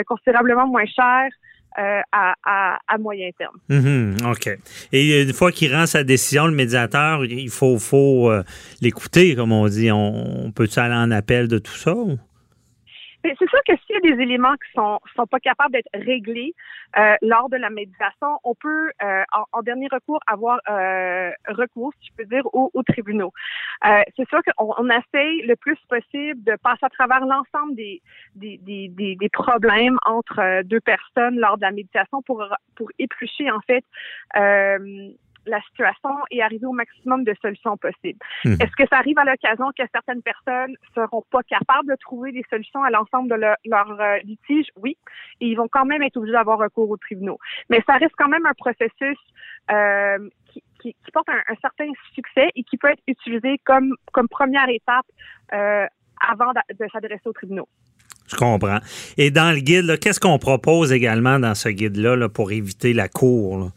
considérablement 0.06 0.68
moins 0.68 0.86
cher 0.86 1.30
euh, 1.78 2.02
à, 2.12 2.80
à, 2.88 2.98
moyen 2.98 3.30
terme. 3.38 3.56
Mhm, 3.70 4.18
OK. 4.32 4.50
Et 4.92 5.22
une 5.22 5.34
fois 5.34 5.52
qu'il 5.52 5.74
rend 5.76 5.86
sa 5.86 6.04
décision, 6.04 6.48
le 6.48 6.54
médiateur, 6.54 7.24
il 7.24 7.50
faut, 7.50 7.78
faut 7.78 8.32
euh, 8.32 8.44
l'écouter, 8.82 9.36
comme 9.36 9.52
on 9.52 9.68
dit. 9.68 9.92
On, 9.92 10.52
peut-tu 10.56 10.80
aller 10.80 10.96
en 10.96 11.12
appel 11.12 11.48
de 11.48 11.60
tout 11.60 11.76
ça? 11.76 11.94
C'est 13.40 13.50
sûr 13.50 13.60
que 13.68 13.74
s'il 13.86 13.96
y 13.96 13.98
a 13.98 14.16
des 14.16 14.22
éléments 14.22 14.54
qui 14.54 14.72
sont 14.74 15.00
sont 15.16 15.28
pas 15.28 15.40
capables 15.40 15.72
d'être 15.72 15.90
réglés 15.94 16.54
euh, 16.98 17.16
lors 17.22 17.50
de 17.50 17.58
la 17.58 17.70
médiation, 17.70 18.40
on 18.44 18.56
peut 18.56 18.92
euh, 19.04 19.24
en, 19.52 19.62
dernier 19.62 19.88
recours 19.92 20.20
avoir 20.28 20.60
euh, 20.70 21.32
recours, 21.48 21.92
si 22.00 22.10
je 22.10 22.16
peux 22.16 22.26
dire, 22.26 22.44
aux, 22.54 22.72
tribunaux. 22.84 23.34
c'est 23.84 24.28
sûr 24.30 24.40
qu'on 24.44 24.74
on 24.78 24.90
essaye 24.90 25.42
le 25.44 25.56
plus 25.56 25.78
possible 25.90 26.44
de 26.44 26.56
passer 26.64 26.84
à 26.84 26.90
travers 26.90 27.22
l'ensemble 27.22 27.76
des 27.76 28.02
des, 28.36 28.58
des, 28.60 29.16
des, 29.16 29.30
problèmes 29.30 29.98
entre 30.06 30.64
deux 30.64 30.80
personnes 30.80 31.38
lors 31.38 31.58
de 31.58 31.64
la 31.64 31.72
médiation 31.72 32.22
pour 32.22 32.46
pour 32.76 32.90
éplucher 33.00 33.52
en 33.52 33.60
fait 33.62 33.84
la 35.48 35.62
situation 35.62 36.10
et 36.32 36.42
arriver 36.42 36.66
au 36.66 36.72
maximum 36.72 37.24
de 37.24 37.34
solutions 37.42 37.78
possibles. 37.78 38.20
Mhm. 38.46 38.58
Est-ce 38.60 38.76
que 38.76 38.88
ça 38.90 38.98
arrive 38.98 39.18
à 39.18 39.26
l'occasion 39.26 39.72
que 39.78 39.84
certaines 39.94 40.22
personnes 40.22 40.76
seront 40.94 41.24
pas 41.32 41.44
capables 41.44 41.90
de 41.90 41.96
trouver 41.96 42.32
des 42.32 42.44
solutions 42.50 42.84
à 42.84 42.90
l'ensemble 42.90 43.30
de 43.30 43.36
leur, 43.36 44.00
euh, 44.00 44.18
litige? 44.24 44.68
Oui. 44.76 44.98
Et 45.42 45.48
ils 45.48 45.56
vont 45.56 45.68
quand 45.70 45.86
même 45.86 46.02
être 46.02 46.18
obligés 46.18 46.34
d'avoir 46.34 46.60
recours 46.60 46.90
aux 46.90 46.98
tribunaux. 46.98 47.40
Mais 47.70 47.82
ça 47.88 47.96
reste 47.96 48.14
quand 48.18 48.30
même 48.30 48.46
un 48.46 48.54
processus 48.54 49.18
euh, 49.72 50.30
qui, 50.52 50.64
qui, 50.82 51.12
porte 51.12 51.30
un, 51.30 51.56
certain 51.62 51.92
succès 52.14 52.50
et 52.56 52.64
qui 52.64 52.78
peut 52.78 52.90
être 52.90 53.04
utilisé 53.08 53.60
comme, 53.66 53.96
comme 54.12 54.28
première 54.28 54.70
étape 54.70 55.06
euh, 55.54 55.86
avant 56.22 56.52
de, 56.52 56.86
s'adresser 56.92 57.28
aux 57.28 57.34
tribunaux. 57.34 57.68
Je 58.28 58.36
comprends. 58.36 58.80
Et 59.18 59.32
dans 59.32 59.54
le 59.54 59.62
guide, 59.62 60.00
qu'est-ce 60.00 60.20
qu'on 60.20 60.38
propose 60.38 60.92
également 60.92 61.40
dans 61.40 61.56
ce 61.56 61.70
guide-là 61.70 62.16
là, 62.16 62.30
pour 62.30 62.52
éviter 62.52 62.94
la 62.94 63.08
cour? 63.08 63.58
Là? 63.58 63.68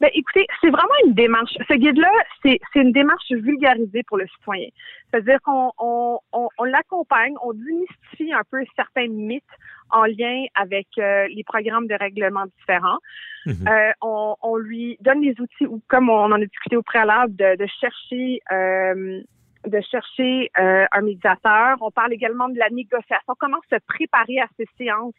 Ben, 0.00 0.10
écoutez, 0.14 0.46
c'est 0.60 0.70
vraiment 0.70 0.94
une 1.04 1.12
démarche. 1.12 1.52
Ce 1.68 1.74
guide-là, 1.74 2.10
c'est, 2.42 2.58
c'est 2.72 2.80
une 2.80 2.92
démarche 2.92 3.30
vulgarisée 3.30 4.02
pour 4.04 4.16
le 4.16 4.26
citoyen. 4.28 4.68
C'est-à-dire 5.10 5.38
qu'on 5.42 5.72
on, 5.78 6.18
on, 6.32 6.64
l'accompagne, 6.64 7.34
on 7.42 7.52
démystifie 7.52 8.32
un 8.32 8.42
peu 8.50 8.64
certains 8.76 9.08
mythes 9.08 9.44
en 9.90 10.04
lien 10.04 10.46
avec 10.54 10.86
euh, 10.98 11.26
les 11.28 11.44
programmes 11.44 11.86
de 11.86 11.94
règlement 11.94 12.46
différents. 12.58 12.98
Mhm. 13.44 13.68
Euh, 13.68 13.92
on, 14.00 14.36
on, 14.42 14.56
lui 14.56 14.96
donne 15.00 15.20
les 15.20 15.38
outils, 15.40 15.66
ou 15.66 15.82
comme 15.88 16.08
on 16.08 16.24
en 16.24 16.32
a 16.32 16.38
discuté 16.38 16.76
au 16.76 16.82
préalable, 16.82 17.36
de, 17.36 17.56
de 17.56 17.66
chercher 17.80 18.40
euh, 18.52 19.20
de 19.66 19.80
chercher 19.90 20.50
euh, 20.58 20.86
un 20.90 21.02
médiateur. 21.02 21.76
On 21.80 21.90
parle 21.90 22.12
également 22.12 22.48
de 22.48 22.58
la 22.58 22.70
négociation, 22.70 23.34
comment 23.38 23.58
se 23.70 23.76
préparer 23.86 24.38
à 24.40 24.46
ces 24.56 24.66
séances 24.78 25.14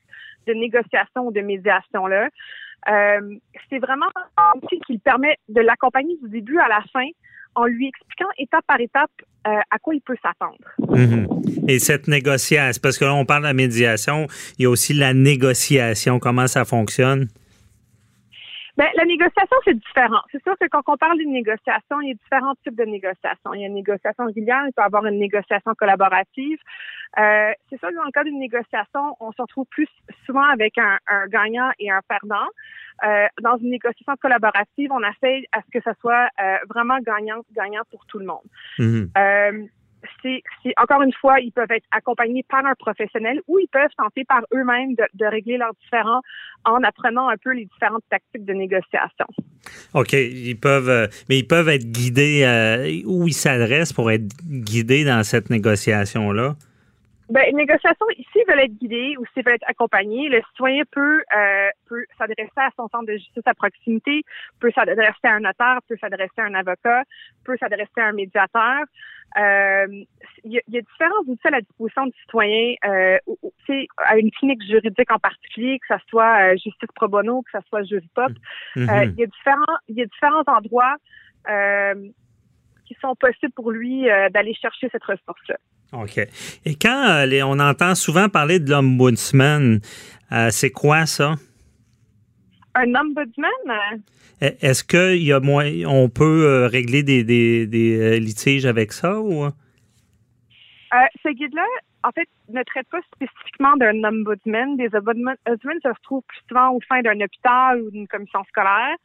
de 0.47 0.53
négociation 0.53 1.27
ou 1.27 1.31
de 1.31 1.41
médiation-là? 1.41 2.29
Euh, 2.89 3.35
c'est 3.69 3.79
vraiment 3.79 4.07
un 4.37 4.57
outil 4.57 4.79
qui 4.87 4.97
permet 4.97 5.37
de 5.49 5.61
l'accompagner 5.61 6.17
du 6.21 6.29
début 6.29 6.57
à 6.59 6.67
la 6.67 6.81
fin 6.91 7.07
en 7.55 7.65
lui 7.65 7.87
expliquant 7.87 8.29
étape 8.37 8.65
par 8.65 8.79
étape 8.79 9.11
euh, 9.47 9.51
à 9.69 9.79
quoi 9.79 9.95
il 9.95 10.01
peut 10.01 10.15
s'attendre. 10.21 10.57
Mhm. 10.79 11.67
Et 11.67 11.79
cette 11.79 12.07
négociation, 12.07 12.79
parce 12.81 12.97
que 12.97 13.05
là, 13.05 13.13
on 13.13 13.25
parle 13.25 13.41
de 13.41 13.47
la 13.47 13.53
médiation, 13.53 14.27
il 14.57 14.63
y 14.63 14.65
a 14.65 14.69
aussi 14.69 14.93
la 14.93 15.13
négociation, 15.13 16.19
comment 16.19 16.47
ça 16.47 16.65
fonctionne? 16.65 17.27
Ben, 18.77 18.87
la 18.95 19.05
négociation, 19.05 19.57
c'est 19.65 19.77
différent. 19.77 20.21
C'est 20.31 20.41
sûr 20.43 20.55
que 20.59 20.67
quand 20.67 20.81
on 20.87 20.97
parle 20.97 21.17
d'une 21.17 21.31
négociation, 21.31 22.01
il 22.01 22.09
y 22.09 22.11
a 22.11 22.13
différents 22.13 22.55
types 22.63 22.75
de 22.75 22.85
négociations. 22.85 23.53
Il 23.53 23.61
y 23.61 23.63
a 23.63 23.67
une 23.67 23.73
négociation 23.73 24.25
régulière, 24.25 24.63
il 24.65 24.73
peut 24.73 24.81
y 24.81 24.85
avoir 24.85 25.05
une 25.05 25.19
négociation 25.19 25.73
collaborative. 25.77 26.59
Euh, 27.19 27.51
c'est 27.69 27.79
sûr 27.79 27.89
que 27.89 27.95
dans 27.95 28.05
le 28.05 28.11
cas 28.11 28.23
d'une 28.23 28.39
négociation, 28.39 29.17
on 29.19 29.31
se 29.33 29.41
retrouve 29.41 29.65
plus 29.69 29.89
souvent 30.25 30.43
avec 30.43 30.77
un, 30.77 30.97
gagnant 31.27 31.71
et 31.79 31.91
un 31.91 32.01
perdant. 32.07 32.47
Euh, 33.03 33.27
dans 33.41 33.57
une 33.57 33.71
négociation 33.71 34.13
collaborative, 34.21 34.91
on 34.91 35.01
essaie 35.01 35.45
à 35.51 35.61
ce 35.61 35.71
que 35.71 35.83
ça 35.83 35.93
soit 35.99 36.29
euh, 36.39 36.57
vraiment 36.69 36.99
gagnant-gagnant 36.99 37.81
pour 37.89 38.05
tout 38.05 38.19
le 38.19 38.25
monde. 38.25 38.45
Mhm. 38.77 39.09
Euh, 39.17 39.65
c'est, 40.21 40.43
encore 40.77 41.01
une 41.01 41.13
fois, 41.13 41.39
ils 41.39 41.51
peuvent 41.51 41.71
être 41.71 41.85
accompagnés 41.91 42.43
par 42.49 42.65
un 42.65 42.75
professionnel 42.75 43.41
ou 43.47 43.59
ils 43.59 43.67
peuvent 43.67 43.91
tenter 43.97 44.23
par 44.25 44.41
eux-mêmes 44.53 44.95
de, 44.95 45.25
régler 45.25 45.57
leurs 45.57 45.73
différends 45.83 46.21
en 46.65 46.83
apprenant 46.83 47.29
un 47.29 47.37
peu 47.37 47.51
les 47.53 47.65
différentes 47.65 48.03
tactiques 48.09 48.45
de 48.45 48.53
négociation. 48.53 49.25
OK, 49.93 50.13
ils 50.13 50.59
peuvent, 50.59 50.89
euh, 50.89 51.07
mais 51.29 51.39
ils 51.39 51.47
peuvent 51.47 51.69
être 51.69 51.85
guidés 51.85 52.43
euh, 52.43 53.01
où 53.05 53.27
ils 53.27 53.33
s'adressent 53.33 53.93
pour 53.93 54.11
être 54.11 54.27
guidés 54.45 55.05
dans 55.05 55.23
cette 55.23 55.49
négociation-là? 55.49 56.55
Ben, 57.31 57.49
une 57.49 57.57
négociation, 57.57 58.05
s'ils 58.33 58.43
veulent 58.47 58.59
être 58.59 58.77
guidés 58.77 59.15
ou 59.17 59.23
s'ils 59.33 59.45
veulent 59.45 59.55
être 59.55 59.69
accompagnés, 59.69 60.27
le 60.27 60.41
citoyen 60.49 60.83
peut, 60.91 61.23
euh, 61.33 61.69
peut 61.87 62.05
s'adresser 62.17 62.51
à 62.57 62.69
son 62.75 62.89
centre 62.89 63.05
de 63.05 63.13
justice 63.13 63.43
à 63.45 63.53
proximité, 63.53 64.23
peut 64.59 64.71
s'adresser 64.75 65.23
à 65.23 65.35
un 65.35 65.39
notaire, 65.39 65.79
peut 65.87 65.95
s'adresser 66.01 66.39
à 66.39 66.43
un 66.43 66.53
avocat, 66.53 67.03
peut 67.45 67.55
s'adresser 67.57 68.01
à 68.01 68.07
un 68.07 68.11
médiateur. 68.11 68.83
Euh, 69.39 69.87
il 70.43 70.61
y, 70.67 70.77
a 70.77 70.81
différents 70.81 71.23
outils 71.25 71.47
à 71.47 71.51
la 71.51 71.61
disposition 71.61 72.05
du 72.05 72.13
citoyen, 72.19 72.75
euh, 72.85 73.17
à 73.97 74.17
une 74.17 74.29
clinique 74.31 74.63
juridique 74.63 75.09
en 75.09 75.19
particulier, 75.19 75.79
que 75.79 75.95
ce 75.95 76.03
soit 76.09 76.51
euh, 76.51 76.57
justice 76.57 76.89
pro 76.95 77.07
bono, 77.07 77.43
que 77.43 77.51
ce 77.57 77.65
soit 77.69 77.83
Juripop. 77.83 78.31
Mm-hmm. 78.75 78.89
Euh, 78.89 79.05
il 79.05 79.19
y 79.19 79.23
a 79.23 79.27
différents, 79.27 79.77
il 79.87 79.95
y 79.95 80.01
a 80.01 80.05
différents 80.05 80.43
endroits 80.47 80.95
euh, 81.49 81.95
qui 82.85 82.97
sont 83.01 83.15
possibles 83.15 83.53
pour 83.53 83.71
lui 83.71 84.07
d'aller 84.31 84.53
chercher 84.53 84.89
cette 84.91 85.03
ressource-là. 85.05 85.55
OK. 85.93 86.19
Et 86.65 86.75
quand 86.75 87.25
on 87.43 87.59
entend 87.59 87.95
souvent 87.95 88.29
parler 88.29 88.59
de 88.59 88.69
l'ombudsman, 88.71 89.81
c'est 90.49 90.71
quoi 90.71 91.05
ça? 91.05 91.35
Un 92.75 92.95
ombudsman? 92.95 94.01
E, 94.41 94.55
est-ce 94.61 94.83
qu'il 94.83 95.23
y 95.23 95.33
a 95.33 95.39
moins, 95.39 95.69
on 95.85 96.09
peut 96.09 96.45
euh, 96.45 96.67
régler 96.67 97.03
des, 97.03 97.23
des, 97.23 97.67
des, 97.67 97.99
euh, 97.99 98.19
litiges 98.19 98.65
avec 98.65 98.91
ça 98.91 99.19
ou? 99.19 99.43
Euh, 99.45 99.49
ce 101.23 101.29
guide-là, 101.29 101.65
en 102.03 102.11
fait, 102.11 102.27
ne 102.49 102.63
traite 102.63 102.87
pas 102.89 103.01
spécifiquement 103.15 103.75
d'un 103.77 104.03
ombudsman. 104.03 104.77
Des 104.77 104.89
ombudsmen 104.95 105.35
se 105.45 105.87
retrouvent 105.87 106.23
plus 106.27 106.39
souvent 106.49 106.71
au 106.71 106.79
sein 106.89 107.01
d'un 107.01 107.19
hôpital 107.21 107.81
ou 107.81 107.91
d'une 107.91 108.07
commission 108.07 108.43
scolaire. 108.45 108.95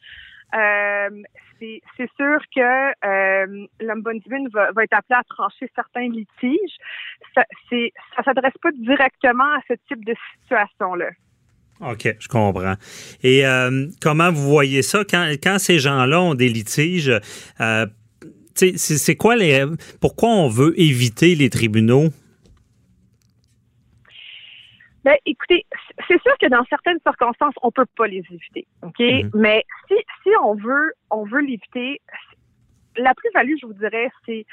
C'est 0.53 2.11
sûr 2.17 2.41
que 2.55 3.07
euh, 3.07 3.67
l'ombudsman 3.81 4.49
va, 4.49 4.73
va, 4.73 4.85
être 4.85 4.93
appelé 4.93 5.19
à 5.19 5.25
trancher 5.25 5.71
certains 5.75 6.09
litiges. 6.09 6.77
Ça, 7.35 7.45
ne 7.73 7.89
s'adresse 8.25 8.57
pas 8.63 8.73
directement 8.73 9.55
à 9.55 9.61
ce 9.69 9.75
type 9.89 10.05
de 10.05 10.15
situation-là. 10.43 11.11
OK, 11.81 12.17
je 12.19 12.29
comprends. 12.29 12.77
Et 13.23 13.47
euh, 13.47 13.87
comment 14.01 14.33
vous 14.33 14.49
voyez 14.49 14.83
ça? 14.83 15.05
Quand, 15.09 15.31
quand 15.43 15.59
ces 15.59 15.79
gens-là 15.79 16.21
ont 16.21 16.35
des 16.35 16.49
litiges? 16.49 17.13
Euh, 17.61 17.87
c'est 18.55 19.17
quoi 19.17 19.37
les. 19.37 19.67
Pourquoi 20.01 20.31
on 20.31 20.49
veut 20.49 20.79
éviter 20.81 21.35
les 21.35 21.51
tribunaux? 21.51 22.09
Ben, 25.05 25.17
écoutez, 25.27 25.67
c'est 26.09 26.21
sûr 26.23 26.37
que 26.41 26.47
dans 26.49 26.65
certaines 26.65 26.99
circonstances, 27.01 27.55
on 27.63 27.71
peut 27.71 27.87
pas 27.97 28.07
les 28.07 28.25
éviter, 28.31 28.67
ok? 28.83 28.99
Mm-hmm. 28.99 29.31
Mais 29.35 29.65
si, 29.89 29.95
si 30.23 30.31
on 30.43 30.55
veut, 30.55 30.93
on 31.11 31.25
veut 31.25 31.41
l'éviter, 31.41 32.01
la 32.97 33.15
plus-value, 33.15 33.55
je 33.61 33.67
vous 33.67 33.75
dirais, 33.75 34.11
c'est 34.25 34.47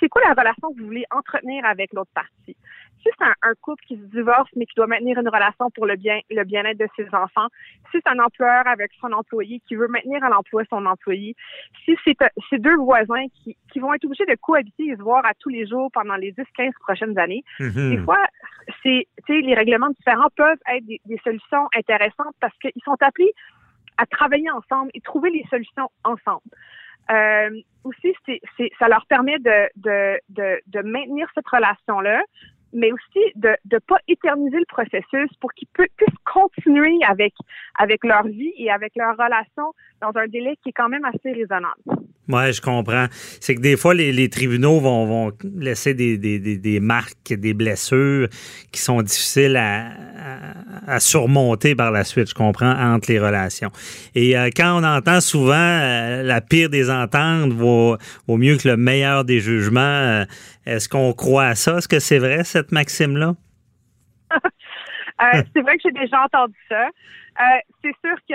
c'est 0.00 0.08
quoi 0.08 0.22
la 0.22 0.32
relation 0.32 0.72
que 0.72 0.80
vous 0.80 0.86
voulez 0.86 1.04
entretenir 1.10 1.64
avec 1.64 1.92
l'autre 1.92 2.10
partie? 2.14 2.56
Si 3.02 3.08
c'est 3.18 3.24
un, 3.24 3.34
un 3.42 3.54
couple 3.62 3.82
qui 3.86 3.96
se 3.96 4.04
divorce 4.04 4.50
mais 4.56 4.66
qui 4.66 4.74
doit 4.76 4.86
maintenir 4.86 5.18
une 5.18 5.28
relation 5.28 5.70
pour 5.70 5.86
le 5.86 5.96
bien 5.96 6.20
le 6.30 6.44
bien-être 6.44 6.78
de 6.78 6.88
ses 6.96 7.06
enfants, 7.14 7.48
si 7.90 7.98
c'est 8.04 8.08
un 8.08 8.18
employeur 8.18 8.66
avec 8.66 8.90
son 9.00 9.12
employé 9.12 9.60
qui 9.66 9.74
veut 9.74 9.88
maintenir 9.88 10.22
à 10.24 10.28
l'emploi 10.28 10.64
son 10.68 10.84
employé, 10.84 11.34
si 11.84 11.96
c'est 12.04 12.16
c'est 12.50 12.60
deux 12.60 12.76
voisins 12.76 13.26
qui, 13.34 13.56
qui 13.72 13.78
vont 13.78 13.94
être 13.94 14.04
obligés 14.04 14.26
de 14.26 14.36
cohabiter 14.40 14.84
et 14.88 14.96
se 14.96 15.02
voir 15.02 15.24
à 15.24 15.32
tous 15.38 15.48
les 15.48 15.66
jours 15.66 15.90
pendant 15.92 16.16
les 16.16 16.32
10-15 16.32 16.72
prochaines 16.80 17.18
années, 17.18 17.44
Mhm. 17.58 17.90
des 17.90 17.98
fois, 17.98 18.18
c'est, 18.82 19.06
les 19.28 19.54
règlements 19.54 19.90
différents 19.90 20.30
peuvent 20.36 20.58
être 20.72 20.84
des, 20.86 21.00
des 21.04 21.18
solutions 21.24 21.68
intéressantes 21.74 22.34
parce 22.40 22.56
qu'ils 22.58 22.82
sont 22.84 22.96
appelés 23.00 23.32
à 23.96 24.06
travailler 24.06 24.50
ensemble 24.50 24.90
et 24.94 25.00
trouver 25.00 25.30
les 25.30 25.44
solutions 25.50 25.90
ensemble. 26.04 26.42
Euh, 27.10 27.50
aussi, 27.84 28.14
c'est, 28.26 28.40
ça 28.78 28.88
leur 28.88 29.06
permet 29.06 29.38
de, 29.38 29.68
de, 29.76 30.18
de, 30.28 30.60
de 30.66 30.80
maintenir 30.86 31.28
cette 31.34 31.48
relation-là, 31.48 32.22
mais 32.72 32.92
aussi 32.92 33.32
de 33.34 33.56
ne 33.72 33.78
pas 33.78 33.98
éterniser 34.06 34.58
le 34.58 34.66
processus 34.66 35.30
pour 35.40 35.52
qu'ils 35.54 35.68
pu- 35.68 35.90
puissent 35.96 36.22
continuer 36.24 36.98
avec, 37.08 37.34
avec 37.78 38.04
leur 38.04 38.24
vie 38.24 38.52
et 38.56 38.70
avec 38.70 38.92
leur 38.96 39.16
relation 39.16 39.72
dans 40.00 40.16
un 40.16 40.26
délai 40.28 40.56
qui 40.62 40.68
est 40.68 40.72
quand 40.72 40.88
même 40.88 41.04
assez 41.04 41.32
raisonnable. 41.32 41.82
Ouais, 42.30 42.52
je 42.52 42.60
comprends. 42.60 43.06
C'est 43.40 43.56
que 43.56 43.60
des 43.60 43.76
fois, 43.76 43.92
les, 43.92 44.28
tribunaux 44.28 44.78
vont, 44.80 45.32
laisser 45.56 45.94
des, 45.94 46.80
marques, 46.80 47.32
des 47.32 47.54
blessures 47.54 48.28
qui 48.70 48.80
sont 48.80 49.02
difficiles 49.02 49.56
à, 49.56 51.00
surmonter 51.00 51.74
par 51.74 51.90
la 51.90 52.04
suite, 52.04 52.28
je 52.28 52.34
comprends, 52.34 52.72
entre 52.72 53.10
les 53.10 53.18
relations. 53.18 53.70
Et 54.14 54.36
euh, 54.36 54.50
quand 54.54 54.80
on 54.80 54.84
entend 54.84 55.20
souvent 55.20 55.54
euh, 55.54 56.22
la 56.22 56.40
pire 56.40 56.68
des 56.68 56.90
ententes 56.90 57.52
vaut, 57.52 57.96
mieux 58.28 58.56
que 58.56 58.68
le 58.68 58.76
meilleur 58.76 59.24
des 59.24 59.40
jugements, 59.40 59.80
euh, 59.80 60.24
est-ce 60.66 60.88
qu'on 60.88 61.12
croit 61.12 61.46
à 61.46 61.54
ça? 61.54 61.78
Est-ce 61.78 61.88
que 61.88 61.98
c'est 61.98 62.18
vrai, 62.18 62.44
cette 62.44 62.72
maxime-là? 62.72 63.34
C'est 65.54 65.60
vrai 65.60 65.76
que 65.76 65.82
j'ai 65.84 65.92
déjà 65.92 66.22
entendu 66.24 66.54
ça. 66.66 66.88
C'est 67.82 67.94
sûr 68.02 68.16
que 68.26 68.34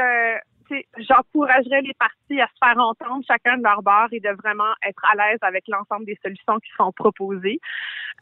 j'encouragerais 0.98 1.82
les 1.82 1.94
parties 2.00 2.42
à 2.42 2.48
se 2.48 2.58
faire 2.64 2.78
entendre 2.78 3.24
chacun 3.28 3.58
de 3.58 3.64
leur 3.64 3.82
bord 3.82 4.08
et 4.12 4.20
de 4.20 4.30
vraiment 4.42 4.74
être 4.88 5.02
à 5.12 5.16
l'aise 5.16 5.40
avec 5.42 5.64
l'ensemble 5.68 6.06
des 6.06 6.18
solutions 6.24 6.60
qui 6.60 6.70
sont 6.78 6.92
proposées. 6.92 7.60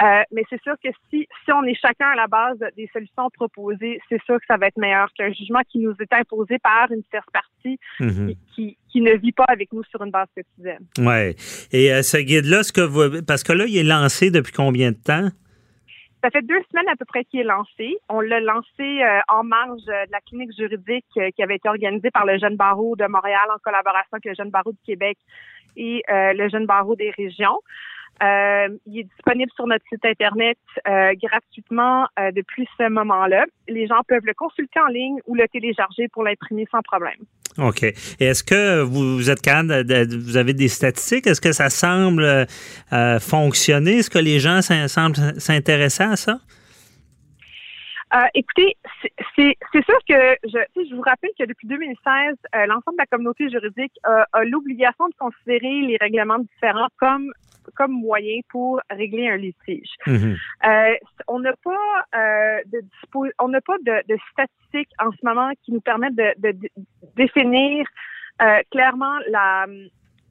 Euh, 0.02 0.24
mais 0.32 0.44
c'est 0.50 0.62
sûr 0.64 0.74
que 0.84 0.90
si, 1.10 1.28
si 1.46 1.52
on 1.52 1.64
est 1.64 1.76
chacun 1.80 2.08
à 2.10 2.16
la 2.16 2.28
base 2.28 2.58
des 2.76 2.90
solutions 2.92 3.30
proposées, 3.30 4.00
c'est 4.10 4.22
sûr 4.24 4.38
que 4.40 4.46
ça 4.48 4.58
va 4.58 4.68
être 4.68 4.78
meilleur 4.78 5.12
qu'un 5.14 5.32
jugement 5.32 5.62
qui 5.70 5.80
nous 5.80 5.94
est 6.00 6.14
imposé 6.14 6.58
par 6.60 6.92
une 6.92 7.04
tierce 7.04 7.28
partie 7.32 7.80
Mhm. 8.00 8.28
qui, 8.28 8.38
qui, 8.54 8.78
qui 8.92 9.02
ne 9.02 9.14
vit 9.14 9.32
pas 9.32 9.46
avec 9.48 9.72
nous 9.72 9.84
sur 9.86 10.04
une 10.04 10.12
base 10.12 10.28
quotidienne. 10.36 10.86
Ouais. 10.98 11.36
Et 11.72 11.94
euh, 11.94 12.02
ce 12.02 12.18
guide-là, 12.18 12.64
ce 12.64 12.74
que 12.74 12.82
vous, 12.82 13.24
parce 13.26 13.44
que 13.44 13.54
là, 13.54 13.66
il 13.68 13.78
est 13.78 13.84
lancé 13.84 14.32
depuis 14.32 14.52
combien 14.52 14.92
de 14.92 14.98
temps? 14.98 15.30
Ça 16.24 16.30
fait 16.30 16.42
deux 16.42 16.62
semaines 16.72 16.88
à 16.88 16.96
peu 16.96 17.04
près 17.04 17.26
qu'il 17.26 17.42
est 17.42 17.44
lancé. 17.44 17.98
On 18.08 18.22
l'a 18.22 18.40
lancé 18.40 18.80
euh, 18.80 19.20
en 19.28 19.44
marge 19.44 19.82
euh, 19.90 20.06
de 20.06 20.12
la 20.14 20.22
clinique 20.22 20.56
juridique 20.58 21.06
euh, 21.18 21.30
qui 21.36 21.44
avait 21.44 21.58
été 21.58 21.68
organisée 21.68 22.12
par 22.12 22.26
le 22.26 22.38
Jeune 22.38 22.56
Barreau 22.56 22.96
de 22.96 23.06
Montréal 23.08 23.44
en 23.54 23.60
collaboration 23.62 24.08
avec 24.14 24.26
le 24.26 24.34
Jeune 24.34 24.50
Barreau 24.50 24.72
du 24.72 24.82
Québec 24.86 25.18
et 25.76 26.04
le 26.08 26.50
Jeune 26.50 26.68
Barreau 26.68 26.96
des 26.96 27.10
régions. 27.10 27.60
Euh, 28.24 28.70
il 28.86 29.00
est 29.00 29.04
disponible 29.04 29.52
sur 29.56 29.68
notre 29.68 29.84
site 29.90 30.06
Internet 30.06 30.58
euh, 30.88 31.14
gratuitement 31.22 32.08
euh, 32.20 32.32
depuis 32.32 32.68
ce 32.78 32.88
moment-là. 32.90 33.46
Les 33.68 33.88
gens 33.88 34.02
peuvent 34.08 34.26
le 34.26 34.34
consulter 34.34 34.80
en 34.80 34.88
ligne 34.88 35.20
ou 35.28 35.36
le 35.36 35.48
télécharger 35.48 36.08
pour 36.08 36.24
l'imprimer 36.24 36.66
sans 36.72 36.82
problème. 36.82 37.18
OK. 37.58 37.84
Et 37.84 37.96
est-ce 38.20 38.44
que 38.44 38.82
vous, 38.82 39.30
êtes 39.30 39.42
capable, 39.42 39.84
de, 39.84 40.18
vous 40.18 40.38
avez 40.38 40.54
des 40.54 40.70
statistiques? 40.70 41.28
Est-ce 41.28 41.42
que 41.42 41.52
ça 41.52 41.70
semble 41.70 42.48
fonctionner? 43.20 43.98
Est-ce 44.00 44.10
que 44.10 44.20
les 44.20 44.40
gens 44.40 44.62
semblent 44.62 45.40
s'intéresser 45.40 46.04
à 46.04 46.16
ça? 46.16 46.40
Euh, 48.14 48.20
écoutez, 48.36 48.78
c'est- 49.36 49.58
sûr 49.74 49.98
que 50.08 50.38
je, 50.44 50.96
vous 50.96 51.02
rappelle 51.02 51.32
que 51.38 51.46
depuis 51.46 51.68
2016, 51.68 52.36
euh, 52.56 52.66
l'ensemble 52.68 52.98
de 52.98 53.02
la 53.02 53.06
communauté 53.08 53.50
juridique 53.50 53.94
a, 54.04 54.28
a 54.34 54.44
l'obligation 54.44 55.08
de 55.08 55.16
considérer 55.18 55.82
les 55.82 55.98
règlements 56.00 56.38
différents 56.38 56.90
comme 56.98 57.32
comme 57.76 57.92
moyen 57.92 58.40
pour 58.50 58.82
régler 58.90 59.28
un 59.30 59.38
litige. 59.38 59.90
Mhm. 60.08 60.36
Euh, 60.66 60.94
on 61.28 61.40
n'a 61.40 61.54
pas 61.64 62.06
euh, 62.16 62.60
de 62.72 62.82
on 63.40 63.48
n'a 63.50 63.62
pas 63.62 63.78
de, 63.86 63.96
de 64.14 64.18
statistiques 64.32 64.92
en 65.00 65.12
ce 65.12 65.18
moment 65.26 65.52
qui 65.64 65.72
nous 65.72 65.82
permettent 65.82 66.16
de, 66.16 66.34
de- 66.38 66.52
de 66.52 66.70
définir 67.16 67.86
euh, 68.42 68.60
clairement 68.72 69.18
la, 69.30 69.66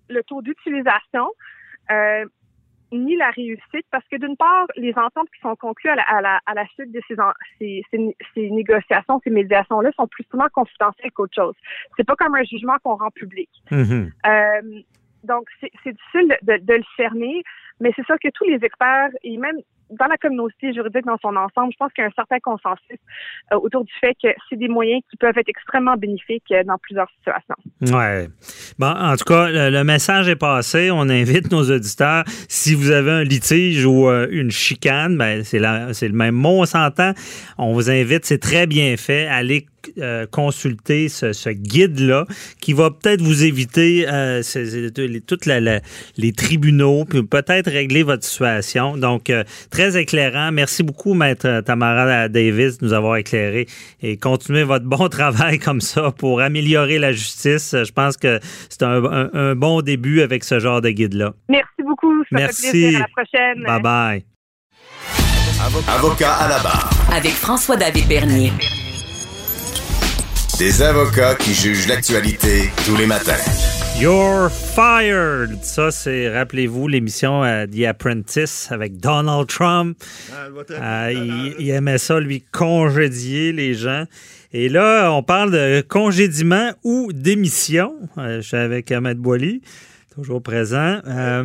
le 0.09 0.23
taux 0.25 0.43
d'utilisation. 0.43 1.29
Euh, 1.91 2.25
ni 2.95 3.17
la 3.17 3.31
réussite, 3.31 3.87
parce 3.91 4.07
que 4.09 4.17
d'une 4.19 4.37
part, 4.37 4.67
les 4.77 4.93
ententes 4.99 5.31
qui 5.35 5.41
sont 5.41 5.57
conclues 5.57 5.89
à 5.89 5.95
la, 5.95 6.03
à 6.03 6.21
la, 6.21 6.41
à 6.45 6.53
la 6.53 6.67
suite 6.75 6.93
de 6.93 7.01
ces, 7.09 7.19
en- 7.19 7.33
ces, 7.59 7.83
ces, 7.91 8.15
ces 8.35 8.51
négociations, 8.51 9.19
ces 9.25 9.31
médiations-là 9.31 9.91
sont 9.97 10.07
plus 10.09 10.25
souvent 10.31 10.47
confidentielles 10.53 11.11
qu'autre 11.13 11.35
chose. 11.35 11.55
C'est 11.97 12.05
pas 12.07 12.17
comme 12.17 12.35
un 12.35 12.43
jugement 12.45 12.77
qu'on 12.85 12.97
rend 12.97 13.11
public. 13.11 13.49
Mhm. 13.71 14.13
Donc, 15.25 15.47
c'est 15.61 15.71
difficile 15.85 16.37
de, 16.43 16.75
le 16.75 16.83
cerner, 16.97 17.43
mais 17.81 17.93
c'est 17.97 18.05
sûr 18.05 18.17
que 18.23 18.29
tous 18.35 18.45
les 18.45 18.65
experts, 18.65 19.11
et 19.23 19.37
même 19.37 19.57
dans 19.91 20.07
la 20.07 20.17
communauté 20.17 20.73
juridique 20.73 21.05
dans 21.05 21.19
son 21.21 21.37
ensemble, 21.37 21.73
je 21.73 21.77
pense 21.77 21.93
qu'il 21.93 22.03
y 22.03 22.05
a 22.05 22.09
un 22.09 22.13
certain 22.17 22.39
consensus 22.41 22.99
euh, 23.53 23.57
autour 23.57 23.85
du 23.85 23.93
fait 24.01 24.15
que 24.23 24.29
c'est 24.49 24.57
des 24.57 24.69
moyens 24.69 25.03
qui 25.11 25.17
peuvent 25.17 25.37
être 25.37 25.49
extrêmement 25.49 25.97
bénéfiques 25.97 26.51
euh, 26.51 26.65
dans 26.65 26.79
plusieurs 26.79 27.09
situations. 27.19 27.55
Ouais. 27.83 28.29
Bon, 28.79 28.87
en 28.87 29.17
tout 29.17 29.25
cas, 29.25 29.71
le, 29.71 29.85
message 29.85 30.29
est 30.29 30.37
passé. 30.37 30.91
On 30.91 31.09
invite 31.09 31.51
nos 31.51 31.71
auditeurs. 31.71 32.25
Si 32.49 32.75
vous 32.75 32.91
avez 32.91 33.11
un 33.11 33.25
litige 33.25 33.85
ou 33.85 34.09
euh, 34.09 34.29
une 34.31 34.51
chicane, 34.51 35.19
ben, 35.19 35.45
c'est 35.45 35.59
le 35.59 36.15
même 36.15 36.35
mot, 36.35 36.63
on 36.63 36.65
s'entend. 36.65 37.13
On 37.59 37.73
vous 37.75 37.91
invite, 37.91 38.25
c'est 38.25 38.41
très 38.41 38.67
bien 38.67 38.97
fait. 38.97 39.27
Allez 39.27 39.67
euh, 39.99 40.27
consulter 40.31 41.09
ce, 41.09 41.33
ce 41.33 41.51
guide-là 41.51 42.27
qui 42.61 42.73
va 42.73 42.91
peut-être 42.91 43.21
vous 43.23 43.45
éviter 43.45 44.07
euh, 44.09 44.43
toutes 45.27 45.47
la- 45.47 45.61
la- 45.61 45.81
les 46.17 46.33
tribunaux, 46.33 47.05
puis 47.05 47.23
peut-être 47.23 47.71
régler 47.71 48.03
votre 48.03 48.25
situation. 48.25 48.97
Donc, 48.97 49.31
euh, 49.31 49.45
très 49.71 49.97
éclairant. 50.01 50.53
Merci 50.53 50.83
beaucoup, 50.83 51.15
Maître 51.15 51.61
Tamara 51.65 52.29
Davis, 52.29 52.79
de 52.79 52.87
nous 52.87 52.93
avoir 52.93 53.17
éclairé 53.17 53.67
et 54.03 54.17
continuez 54.17 54.65
votre 54.65 54.85
bon 54.87 55.09
travail 55.11 55.59
comme 55.59 55.81
ça 55.81 56.11
pour 56.13 56.41
améliorer 56.41 56.99
la 56.99 57.13
justice. 57.13 57.75
Je 57.75 57.93
pense 57.93 58.17
que 58.17 58.41
c'est 58.69 58.83
un, 58.83 59.05
un- 59.05 59.31
un 59.33 59.55
bon 59.55 59.81
début 59.83 60.21
avec 60.23 60.45
ce 60.45 60.59
genre 60.59 60.81
de 60.81 60.91
guide-là. 60.91 61.33
Merci 61.49 61.83
beaucoup. 61.85 62.23
Ça 62.25 62.29
Merci. 62.37 62.63
fait 62.63 62.71
plaisir. 62.71 62.99
À 62.99 63.01
la 63.01 63.09
prochaine. 63.09 63.65
Bye 63.65 63.83
bye. 63.83 64.25
Avocat 65.89 66.33
à 66.35 66.49
la 66.49 66.59
barre. 66.59 66.91
Avec 67.13 67.33
François-David 67.33 68.09
Bernier. 68.09 68.51
Des 70.63 70.81
avocats 70.81 71.35
qui 71.35 71.55
jugent 71.55 71.89
l'actualité 71.89 72.71
tous 72.87 72.97
les 72.97 73.05
matins. 73.07 73.35
You're 73.99 74.49
fired. 74.49 75.59
Ça, 75.65 75.91
c'est, 75.91 76.33
rappelez-vous, 76.33 76.87
l'émission 76.87 77.43
euh, 77.43 77.67
The 77.67 77.87
Apprentice 77.87 78.69
avec 78.71 78.99
Donald 78.99 79.49
Trump. 79.49 79.99
Ah, 80.33 80.47
Euh, 80.71 81.13
il, 81.13 81.57
il 81.67 81.71
aimait 81.71 81.99
ça, 81.99 82.21
lui, 82.21 82.45
congédier 82.53 83.51
les 83.53 83.75
gens. 83.75 84.05
Et 84.53 84.69
là, 84.69 85.11
on 85.13 85.25
parle 85.25 85.51
de 85.51 85.81
congédiement 85.81 86.71
ou 86.85 87.13
démission. 87.13 87.95
Euh, 88.19 88.41
je 88.41 88.47
suis 88.47 88.57
avec 88.57 88.93
Ahmed 88.93 89.19
Boily, 89.19 89.63
toujours 90.15 90.41
présent. 90.45 91.01
Euh, 91.09 91.43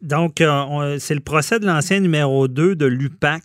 donc, 0.00 0.40
euh, 0.40 0.48
on- 0.48 0.98
c'est 0.98 1.14
le 1.14 1.20
procès 1.20 1.60
de 1.60 1.66
l'ancien 1.66 2.00
numéro 2.00 2.48
2 2.48 2.74
de 2.74 2.86
l'UPAC, 2.86 3.42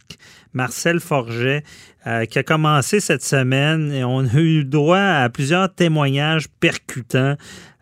Marcel 0.53 1.01
Forget, 1.01 1.63
euh, 2.07 2.25
qui 2.25 2.39
a 2.39 2.43
commencé 2.43 2.99
cette 2.99 3.23
semaine 3.23 3.91
et 3.91 4.03
on 4.03 4.19
a 4.19 4.35
eu 4.35 4.63
droit 4.63 4.97
à 4.97 5.29
plusieurs 5.29 5.73
témoignages 5.73 6.47
percutants. 6.59 7.35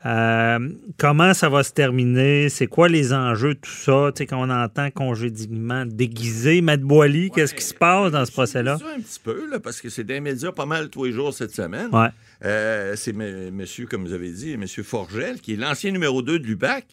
Euh, 0.05 0.59
comment 0.97 1.34
ça 1.34 1.47
va 1.47 1.63
se 1.63 1.71
terminer? 1.71 2.49
C'est 2.49 2.67
quoi 2.67 2.89
les 2.89 3.13
enjeux, 3.13 3.55
tout 3.55 3.69
ça? 3.69 4.11
Tu 4.13 4.19
sais, 4.19 4.26
quand 4.26 4.45
on 4.45 4.49
entend 4.49 4.91
congédiement 4.91 5.86
déguisé, 5.86 6.61
Matt 6.61 6.82
Boily, 6.82 7.32
qu'est-ce 7.32 7.53
qui 7.53 7.63
se 7.63 7.74
passe 7.74 8.11
dans 8.11 8.26
ce 8.26 8.32
procès-là? 8.32 8.78
Ça 8.78 8.86
un 8.95 8.99
petit 8.99 9.19
peu, 9.24 9.49
là, 9.49 9.59
parce 9.59 9.80
que 9.80 9.89
c'est 9.89 10.03
des 10.03 10.19
médias 10.19 10.51
pas 10.51 10.65
mal 10.65 10.89
tous 10.89 11.05
les 11.05 11.13
jours 11.13 11.34
cette 11.34 11.53
semaine. 11.53 11.89
Ouais. 11.93 12.09
Euh, 12.43 12.95
c'est 12.97 13.13
monsieur, 13.13 13.86
comme 13.86 14.05
vous 14.05 14.13
avez 14.13 14.32
dit, 14.32 14.57
monsieur 14.57 14.84
Forgel, 14.84 15.39
qui 15.39 15.53
est 15.53 15.57
l'ancien 15.57 15.91
numéro 15.91 16.21
2 16.21 16.39
de 16.39 16.45
l'UBAC. 16.45 16.86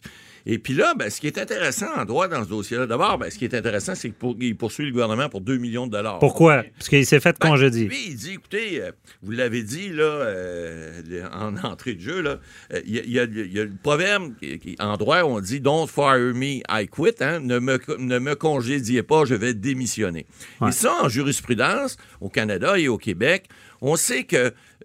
Et 0.45 0.57
puis 0.59 0.73
là, 0.73 0.93
ben, 0.97 1.09
ce 1.09 1.19
qui 1.21 1.27
est 1.27 1.37
intéressant 1.37 1.87
en 1.95 2.05
droit 2.05 2.27
dans 2.27 2.43
ce 2.43 2.49
dossier-là, 2.49 2.87
d'abord, 2.87 3.17
ben, 3.17 3.29
ce 3.29 3.37
qui 3.37 3.45
est 3.45 3.53
intéressant, 3.53 3.93
c'est 3.95 4.11
qu'il 4.11 4.57
poursuit 4.57 4.85
le 4.85 4.91
gouvernement 4.91 5.29
pour 5.29 5.41
2 5.41 5.57
millions 5.57 5.85
de 5.87 5.91
dollars. 5.91 6.19
Pourquoi? 6.19 6.63
Parce 6.77 6.89
qu'il 6.89 7.05
s'est 7.05 7.19
fait 7.19 7.35
Ben, 7.39 7.49
congédier. 7.49 7.87
Lui, 7.87 8.07
il 8.09 8.15
dit, 8.15 8.31
écoutez, 8.33 8.81
euh, 8.81 8.91
vous 9.21 9.31
l'avez 9.31 9.63
dit 9.63 9.89
là, 9.89 10.03
euh, 10.03 11.01
en 11.33 11.55
entrée 11.63 11.93
de 11.95 12.01
jeu, 12.01 12.23
euh, 12.25 12.37
il 12.85 12.95
y, 13.11 13.19
a- 13.19 13.23
y 13.25 13.27
y 13.27 13.53
le 13.53 13.71
proverbe 13.81 14.33
en 14.79 14.97
droit, 14.97 15.23
on 15.23 15.39
dit 15.39 15.59
Don't 15.59 15.87
fire 15.87 16.33
me, 16.33 16.61
I 16.69 16.87
quit. 16.87 17.21
hein, 17.21 17.39
ne, 17.39 17.59
me, 17.59 17.79
ne 17.99 18.19
me 18.19 18.35
congédiez 18.35 19.03
pas, 19.03 19.25
je 19.25 19.35
vais 19.35 19.53
démissionner. 19.53 20.25
Ouais. 20.59 20.69
Et 20.69 20.71
ça, 20.71 20.93
en 21.03 21.09
jurisprudence, 21.09 21.97
au 22.19 22.29
Canada 22.29 22.77
et 22.77 22.87
au 22.87 22.97
Québec, 22.97 23.47
on 23.81 23.95
sait 23.95 24.23
que 24.25 24.37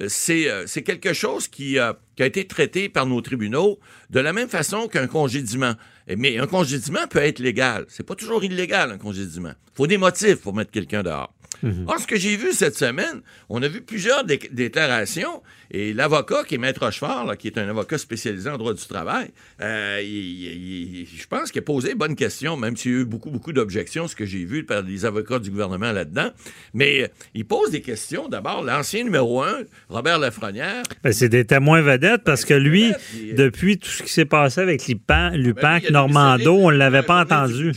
euh, 0.03 0.07
c'est 0.09 0.51
euh, 0.51 0.65
c'est 0.67 0.83
quelque 0.83 1.13
chose 1.13 1.49
qui, 1.49 1.79
euh, 1.79 1.93
qui 2.17 2.23
a 2.23 2.27
été 2.27 2.47
traité 2.47 2.89
par 2.89 3.07
nos 3.07 3.21
tribunaux 3.21 3.79
de 4.11 4.21
la 4.21 4.33
même 4.33 4.49
façon 4.49 4.89
qu'un 4.89 5.07
congédiement. 5.07 5.75
Et- 6.09 6.17
Mais 6.17 6.39
un 6.39 6.47
congédiement 6.47 7.07
peut 7.09 7.19
être 7.21 7.39
légal. 7.39 7.85
C'est 7.89 8.07
pas 8.07 8.15
toujours 8.15 8.43
illégal, 8.45 8.91
un 8.93 8.99
congédiement. 8.99 9.53
faut 9.75 9.87
des 9.87 9.99
motifs 9.99 10.37
pour 10.41 10.55
mettre 10.55 10.71
quelqu'un 10.71 11.03
dehors. 11.03 11.33
Or, 11.87 11.99
ce 11.99 12.07
que 12.07 12.17
j'ai 12.17 12.37
vu 12.37 12.53
cette 12.53 12.77
semaine, 12.77 13.23
on 13.49 13.63
a 13.63 13.69
vu 13.69 13.81
plusieurs 13.81 14.25
dé- 14.25 14.39
déclarations 14.53 15.43
et 15.71 15.93
l'avocat 15.93 16.45
qui 16.47 16.55
est 16.55 16.59
Maître 16.59 16.85
Rochefort, 16.85 17.25
là, 17.27 17.37
qui 17.37 17.49
est 17.49 17.59
un 17.59 17.69
avocat 17.69 17.99
spécialisé 17.99 18.49
en 18.51 18.57
droit 18.59 18.75
du 18.75 18.85
travail, 18.87 19.29
euh, 19.61 20.01
il- 20.03 20.09
il- 20.09 20.97
il- 21.01 21.07
je 21.07 21.27
pense 21.27 21.51
qu'il 21.51 21.59
a 21.61 21.63
posé 21.63 21.95
bonne 21.95 22.15
question, 22.17 22.57
même 22.57 22.77
s'il 22.77 22.93
y 22.93 22.95
a 22.95 22.99
eu 22.99 23.05
beaucoup, 23.05 23.31
beaucoup 23.31 23.53
d'objections, 23.53 24.07
ce 24.09 24.15
que 24.17 24.25
j'ai 24.27 24.45
vu 24.45 24.65
par 24.65 24.83
les 24.83 25.05
avocats 25.05 25.39
du 25.39 25.51
gouvernement 25.51 25.93
là-dedans. 25.93 26.31
Mais 26.75 27.03
euh, 27.03 27.09
il 27.35 27.45
pose 27.45 27.71
des 27.71 27.81
questions. 27.83 28.29
D'abord, 28.29 28.63
l'ancien 28.63 29.05
numéro 29.05 29.43
un, 29.43 29.61
Robert 29.89 30.19
Lafrenière, 30.19 30.83
Ben, 31.03 31.13
c'est 31.13 31.29
des 31.29 31.45
témoins 31.45 31.83
vedettes 31.83 32.23
parce 32.25 32.45
que 32.45 32.55
lui, 32.55 32.93
euh, 32.93 33.35
depuis 33.37 33.79
tout 33.79 33.89
ce 33.91 34.03
qui 34.03 34.13
s'est 34.13 34.25
passé 34.25 34.61
avec 34.61 34.87
Lupan, 34.87 35.31
Ben, 35.31 35.37
Lupac, 35.37 35.83
lui, 35.83 35.89
il 35.91 35.97
a 35.97 35.99
Normando, 35.99 36.55
on 36.55 36.71
ne 36.71 36.77
l'avait 36.77 37.03
pas 37.03 37.23
entendu. 37.23 37.73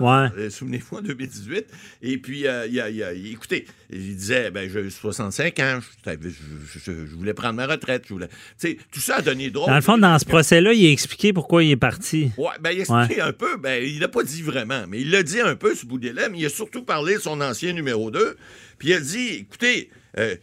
Ouais. 0.00 0.28
euh, 0.38 0.50
Souvenez-vous, 0.50 0.96
en 0.98 1.02
2018. 1.02 1.66
Et 2.02 2.18
puis, 2.18 2.46
euh, 2.46 2.66
a, 2.80 3.06
a- 3.08 3.12
écoutez, 3.12 3.66
il 3.90 4.16
disait, 4.16 4.50
ben, 4.50 4.68
j'ai 4.70 4.90
65 4.90 5.58
ans, 5.60 5.78
je, 6.06 6.10
je- 6.20 6.78
je- 6.78 7.06
je 7.06 7.14
voulais 7.14 7.32
prendre 7.34 7.54
ma 7.54 7.66
retraite. 7.66 8.04
Je 8.06 8.12
voulais... 8.12 8.28
Tu 8.28 8.34
sais, 8.58 8.78
tout 8.92 9.00
ça 9.00 9.16
a 9.16 9.22
donné 9.22 9.50
drôle. 9.50 9.68
Dans 9.68 9.76
le 9.76 9.80
fond, 9.80 9.96
dans 9.98 10.18
ce 10.18 10.24
procès-là, 10.26 10.72
il 10.74 10.86
a 10.86 10.90
expliqué 10.90 11.32
pourquoi 11.32 11.64
il 11.64 11.70
est 11.70 11.76
parti. 11.76 12.30
Ouais, 12.36 12.48
ben, 12.60 12.70
il 12.72 12.78
a 12.78 12.80
expliqué 12.80 13.20
un 13.22 13.32
peu, 13.32 13.56
ben, 13.56 13.82
il 13.82 13.98
l'a 14.00 14.08
pas 14.08 14.22
dit 14.22 14.42
vraiment, 14.42 14.84
mais 14.88 15.00
il 15.00 15.10
l'a 15.10 15.22
dit 15.22 15.40
un 15.40 15.56
peu 15.56 15.74
ce 15.74 15.86
bout 15.86 15.98
des 15.98 16.12
lèvres, 16.12 16.34
il 16.36 16.44
a 16.44 16.50
surtout 16.50 16.82
parlé 16.82 17.14
de 17.14 17.20
son 17.20 17.40
ancien 17.40 17.72
numéro 17.72 18.10
2, 18.10 18.36
puis 18.78 18.88
il 18.88 18.94
a 18.94 19.00
dit, 19.00 19.28
écoutez, 19.40 19.90
euh, 20.16 20.36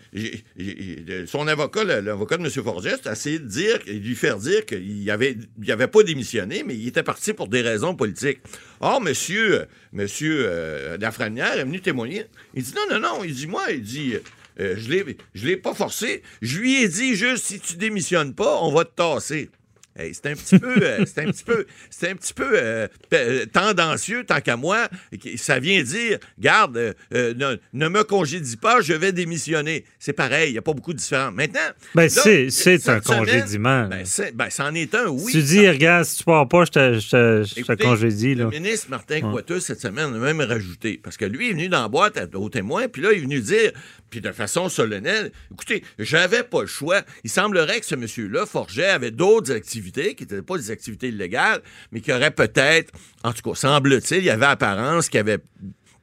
son 1.26 1.48
avocat, 1.48 1.84
l'avocat 1.84 2.38
de 2.38 2.44
M. 2.44 2.50
Forgest, 2.50 3.08
a 3.08 3.14
essayé 3.14 3.40
de 3.40 3.48
dire, 3.48 3.80
lui 3.88 4.16
faire 4.16 4.38
dire 4.38 4.66
qu'il 4.66 5.10
avait, 5.10 5.38
il 5.62 5.72
avait 5.72 5.88
pas 5.88 6.04
démissionné, 6.04 6.64
mais 6.64 6.76
il 6.76 6.88
était 6.88 7.04
parti 7.04 7.34
pour 7.34 7.48
des 7.48 7.62
raisons 7.62 7.96
politiques. 7.96 8.40
Or, 8.80 9.02
euh, 9.04 9.66
monsieur 9.94 10.46
euh, 10.48 10.98
Lafrenière 10.98 11.58
est 11.58 11.64
venu 11.64 11.82
témoigner. 11.82 12.26
Il 12.54 12.64
dit, 12.64 12.74
non, 12.76 12.96
non, 12.96 13.00
non, 13.00 13.24
il 13.24 13.34
dit, 13.34 13.48
moi, 13.48 13.64
il 13.72 13.82
dit... 13.82 14.16
euh, 14.60 14.76
je 14.78 15.14
je 15.34 15.48
l'ai 15.48 15.58
pas 15.58 15.74
forcé. 15.74 16.22
Je 16.42 16.60
lui 16.60 16.84
ai 16.84 16.88
dit 16.88 17.16
juste 17.16 17.46
si 17.46 17.60
tu 17.60 17.76
démissionnes 17.76 18.34
pas, 18.34 18.60
on 18.62 18.72
va 18.72 18.86
te 18.86 18.96
tasser. 18.96 19.50
Hey, 19.98 20.14
c'est 20.14 20.26
un 20.26 20.34
petit 20.36 20.60
peu, 20.60 20.76
euh, 20.82 21.06
c'est 21.06 21.22
un 21.22 21.32
petit 21.32 21.44
peu, 21.46 21.66
c'est 21.90 22.10
un 22.10 22.16
petit 22.16 22.34
peu 22.34 22.50
euh, 22.54 22.88
pe- 23.10 23.16
euh, 23.16 23.46
tendancieux 23.46 24.26
tant 24.26 24.42
qu'à 24.42 24.58
moi. 24.58 24.90
Ça 25.38 25.60
vient 25.60 25.82
dire, 25.84 26.18
garde, 26.38 26.76
euh, 26.76 26.94
euh, 27.14 27.34
ne, 27.34 27.56
ne 27.72 27.88
me 27.88 28.04
congédie 28.04 28.58
pas, 28.58 28.82
je 28.82 28.92
vais 28.92 29.14
démissionner. 29.14 29.86
C'est 29.98 30.12
pareil, 30.12 30.50
il 30.50 30.52
n'y 30.52 30.58
a 30.58 30.62
pas 30.62 30.74
beaucoup 30.74 30.92
de 30.92 30.98
différence. 30.98 31.34
Maintenant, 31.34 31.62
Ben, 31.94 32.10
c'est- 32.10 32.90
un 32.90 33.00
congédiement. 33.00 33.88
Ben, 33.88 34.04
ben, 34.34 34.50
c'en 34.50 34.74
est 34.76 34.94
un, 34.96 35.08
oui. 35.08 35.32
tu 35.32 35.42
dis, 35.42 35.70
regarde, 35.70 36.04
si 36.04 36.18
tu 36.18 36.24
pars 36.26 36.46
pas, 36.48 36.66
je 36.66 36.72
te, 36.72 37.00
je 37.00 37.74
congédie. 37.82 38.36
Là. 38.36 38.46
Le 38.46 38.50
ministre 38.50 38.88
Martin 38.90 39.22
Coiteux, 39.22 39.62
cette 39.62 39.80
semaine, 39.80 40.14
a 40.14 40.18
même 40.18 40.42
rajouté. 40.42 41.00
Parce 41.02 41.16
que 41.16 41.24
lui 41.24 41.50
est 41.50 41.54
venu 41.54 41.70
dans 41.70 41.84
la 41.84 41.88
boîte 41.88 42.18
à- 42.18 42.28
aux 42.38 42.50
témoins, 42.50 42.90
puis 42.90 43.02
là, 43.02 43.14
il 43.14 43.20
est 43.20 43.22
venu 43.22 43.40
dire, 43.40 43.72
puis 44.10 44.20
de 44.20 44.32
façon 44.34 44.68
solennelle, 44.68 45.32
écoutez, 45.54 45.84
j'avais 46.00 46.44
pas 46.44 46.62
le 46.62 46.68
choix. 46.68 47.02
Il 47.24 47.30
semblerait 47.30 47.80
que 47.80 47.86
ce 47.86 47.96
monsieur-là, 47.96 48.46
Forget, 48.46 48.88
avait 48.88 49.12
d'autres 49.12 49.54
activités 49.54 49.85
qui 49.92 50.24
n'étaient 50.24 50.42
pas 50.42 50.58
des 50.58 50.72
activités 50.72 51.10
illégales, 51.10 51.62
mais 51.92 52.02
qui 52.02 52.12
auraient 52.12 52.32
peut-être, 52.32 52.94
en 53.24 53.34
tout 53.34 53.50
cas, 53.50 53.56
semble-t-il, 53.56 54.20
il 54.20 54.26
y 54.26 54.30
avait 54.30 54.46
apparence 54.46 55.10
qu'il 55.10 55.20
avait 55.20 55.40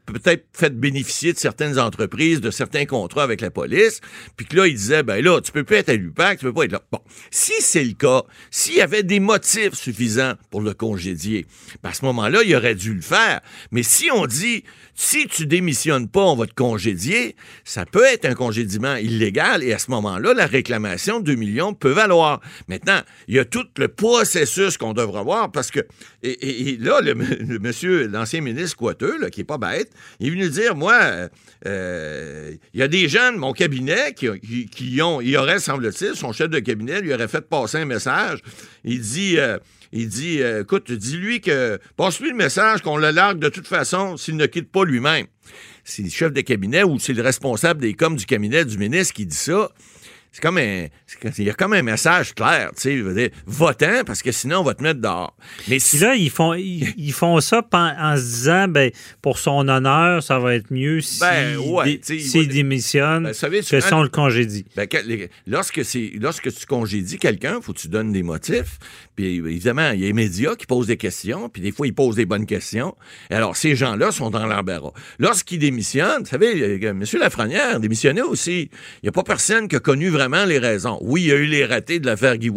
peut-être 0.07 0.47
fait 0.53 0.70
bénéficier 0.78 1.33
de 1.33 1.39
certaines 1.39 1.78
entreprises 1.78 2.41
de 2.41 2.51
certains 2.51 2.87
contrats 2.87 3.22
avec 3.22 3.41
la 3.41 3.51
police, 3.51 4.01
puis 4.37 4.47
que 4.47 4.57
là, 4.57 4.66
il 4.66 4.74
disait, 4.74 5.03
ben 5.03 5.22
là, 5.24 5.41
tu 5.41 5.53
peux 5.53 5.64
plus 5.64 5.76
être 5.76 5.91
à 5.91 5.95
l'UPAC, 5.95 6.39
tu 6.39 6.45
peux 6.47 6.53
pas 6.53 6.64
être 6.64 6.72
là. 6.72 6.83
Bon, 6.91 7.01
si 7.30 7.53
c'est 7.61 7.85
le 7.85 7.93
cas, 7.93 8.22
s'il 8.51 8.74
y 8.74 8.80
avait 8.80 9.03
des 9.03 9.20
motifs 9.20 9.74
suffisants 9.74 10.35
pour 10.51 10.61
le 10.61 10.74
congédier, 10.74 11.47
ben 11.83 11.91
à 11.91 11.95
ce 11.95 12.05
moment-là, 12.05 12.43
il 12.45 12.55
aurait 12.55 12.74
dû 12.74 12.95
le 12.95 13.01
faire. 13.01 13.41
Mais 13.70 13.83
si 13.83 14.11
on 14.11 14.26
dit, 14.26 14.64
si 14.95 15.26
tu 15.26 15.47
démissionnes 15.47 16.09
pas, 16.09 16.22
on 16.22 16.36
va 16.36 16.47
te 16.47 16.55
congédier, 16.55 17.34
ça 17.64 17.86
peut 17.86 18.05
être 18.05 18.24
un 18.26 18.34
congédiement 18.34 18.97
illégal, 18.97 19.62
et 19.62 19.72
à 19.72 19.78
ce 19.78 19.90
moment-là, 19.90 20.34
la 20.34 20.47
réclamation 20.47 21.20
de 21.20 21.24
2 21.24 21.34
millions 21.34 21.74
peut 21.74 21.93
valoir. 21.93 22.40
Maintenant, 22.68 23.01
il 23.26 23.36
y 23.36 23.38
a 23.38 23.45
tout 23.45 23.66
le 23.78 23.88
processus 23.88 24.76
qu'on 24.76 24.93
devra 24.93 25.22
voir, 25.22 25.51
parce 25.51 25.70
que, 25.70 25.80
et, 26.22 26.76
là, 26.78 27.01
le, 27.03 27.14
monsieur, 27.59 28.07
l'ancien 28.07 28.43
ministre 28.43 28.76
Coiteux, 28.76 29.18
là, 29.18 29.30
qui 29.30 29.40
est 29.40 29.45
pas 29.45 29.59
bête, 29.59 29.90
il 30.20 30.28
est 30.28 30.30
venu 30.30 30.49
dire, 30.51 30.76
moi, 30.76 30.99
euh, 31.01 31.28
euh, 31.66 32.55
il 32.74 32.80
y 32.80 32.82
a 32.82 32.88
des 32.88 33.09
gens 33.09 33.32
de 33.32 33.38
mon 33.38 33.53
cabinet 33.53 34.14
qui 34.14 35.03
ont, 35.03 35.20
il 35.20 35.36
aurait, 35.36 35.59
semble-t-il, 35.59 36.14
son 36.16 36.32
chef 36.32 36.51
de 36.51 36.59
cabinet 36.59 37.01
lui 37.01 37.14
aurait 37.14 37.28
fait 37.28 37.43
passer 37.43 37.78
un 37.78 37.84
message. 37.86 38.40
Il 38.84 39.01
dit, 39.01 39.38
euh, 39.38 39.59
il 39.93 40.09
dit, 40.09 40.43
euh, 40.43 40.62
écoute, 40.62 40.90
dis-lui 40.90 41.40
que, 41.40 41.78
passe-lui 41.97 42.30
le 42.30 42.36
message 42.36 42.82
qu'on 42.82 42.97
le 42.97 43.11
largue 43.11 43.38
de 43.38 43.49
toute 43.49 43.66
façon 43.68 44.16
s'il 44.16 44.36
ne 44.36 44.47
quitte 44.47 44.70
pas 44.70 44.84
lui-même. 44.84 45.26
C'est 45.84 46.03
le 46.03 46.11
chef 46.11 46.32
de 46.32 46.40
cabinet 46.40 46.82
ou 46.84 46.99
c'est 46.99 47.12
le 47.12 47.22
responsable 47.22 47.80
des 47.80 47.95
coms 47.95 48.14
du 48.16 48.24
cabinet 48.26 48.64
du 48.64 48.78
ministre 48.78 49.14
qui 49.14 49.26
dit 49.26 49.36
ça. 49.36 49.70
C'est 50.34 50.40
comme 50.40 50.57
un, 50.57 50.86
il 51.36 51.45
y 51.45 51.51
a 51.51 51.53
comme 51.53 51.74
un 51.74 51.82
message 51.82 52.34
clair, 52.34 52.70
tu 52.74 52.80
sais, 52.80 52.97
je 52.97 53.03
veux 53.03 53.12
dire, 53.12 53.28
votant 53.45 54.03
parce 54.07 54.22
que 54.22 54.32
sinon 54.32 54.61
on 54.61 54.62
va 54.62 54.72
te 54.72 54.82
mettre 54.82 54.99
dehors. 54.99 55.36
Mais 55.68 55.78
si, 55.78 55.99
là, 55.99 56.14
ils 56.14 56.30
font, 56.30 56.55
ils, 56.55 56.95
ils 56.97 57.12
font 57.12 57.38
ça 57.40 57.62
en 57.70 58.16
se 58.16 58.22
disant, 58.22 58.66
ben, 58.66 58.90
pour 59.20 59.38
son 59.38 59.68
honneur, 59.68 60.22
ça 60.22 60.38
va 60.38 60.55
être 60.55 60.70
mieux 60.70 61.03
s'il 61.03 61.20
Ben, 61.20 61.59
ouais, 61.59 62.01
il 62.09 62.20
s'il 62.22 62.47
va- 62.49 62.53
démissionne 62.55 63.24
Ben, 63.24 63.34
savez, 63.34 63.61
que 63.61 63.78
si 63.80 63.93
on 63.93 64.03
le 64.03 64.09
congédie. 64.09 64.64
Ben, 64.74 64.88
lorsque, 65.47 65.84
c'est, 65.84 66.12
lorsque 66.18 66.51
tu 66.51 66.64
congédies 66.64 67.18
quelqu'un, 67.18 67.61
faut 67.61 67.74
que 67.74 67.80
tu 67.80 67.88
donnes 67.88 68.12
des 68.12 68.22
motifs. 68.22 68.78
Puis 69.17 69.37
évidemment, 69.37 69.91
il 69.91 70.01
y 70.01 70.05
a 70.05 70.07
les 70.07 70.13
médias 70.13 70.55
qui 70.57 70.67
posent 70.67 70.87
des 70.87 70.97
questions, 70.97 71.49
puis 71.49 71.61
des 71.61 71.73
fois, 71.73 71.87
ils 71.87 71.95
posent 71.95 72.17
des 72.17 72.25
bonnes 72.27 72.47
questions. 72.47 72.97
Et 73.31 73.35
alors, 73.35 73.57
ces 73.57 73.77
gens-là 73.77 74.11
sont 74.11 74.31
dans 74.31 74.47
l'embarras. 74.47 74.93
Lorsqu'ils 75.19 75.59
démissionnent, 75.59 76.23
vous 76.23 76.29
savez, 76.29 76.63
euh, 76.83 76.91
M. 76.91 77.05
Lafrenière 77.19 77.79
démissionnait 77.81 78.23
aussi. 78.23 78.71
Il 79.03 79.05
n'y 79.05 79.09
a 79.09 79.13
pas 79.13 79.23
personne 79.23 79.69
qui 79.69 79.77
a 79.77 79.81
connu 79.81 80.09
vraiment 80.09 80.45
les 80.45 80.59
raisons. 80.59 80.99
Oui, 81.03 81.23
il 81.23 81.29
y 81.29 81.33
a 81.33 81.37
eu 81.37 81.47
les 81.47 81.65
ratés 81.67 81.99
de 82.01 82.07
l'affaire 82.07 82.37
Guy 82.39 82.51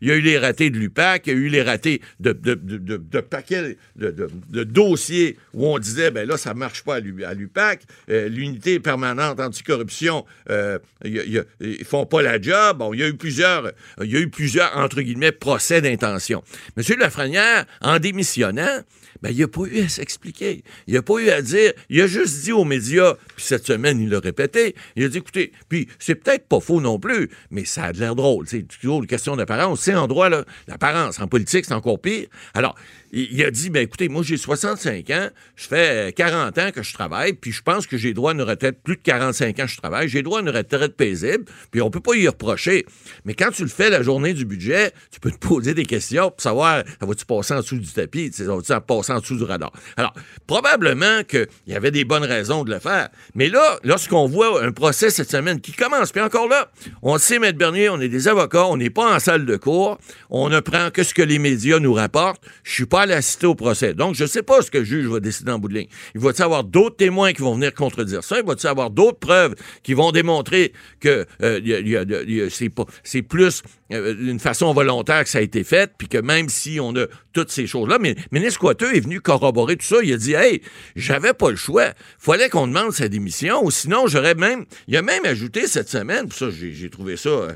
il 0.00 0.08
y 0.08 0.10
a 0.10 0.14
eu 0.14 0.20
les 0.20 0.38
ratés 0.38 0.70
de 0.70 0.78
l'UPAC, 0.78 1.26
il 1.26 1.32
y 1.32 1.36
a 1.36 1.38
eu 1.38 1.48
les 1.48 1.62
ratés 1.62 2.00
de, 2.20 2.32
de, 2.32 2.54
de, 2.54 2.76
de- 2.78 2.96
de 2.96 3.20
paquets 3.20 3.76
de, 3.96 4.64
dossiers 4.64 5.36
où 5.54 5.66
on 5.66 5.78
disait, 5.78 6.10
ben 6.10 6.26
là, 6.28 6.36
ça 6.36 6.54
marche 6.54 6.82
pas 6.84 6.96
à 6.96 7.00
l'U- 7.00 7.24
à 7.24 7.34
l'UPAC. 7.34 7.82
Euh, 8.10 8.28
L'unité 8.28 8.80
permanente 8.80 9.40
anticorruption, 9.40 10.24
euh, 10.50 10.78
ils 11.04 11.84
font 11.84 12.06
pas 12.06 12.22
la 12.22 12.40
job. 12.40 12.78
Bon, 12.78 12.92
il 12.94 13.00
y 13.00 13.02
a 13.02 13.08
eu 13.08 13.14
plusieurs, 13.14 13.72
il 14.02 14.10
y 14.10 14.16
a 14.16 14.20
eu 14.20 14.28
plusieurs, 14.28 14.76
entre 14.76 15.00
guillemets, 15.02 15.32
procès 15.32 15.75
d'intention. 15.80 16.42
Monsieur 16.76 16.96
Lafrenière, 16.96 17.66
en 17.80 17.98
démissionnant, 17.98 18.82
ben, 19.22 19.30
il 19.30 19.40
n'a 19.40 19.48
pas 19.48 19.62
eu 19.62 19.80
à 19.80 19.88
s'expliquer. 19.88 20.62
Il 20.86 20.94
n'a 20.94 21.02
pas 21.02 21.18
eu 21.18 21.30
à 21.30 21.42
dire. 21.42 21.72
Il 21.88 22.00
a 22.00 22.06
juste 22.06 22.44
dit 22.44 22.52
aux 22.52 22.64
médias, 22.64 23.14
puis 23.34 23.44
cette 23.44 23.66
semaine, 23.66 24.00
il 24.00 24.10
l'a 24.10 24.20
répété. 24.20 24.74
Il 24.94 25.04
a 25.04 25.08
dit, 25.08 25.18
écoutez, 25.18 25.52
puis 25.68 25.88
c'est 25.98 26.16
peut-être 26.16 26.46
pas 26.46 26.60
faux 26.60 26.80
non 26.80 26.98
plus, 26.98 27.30
mais 27.50 27.64
ça 27.64 27.84
a 27.84 27.92
l'air 27.92 28.14
drôle. 28.14 28.46
C'est 28.46 28.62
toujours 28.62 29.00
une 29.00 29.06
question 29.06 29.36
d'apparence. 29.36 29.80
C'est 29.80 29.94
en 29.94 30.06
droit, 30.06 30.28
l'apparence. 30.68 31.20
En 31.20 31.28
politique, 31.28 31.64
c'est 31.64 31.74
encore 31.74 32.00
pire. 32.00 32.26
Alors, 32.54 32.74
il, 33.12 33.44
a 33.44 33.50
dit, 33.50 33.70
ben 33.70 33.82
écoutez, 33.82 34.08
moi, 34.08 34.22
j'ai 34.22 34.36
65 34.36 35.10
ans, 35.10 35.28
je 35.54 35.66
fais 35.66 36.08
euh, 36.08 36.10
40 36.10 36.58
ans 36.58 36.70
que 36.72 36.82
je 36.82 36.92
travaille, 36.92 37.32
puis 37.34 37.52
je 37.52 37.62
pense 37.62 37.86
que 37.86 37.96
j'ai 37.96 38.14
droit 38.14 38.32
à 38.32 38.34
une 38.34 38.42
retraite, 38.42 38.82
plus 38.82 38.96
de 38.96 39.02
45 39.02 39.58
ans 39.60 39.64
que 39.64 39.70
je 39.70 39.76
travaille, 39.76 40.08
j'ai 40.08 40.22
droit 40.22 40.38
à 40.38 40.42
une 40.42 40.50
retraite 40.50 40.96
paisible, 40.96 41.44
puis 41.70 41.80
on 41.80 41.90
peut 41.90 42.00
pas 42.00 42.14
y 42.14 42.26
reprocher. 42.26 42.84
Mais 43.24 43.34
quand 43.34 43.50
tu 43.50 43.62
le 43.62 43.68
fais 43.68 43.90
la 43.90 44.02
journée 44.02 44.34
du 44.34 44.44
budget, 44.44 44.92
tu 45.10 45.20
peux 45.20 45.30
te 45.30 45.38
poser 45.38 45.74
des 45.74 45.86
questions 45.86 46.30
pour 46.30 46.40
savoir, 46.40 46.84
ça 47.00 47.06
va-tu 47.06 47.24
passer 47.24 47.54
en 47.54 47.60
dessous 47.60 47.78
du 47.78 47.92
tapis, 47.92 48.32
ça 48.32 48.44
va-tu 48.44 48.72
passer 48.86 49.12
en 49.12 49.20
dessous 49.20 49.36
du 49.36 49.44
radar? 49.44 49.72
Alors, 49.96 50.14
probablement 50.46 51.22
qu'il 51.24 51.46
y 51.66 51.74
avait 51.74 51.90
des 51.90 52.04
bonnes 52.04 52.24
raisons 52.24 52.64
de 52.64 52.72
le 52.72 52.78
faire. 52.78 53.08
Mais 53.34 53.48
là, 53.48 53.78
lorsqu'on 53.84 54.26
voit 54.26 54.62
un 54.62 54.72
procès 54.72 55.10
cette 55.10 55.30
semaine 55.30 55.60
qui 55.60 55.72
commence, 55.72 56.12
puis 56.12 56.20
encore 56.20 56.48
là, 56.48 56.70
on 57.02 57.18
sait, 57.18 57.38
Maître 57.38 57.58
Bernier, 57.58 57.88
on 57.88 58.00
est 58.00 58.08
des 58.08 58.28
avocats, 58.28 58.66
on 58.66 58.76
n'est 58.76 58.90
pas 58.90 59.14
en 59.14 59.18
salle 59.18 59.46
de 59.46 59.56
cours, 59.56 59.98
on 60.30 60.48
ne 60.48 60.60
prend 60.60 60.90
que 60.90 61.02
ce 61.02 61.14
que 61.14 61.22
les 61.22 61.38
médias 61.38 61.78
nous 61.78 61.94
rapportent. 61.94 62.42
Je 62.64 62.72
suis 62.72 62.86
pas 62.86 62.95
allé 63.02 63.14
assister 63.14 63.46
au 63.46 63.54
procès. 63.54 63.94
Donc, 63.94 64.14
je 64.14 64.24
sais 64.26 64.42
pas 64.42 64.62
ce 64.62 64.70
que 64.70 64.78
le 64.78 64.84
juge 64.84 65.06
va 65.06 65.20
décider 65.20 65.50
en 65.52 65.58
bout 65.58 65.68
de 65.68 65.74
ligne. 65.74 65.88
Il 66.14 66.20
va-t-il 66.20 66.42
avoir 66.42 66.64
d'autres 66.64 66.96
témoins 66.96 67.32
qui 67.32 67.42
vont 67.42 67.54
venir 67.54 67.74
contredire 67.74 68.22
ça? 68.24 68.38
Il 68.38 68.46
va-t-il 68.46 68.68
avoir 68.68 68.90
d'autres 68.90 69.18
preuves 69.18 69.54
qui 69.82 69.94
vont 69.94 70.12
démontrer 70.12 70.72
que 71.00 71.26
euh, 71.42 72.48
c'est 72.50 72.68
pas- 72.68 72.86
plus 73.28 73.62
euh, 73.92 74.14
d'une 74.14 74.40
façon 74.40 74.72
volontaire 74.72 75.22
que 75.24 75.30
ça 75.30 75.38
a 75.38 75.42
été 75.42 75.62
fait, 75.64 75.92
puis 75.96 76.08
que 76.08 76.18
même 76.18 76.48
si 76.48 76.78
on 76.80 76.94
a 76.96 77.06
toutes 77.32 77.50
ces 77.50 77.66
choses-là, 77.66 77.98
mais 78.00 78.16
ministre 78.32 78.60
Coiteux 78.60 78.94
est 78.96 79.00
venu 79.00 79.20
corroborer 79.20 79.76
tout 79.76 79.86
ça. 79.86 79.96
Il 80.02 80.12
a 80.12 80.16
dit, 80.16 80.32
hey, 80.34 80.62
j'avais 80.96 81.34
pas 81.34 81.50
le 81.50 81.56
choix. 81.56 81.92
Fallait 82.18 82.48
qu'on 82.48 82.66
demande 82.66 82.92
sa 82.92 83.08
démission, 83.08 83.64
ou 83.64 83.70
sinon 83.70 84.06
j'aurais 84.06 84.34
même, 84.34 84.64
il 84.88 84.96
a 84.96 85.02
même 85.02 85.24
ajouté 85.24 85.66
cette 85.66 85.88
semaine, 85.88 86.28
puis 86.28 86.38
ça, 86.38 86.46
j'ai 86.50 86.90
trouvé 86.90 87.16
ça 87.16 87.28
euh, 87.28 87.46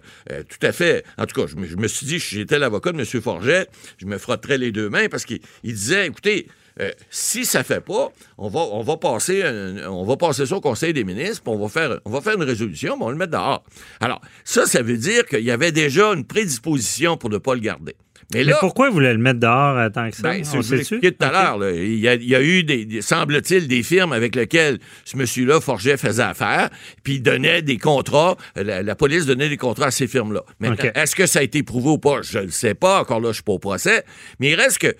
tout 0.49 0.65
à 0.65 0.73
fait. 0.73 1.05
En 1.19 1.27
tout 1.27 1.41
cas, 1.41 1.47
je 1.49 1.57
me, 1.57 1.67
je 1.67 1.77
me 1.77 1.89
suis 1.89 2.07
dit, 2.07 2.19
j'étais 2.19 2.59
l'avocat 2.59 2.93
de 2.93 3.01
M. 3.01 3.21
Forget, 3.23 3.67
je 3.99 4.07
me 4.07 4.19
frotterais 4.19 4.59
les 4.59 4.71
deux 4.73 4.89
mains 4.89 5.09
parce 5.09 5.25
il 5.63 5.75
disait, 5.75 6.07
écoutez. 6.07 6.47
euh, 6.81 6.91
si 7.11 7.45
ça 7.45 7.63
fait 7.63 7.81
pas, 7.81 8.11
on 8.39 8.49
va, 8.49 8.61
on 8.61 8.97
passer, 8.97 9.43
on 9.87 10.05
va 10.05 10.17
passer 10.17 10.47
ça 10.47 10.57
au 10.57 10.61
Conseil 10.61 10.93
des 10.93 11.05
ministres, 11.05 11.43
puis 11.43 11.53
on 11.53 11.59
va 11.59 11.69
faire, 11.69 12.01
on 12.05 12.11
va 12.11 12.21
faire 12.21 12.37
une 12.37 12.45
résolution, 12.45 12.97
mais 12.97 13.03
on 13.03 13.07
va 13.07 13.13
le 13.13 13.19
mettre 13.19 13.33
dehors. 13.33 13.63
Alors, 14.01 14.21
ça, 14.45 14.67
ça 14.67 14.81
veut 14.81 14.97
dire 14.97 15.27
qu'il 15.27 15.45
y 15.45 15.51
avait 15.51 15.73
déjà 15.73 16.13
une 16.13 16.25
prédisposition 16.25 17.17
pour 17.17 17.29
ne 17.29 17.39
pas 17.39 17.55
le 17.55 17.61
garder. 17.61 17.97
Mais 18.35 18.45
Mais 18.45 18.53
pourquoi 18.61 18.89
il 18.89 18.93
voulait 18.93 19.13
le 19.13 19.19
mettre 19.19 19.41
dehors 19.41 19.77
euh, 19.79 19.89
tant 19.89 20.09
que 20.11 20.17
ça? 20.17 20.23
ben, 20.23 20.45
c'est 20.45 20.57
On 20.59 20.63
ce 20.63 20.71
que 20.71 20.77
je 20.77 20.83
sait-tu? 20.83 20.95
expliqué 20.97 21.13
tout 21.13 21.25
à 21.25 21.33
l'heure. 21.33 21.71
Il 21.75 21.99
y, 21.99 22.09
a, 22.09 22.15
il 22.15 22.29
y 22.29 22.35
a 22.35 22.43
eu, 22.43 22.63
des, 22.63 22.85
des- 22.85 23.03
semble-t-il, 23.03 23.67
des 23.67 23.83
firmes 23.83 24.13
avec 24.13 24.37
lesquelles 24.37 24.79
ce 25.05 25.17
monsieur-là, 25.17 25.61
Forget, 25.61 25.97
faisait 25.97 26.23
affaire, 26.23 26.71
puis 27.03 27.15
il 27.15 27.23
donnait 27.23 27.63
des 27.63 27.79
contrats, 27.79 28.37
euh, 28.57 28.63
la, 28.63 28.83
la 28.83 28.95
police 28.95 29.27
donnait 29.27 29.49
des 29.49 29.57
contrats 29.57 29.87
à 29.87 29.91
ces 29.91 30.07
firmes-là. 30.07 30.43
Ok. 30.65 30.91
est-ce 30.95 31.17
que 31.17 31.27
ça 31.27 31.41
a 31.41 31.43
été 31.43 31.63
prouvé 31.63 31.89
ou 31.91 31.99
pas? 31.99 32.23
Je 32.23 32.39
ne 32.39 32.45
le 32.45 32.51
sais 32.51 32.75
pas. 32.75 33.01
Encore 33.01 33.19
là, 33.21 33.27
je 33.27 33.29
ne 33.29 33.35
suis 33.35 33.43
pas 33.43 33.53
au 33.53 33.59
procès. 33.59 34.05
Mais 34.39 34.51
il 34.51 34.55
reste 34.55 34.79
que, 34.79 34.95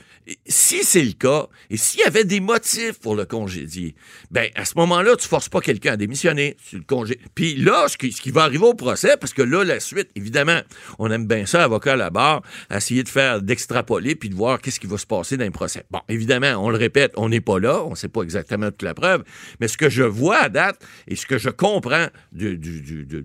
si 0.47 0.83
c'est 0.85 1.03
le 1.03 1.13
cas, 1.13 1.47
et 1.71 1.77
s'il 1.77 2.01
y 2.01 2.05
avait 2.05 2.25
des 2.25 2.41
motifs 2.41 2.99
pour 3.01 3.15
le 3.17 3.25
congédier, 3.25 3.95
ben 4.31 4.49
à 4.55 4.65
ce 4.65 4.73
moment-là, 4.77 5.17
tu 5.17 5.27
forces 5.29 5.49
pas 5.49 5.61
quelqu'un 5.61 5.93
à 5.93 5.97
démissionner. 5.97 6.57
Tu 6.69 6.77
le 6.77 6.83
congé... 6.83 7.19
Puis 7.35 7.57
là, 7.57 7.87
ce 7.89 7.97
qui, 7.97 8.13
ce 8.13 8.21
qui 8.21 8.31
va 8.31 8.43
arriver 8.45 8.65
au 8.65 8.75
procès, 8.75 9.17
parce 9.21 9.33
que 9.35 9.43
là, 9.43 9.65
la 9.65 9.81
suite, 9.81 10.09
évidemment, 10.17 10.61
on 10.99 11.11
aime 11.11 11.27
bien 11.27 11.47
ça, 11.47 11.65
avocat 11.65 11.93
à 11.93 11.97
la 11.97 12.11
barre, 12.11 12.43
essayer 12.75 13.03
de 13.03 13.09
faire, 13.11 13.43
d'extrapoler, 13.43 14.15
puis 14.15 14.29
de 14.29 14.35
voir 14.35 14.61
qu'est-ce 14.61 14.81
qui 14.81 14.87
va 14.87 14.99
se 14.99 15.07
passer 15.07 15.37
dans 15.37 15.45
un 15.45 15.51
procès. 15.51 15.85
Bon, 15.91 16.01
évidemment, 16.09 16.55
on 16.65 16.71
le 16.71 16.77
répète, 16.77 17.13
on 17.17 17.29
n'est 17.29 17.41
pas 17.41 17.59
là, 17.59 17.85
on 17.85 17.91
ne 17.91 17.95
sait 17.95 18.09
pas 18.09 18.23
exactement 18.23 18.71
toute 18.71 18.83
la 18.83 18.95
preuve, 18.95 19.25
mais 19.61 19.69
ce 19.69 19.77
que 19.77 19.89
je 19.89 20.03
vois 20.03 20.39
à 20.39 20.49
date 20.49 20.85
et 21.09 21.17
ce 21.17 21.27
que 21.27 21.39
je 21.39 21.51
comprends 21.51 22.07
du, 22.33 22.59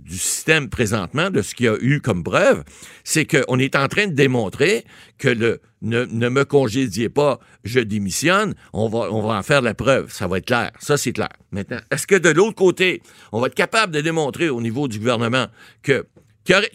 système 0.08 0.70
présentement, 0.70 1.30
de 1.30 1.42
ce 1.42 1.56
qu'il 1.56 1.68
y 1.68 1.70
a 1.70 1.78
eu 1.80 2.02
comme 2.02 2.24
preuve, 2.24 2.64
c'est 3.04 3.26
qu'on 3.26 3.60
est 3.60 3.76
en 3.76 3.88
train 3.88 4.08
de 4.08 4.14
démontrer 4.14 4.86
que 5.18 5.30
le 5.30 5.62
ne, 5.82 6.06
ne 6.06 6.30
me 6.30 6.44
congédiez 6.46 7.10
pas, 7.10 7.40
je 7.64 7.80
démissionne, 7.80 8.56
on 8.74 8.90
va, 8.90 9.12
on 9.12 9.22
va 9.22 9.36
en 9.36 9.44
faire 9.44 9.62
la 9.62 9.74
preuve. 9.74 10.12
Ça 10.12 10.28
va 10.28 10.40
être 10.40 10.46
clair. 10.46 10.72
Ça, 10.80 10.98
c'est 10.98 11.14
clair. 11.14 11.30
Maintenant, 11.52 11.78
est-ce 11.92 12.08
que 12.08 12.16
de 12.16 12.30
l'autre 12.30 12.56
côté, 12.56 13.02
on 13.32 13.40
va 13.40 13.48
être 13.48 13.56
capable 13.56 13.94
de 13.94 14.02
démontrer 14.02 14.50
au 14.50 14.62
niveau 14.62 14.88
du 14.88 14.98
gouvernement 14.98 15.46
que 15.84 16.06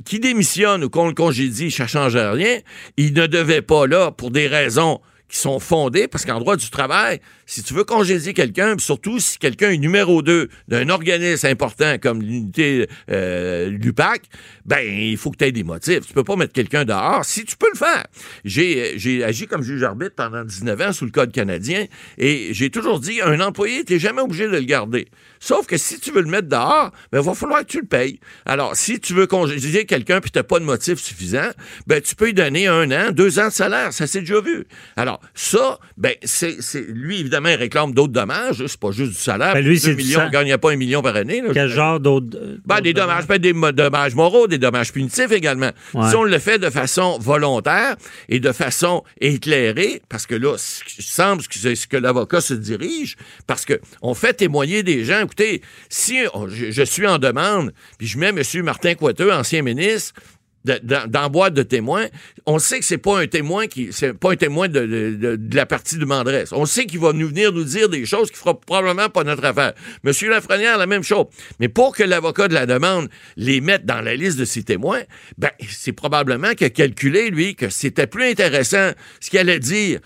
qui, 0.04 0.20
démissionne 0.20 0.84
ou 0.84 0.90
qu'on 0.90 1.08
le 1.08 1.14
congédie, 1.14 1.70
ça 1.70 1.84
ne 1.84 1.88
change 1.88 2.16
rien, 2.16 2.58
il 2.96 3.12
ne 3.12 3.26
devait 3.26 3.62
pas 3.62 3.86
là 3.86 4.10
pour 4.10 4.30
des 4.30 4.46
raisons 4.46 5.00
qui 5.30 5.38
sont 5.38 5.60
fondées, 5.60 6.08
parce 6.08 6.24
qu'en 6.24 6.40
droit 6.40 6.56
du 6.56 6.68
travail, 6.70 7.20
si 7.46 7.62
tu 7.62 7.72
veux 7.72 7.84
congédier 7.84 8.34
quelqu'un, 8.34 8.76
surtout 8.78 9.20
si 9.20 9.38
quelqu'un 9.38 9.70
est 9.70 9.78
numéro 9.78 10.22
2 10.22 10.48
d'un 10.68 10.88
organisme 10.88 11.46
important 11.46 11.98
comme 11.98 12.20
l'unité 12.20 12.88
euh, 13.10 13.70
l'UPAC, 13.70 14.22
ben 14.66 14.80
il 14.80 15.16
faut 15.16 15.30
que 15.30 15.36
tu 15.36 15.44
aies 15.44 15.52
des 15.52 15.62
motifs. 15.62 16.06
Tu 16.06 16.12
peux 16.12 16.24
pas 16.24 16.34
mettre 16.34 16.52
quelqu'un 16.52 16.84
dehors 16.84 17.24
si 17.24 17.44
tu 17.44 17.56
peux 17.56 17.70
le 17.72 17.78
faire. 17.78 18.06
J'ai 18.44 19.24
agi 19.24 19.46
comme 19.46 19.62
juge 19.62 19.82
arbitre 19.84 20.16
pendant 20.16 20.44
19 20.44 20.80
ans 20.80 20.92
sous 20.92 21.04
le 21.04 21.12
Code 21.12 21.32
canadien 21.32 21.86
et 22.18 22.48
j'ai 22.52 22.70
toujours 22.70 22.98
dit 22.98 23.20
un 23.20 23.40
employé, 23.40 23.84
tu 23.84 23.98
jamais 24.00 24.22
obligé 24.22 24.46
de 24.46 24.52
le 24.52 24.62
garder. 24.62 25.06
Sauf 25.42 25.66
que 25.66 25.78
si 25.78 25.98
tu 25.98 26.12
veux 26.12 26.20
le 26.20 26.28
mettre 26.28 26.48
dehors, 26.48 26.90
ben 27.10 27.20
il 27.20 27.24
va 27.24 27.32
falloir 27.34 27.60
que 27.60 27.66
tu 27.66 27.80
le 27.80 27.86
payes. 27.86 28.20
Alors, 28.44 28.76
si 28.76 29.00
tu 29.00 29.14
veux 29.14 29.26
congédier 29.26 29.86
quelqu'un 29.86 30.20
puis 30.20 30.30
tu 30.30 30.38
n'as 30.38 30.42
pas 30.42 30.58
de 30.60 30.64
motif 30.64 30.98
suffisant, 31.00 31.48
ben 31.86 32.00
tu 32.02 32.14
peux 32.14 32.26
lui 32.26 32.34
donner 32.34 32.66
un 32.66 32.90
an, 32.92 33.10
deux 33.10 33.38
ans 33.38 33.48
de 33.48 33.52
salaire. 33.52 33.92
Ça 33.92 34.06
s'est 34.06 34.20
déjà 34.20 34.40
vu. 34.40 34.66
Alors, 34.96 35.18
ça, 35.34 35.78
ben 35.96 36.12
c'est 36.22 36.60
c'est- 36.60 36.84
lui, 36.88 37.20
évidemment, 37.20 37.48
il 37.48 37.54
réclame 37.54 37.94
d'autres 37.94 38.12
dommages. 38.12 38.62
C'est 38.66 38.78
pas 38.78 38.90
juste 38.92 39.12
du 39.12 39.18
salaire. 39.18 39.54
Ben, 39.54 39.64
lui, 39.64 39.80
c'est 39.80 39.94
millions, 39.94 40.20
il 40.26 40.30
gagnait 40.30 40.58
pas 40.58 40.72
un 40.72 40.76
million 40.76 41.00
par 41.00 41.16
année. 41.16 41.40
là. 41.40 41.48
Quel 41.54 41.68
genre 41.68 41.98
d'autres. 42.00 42.36
euh, 42.36 42.58
Ben, 42.66 42.80
des 42.82 42.92
dommages, 42.92 43.26
des 43.26 43.52
dommages 43.72 44.14
moraux, 44.14 44.46
des 44.46 44.58
dommages 44.58 44.92
punitifs 44.92 45.32
également. 45.32 45.70
Ouais. 45.94 46.10
Si 46.10 46.16
on 46.16 46.24
le 46.24 46.38
fait 46.38 46.58
de 46.58 46.68
façon 46.68 47.18
volontaire 47.18 47.96
et 48.28 48.40
de 48.40 48.52
façon 48.52 49.04
éclairée, 49.20 50.02
parce 50.08 50.26
que 50.26 50.34
là, 50.34 50.56
qui 50.86 51.02
semble 51.02 51.42
que 51.44 51.54
c'est 51.58 51.74
ce 51.74 51.86
que 51.86 51.96
l'avocat 51.96 52.40
se 52.40 52.54
dirige, 52.54 53.16
parce 53.46 53.64
que 53.64 53.80
on 54.02 54.12
fait 54.14 54.34
témoigner 54.34 54.82
des 54.82 55.04
gens. 55.04 55.24
Écoutez, 55.30 55.62
si 55.88 56.18
je, 56.48 56.82
suis 56.82 57.06
en 57.06 57.18
demande, 57.18 57.72
puis 57.98 58.08
je 58.08 58.18
mets 58.18 58.30
M. 58.30 58.42
Martin 58.64 58.96
Coiteux, 58.96 59.32
ancien 59.32 59.62
ministre, 59.62 60.20
de- 60.64 60.80
dans, 61.06 61.30
boîte 61.30 61.54
de 61.54 61.62
témoins, 61.62 62.06
on 62.46 62.58
sait 62.58 62.80
que 62.80 62.84
c'est 62.84 62.98
pas 62.98 63.20
un 63.20 63.28
témoin 63.28 63.68
qui 63.68 63.92
c'est 63.92 64.12
pas 64.12 64.32
un 64.32 64.36
témoin 64.36 64.66
de, 64.68 64.80
de- 64.80 65.14
de- 65.14 65.36
de 65.36 65.56
la 65.56 65.66
partie 65.66 65.98
demanderesse. 65.98 66.50
On 66.52 66.66
sait 66.66 66.84
qu'il 66.84 66.98
va 66.98 67.12
nous 67.12 67.28
venir 67.28 67.52
nous 67.52 67.62
dire 67.62 67.88
des 67.88 68.04
choses 68.04 68.30
qui 68.30 68.36
fera 68.38 68.58
probablement 68.58 69.08
pas 69.08 69.22
notre 69.22 69.44
affaire. 69.44 69.72
Monsieur 70.02 70.28
Lafrenière, 70.28 70.76
la 70.78 70.86
même 70.88 71.04
chose. 71.04 71.26
Mais 71.60 71.68
pour 71.68 71.94
que 71.96 72.02
l'avocat 72.02 72.48
de 72.48 72.54
la 72.54 72.66
demande 72.66 73.08
les 73.36 73.60
mette 73.60 73.86
dans 73.86 74.00
la 74.00 74.16
liste 74.16 74.36
de 74.38 74.44
ses 74.44 74.64
témoins, 74.64 75.02
ben 75.38 75.50
c'est 75.66 75.92
probablement 75.92 76.52
qu'il 76.54 76.66
a 76.66 76.70
calculé 76.70 77.30
lui 77.30 77.54
que 77.54 77.70
c'était 77.70 78.08
plus 78.08 78.24
intéressant 78.24 78.90
ce 79.20 79.30
qu'il 79.30 79.38
allait 79.38 79.60
dire 79.60 80.00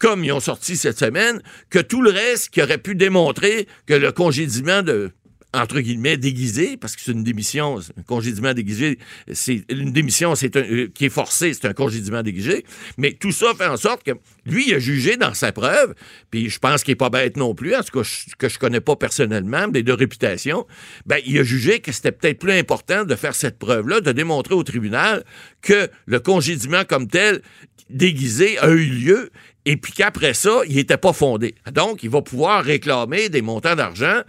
comme 0.00 0.24
ils 0.24 0.32
ont 0.32 0.40
sorti 0.40 0.76
cette 0.76 0.98
semaine, 0.98 1.40
que 1.70 1.78
tout 1.78 2.02
le 2.02 2.10
reste 2.10 2.48
qui 2.50 2.60
aurait 2.62 2.78
pu 2.78 2.96
démontrer 2.96 3.68
que 3.86 3.94
le 3.94 4.10
congédiement 4.10 4.82
de 4.82 5.12
entre 5.52 5.80
guillemets, 5.80 6.16
déguisé, 6.16 6.76
parce 6.76 6.94
que 6.94 7.02
c'est 7.02 7.10
une 7.10 7.24
démission, 7.24 7.80
un 7.98 8.02
congédiement 8.04 8.54
déguisé, 8.54 9.00
c'est 9.32 9.64
une 9.68 9.90
démission 9.92 10.36
c'est 10.36 10.54
euh, 10.54 10.86
qui 10.94 11.06
est 11.06 11.10
forcée, 11.10 11.54
c'est 11.54 11.66
un 11.66 11.72
congédiement 11.72 12.22
déguisé, 12.22 12.64
mais 12.98 13.14
tout 13.14 13.32
ça 13.32 13.46
fait 13.58 13.66
en 13.66 13.76
sorte 13.76 14.04
que 14.04 14.12
lui, 14.46 14.68
il 14.68 14.74
a 14.74 14.78
jugé 14.78 15.16
dans 15.16 15.34
sa 15.34 15.50
preuve, 15.50 15.96
puis 16.30 16.48
je 16.50 16.60
pense 16.60 16.84
qu'il 16.84 16.92
est 16.92 16.94
pas 16.94 17.10
bête 17.10 17.36
non 17.36 17.56
plus, 17.56 17.74
en 17.74 17.82
tout 17.82 17.98
cas, 17.98 18.04
je- 18.04 18.36
que 18.38 18.48
je 18.48 18.60
connais 18.60 18.80
pas 18.80 18.94
personnellement, 18.94 19.66
mais 19.74 19.82
de 19.82 19.90
réputation, 19.92 20.68
ben, 21.04 21.18
il 21.26 21.36
a 21.40 21.42
jugé 21.42 21.80
que 21.80 21.90
c'était 21.90 22.12
peut-être 22.12 22.38
plus 22.38 22.52
important 22.52 23.04
de 23.04 23.16
faire 23.16 23.34
cette 23.34 23.58
preuve-là, 23.58 24.00
de 24.00 24.12
démontrer 24.12 24.54
au 24.54 24.62
tribunal 24.62 25.24
que 25.62 25.88
le 26.06 26.20
congédiement 26.20 26.84
comme 26.84 27.08
tel, 27.08 27.42
déguisé, 27.88 28.56
a 28.58 28.68
eu 28.70 28.84
lieu, 28.84 29.30
et 29.64 29.76
puis 29.76 29.92
qu'après 29.92 30.34
ça, 30.34 30.60
il 30.66 30.76
n'était 30.76 30.96
pas 30.96 31.12
fondé. 31.12 31.54
Donc, 31.72 32.02
il 32.02 32.10
va 32.10 32.22
pouvoir 32.22 32.64
réclamer 32.64 33.28
des 33.28 33.42
montants 33.42 33.76
d'argent 33.76 34.22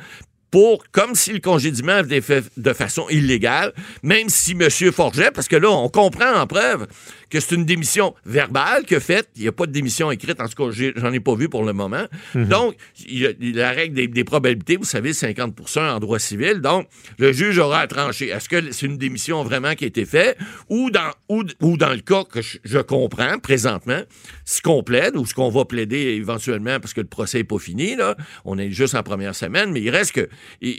pour, 0.52 0.84
comme 0.92 1.16
si 1.16 1.32
le 1.32 1.40
congédiement 1.40 1.94
avait 1.94 2.18
été 2.18 2.22
fait 2.22 2.44
de 2.58 2.74
façon 2.74 3.08
illégale, 3.10 3.74
même 4.04 4.28
si 4.28 4.52
M. 4.52 4.70
Forget, 4.92 5.32
parce 5.32 5.48
que 5.48 5.56
là, 5.56 5.70
on 5.70 5.88
comprend 5.88 6.34
en 6.34 6.46
preuve 6.46 6.88
que 7.32 7.40
c'est 7.40 7.56
une 7.56 7.66
démission 7.66 8.14
verbale 8.26 8.86
que 8.86 9.00
faite. 9.00 9.30
Il 9.36 9.42
n'y 9.44 9.48
a 9.48 9.52
pas 9.52 9.66
de 9.66 9.72
démission 9.72 10.12
écrite, 10.12 10.40
en 10.40 10.48
tout 10.48 10.72
cas, 10.72 10.92
j'en 10.96 11.12
ai 11.12 11.20
pas 11.20 11.36
vu 11.36 11.50
pour 11.50 11.64
le 11.64 11.74
moment. 11.74 12.06
Donc, 12.36 12.76
il 13.08 13.20
y 13.20 13.28
a 13.28 13.32
la 13.40 13.72
règle 13.72 13.96
des, 13.96 14.08
des 14.08 14.24
probabilités, 14.24 14.78
vous 14.78 14.84
savez, 14.84 15.12
50% 15.12 15.80
en 15.80 16.00
droit 16.00 16.20
civil. 16.20 16.62
Donc, 16.62 16.88
le 17.18 17.32
juge 17.32 17.58
aura 17.58 17.80
à 17.80 17.88
trancher. 17.88 18.28
Est-ce 18.28 18.50
que 18.50 18.72
c'est 18.72 18.86
une 18.86 18.98
démission 18.98 19.44
vraiment 19.44 19.74
qui 19.74 19.86
a 19.86 19.88
été 19.88 20.06
faite? 20.06 20.38
Ou 20.70 20.92
dans, 20.92 21.12
ou, 21.30 21.44
ou 21.62 21.78
dans 21.78 21.94
le 21.94 22.02
cas 22.02 22.24
que 22.26 22.42
je, 22.42 22.58
je 22.64 22.80
comprends 22.80 23.40
présentement, 23.40 24.02
ce 24.46 24.62
qu'on 24.62 24.84
plaide 24.84 25.16
ou 25.16 25.26
ce 25.26 25.34
qu'on 25.34 25.50
va 25.50 25.66
plaider 25.66 25.98
éventuellement 25.98 26.80
parce 26.80 26.94
que 26.94 27.02
le 27.02 27.08
procès 27.08 27.40
n'est 27.40 27.44
pas 27.44 27.60
fini, 27.60 27.96
là, 27.96 28.16
on 28.46 28.58
est 28.58 28.72
juste 28.72 28.96
en 28.96 29.04
première 29.04 29.36
semaine, 29.36 29.72
mais 29.72 29.82
il 29.82 29.90
reste 29.90 30.12
que, 30.12 30.30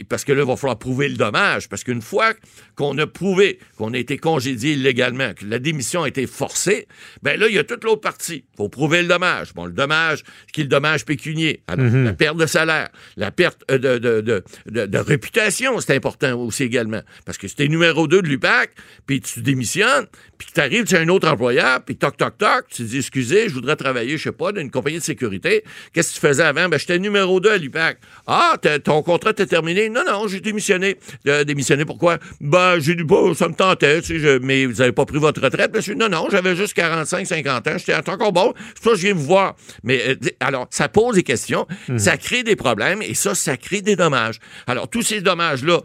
parce 0.09 0.23
que 0.23 0.31
là, 0.31 0.43
il 0.43 0.47
va 0.47 0.55
falloir 0.55 0.77
prouver 0.77 1.09
le 1.09 1.15
dommage, 1.15 1.69
parce 1.69 1.83
qu'une 1.83 2.01
fois 2.01 2.33
qu'on 2.75 2.97
a 2.97 3.07
prouvé 3.07 3.59
qu'on 3.77 3.93
a 3.93 3.97
été 3.97 4.17
congédié 4.17 4.73
illégalement, 4.73 5.33
que 5.33 5.45
la 5.45 5.59
démission 5.59 6.03
a 6.03 6.07
été 6.07 6.27
forcée, 6.47 6.87
ben 7.21 7.39
là, 7.39 7.47
il 7.47 7.55
y 7.55 7.57
a 7.57 7.63
toute 7.63 7.83
l'autre 7.85 8.01
partie. 8.01 8.43
Il 8.53 8.57
faut 8.57 8.67
prouver 8.69 9.01
le 9.01 9.07
dommage. 9.07 9.53
Bon, 9.53 9.65
le 9.65 9.71
dommage, 9.71 10.23
ce 10.47 10.51
qui 10.51 10.59
est 10.61 10.63
le 10.65 10.69
dommage 10.69 11.05
pécunier, 11.05 11.63
Alors, 11.67 11.85
la 11.93 12.11
perte 12.13 12.35
de 12.37 12.45
salaire, 12.45 12.89
la 13.15 13.31
perte 13.31 13.63
euh, 13.71 13.77
de, 13.77 13.97
de, 13.97 14.19
de, 14.21 14.43
de- 14.69 14.85
de 14.85 14.97
réputation, 14.97 15.79
c'est 15.79 15.95
important 15.95 16.37
aussi 16.37 16.63
également. 16.63 17.01
Parce 17.25 17.37
que 17.37 17.47
si 17.47 17.55
t'es 17.55 17.67
numéro 17.69 18.07
2 18.07 18.21
de 18.21 18.27
l'UPAC, 18.27 18.71
puis 19.05 19.21
tu 19.21 19.41
démissionnes, 19.41 20.05
puis 20.37 20.47
que 20.49 20.53
t'arrives 20.53 20.85
chez 20.89 20.97
un 20.97 21.07
autre 21.07 21.29
employeur, 21.29 21.81
puis 21.85 21.95
toc, 21.95 22.17
toc, 22.17 22.37
toc, 22.37 22.65
tu 22.69 22.83
te 22.83 22.87
dis, 22.89 22.97
excusez, 22.97 23.47
je 23.47 23.53
voudrais 23.53 23.77
travailler, 23.77 24.17
je 24.17 24.23
sais 24.23 24.31
pas, 24.33 24.51
dans 24.51 24.59
une 24.59 24.71
compagnie 24.71 24.97
de 24.99 25.03
sécurité. 25.03 25.63
Qu'est-ce 25.93 26.09
que 26.09 26.15
tu 26.15 26.19
faisais 26.27 26.43
avant? 26.43 26.67
Ben, 26.67 26.77
j'étais 26.77 26.99
numéro 26.99 27.39
2 27.39 27.51
à 27.51 27.57
l'UPAC. 27.57 27.99
Ah, 28.27 28.57
ton 28.83 29.01
contrat 29.03 29.33
t'est 29.33 29.45
terminé? 29.45 29.87
Non, 29.89 30.01
non, 30.05 30.27
j'ai 30.27 30.41
démissionné. 30.41 30.97
Euh, 31.27 31.45
démissionné 31.45 31.85
pourquoi? 31.85 32.17
Ben, 32.41 32.79
j'ai 32.79 32.95
dit, 32.95 33.03
bah, 33.03 33.15
ça 33.35 33.47
me 33.47 33.53
tentait, 33.53 34.01
tu 34.01 34.07
sais, 34.07 34.19
je- 34.19 34.39
mais 34.39 34.65
vous 34.65 34.81
avez 34.81 34.91
pas 34.91 35.05
pris 35.05 35.19
votre 35.19 35.41
retraite, 35.41 35.73
monsieur? 35.73 35.93
Non, 35.95 36.09
non, 36.09 36.27
j'avais 36.33 36.55
juste 36.55 36.73
45, 36.73 37.27
50 37.27 37.67
ans, 37.67 37.77
j'étais 37.77 38.09
encore 38.09 38.33
bon, 38.33 38.53
c'est 38.75 38.83
ça 38.83 38.89
que 38.91 38.95
je 38.95 39.01
viens 39.03 39.13
vous 39.13 39.23
voir. 39.23 39.55
Mais, 39.83 40.01
euh, 40.09 40.15
alors, 40.39 40.67
ça 40.71 40.89
pose 40.89 41.15
des 41.15 41.23
questions, 41.23 41.67
ça 41.97 42.17
crée 42.17 42.43
des 42.43 42.55
problèmes, 42.55 43.01
et 43.01 43.13
ça, 43.13 43.35
ça 43.35 43.55
crée 43.55 43.81
des 43.81 43.95
dommages. 43.95 44.39
Alors, 44.67 44.89
tous 44.89 45.03
ces 45.03 45.21
dommages-là, 45.21 45.81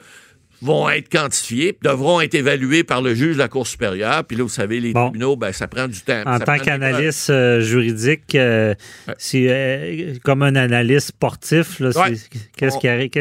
vont 0.60 0.88
être 0.90 1.08
quantifiés, 1.08 1.72
puis 1.72 1.88
devront 1.88 2.20
être 2.20 2.34
évalués 2.34 2.82
par 2.82 3.00
le 3.00 3.14
juge 3.14 3.34
de 3.34 3.38
la 3.38 3.46
Cour 3.48 3.66
supérieure. 3.66 4.24
Puis 4.24 4.36
là, 4.36 4.42
vous 4.42 4.48
savez, 4.48 4.80
les 4.80 4.92
Bon. 4.92 5.04
tribunaux, 5.10 5.36
ben, 5.36 5.52
ça 5.52 5.68
prend 5.68 5.86
du 5.86 6.00
temps. 6.00 6.22
En 6.26 6.38
Ça 6.38 6.44
tant 6.44 6.58
qu'analyste 6.58 7.30
euh, 7.30 7.60
juridique, 7.60 8.34
euh, 8.34 8.74
Ouais. 9.06 9.14
euh, 9.34 10.14
comme 10.24 10.42
un 10.42 10.56
analyste 10.56 11.08
sportif, 11.08 11.78
Ouais. 11.80 12.14
qu'est-ce 12.56 12.78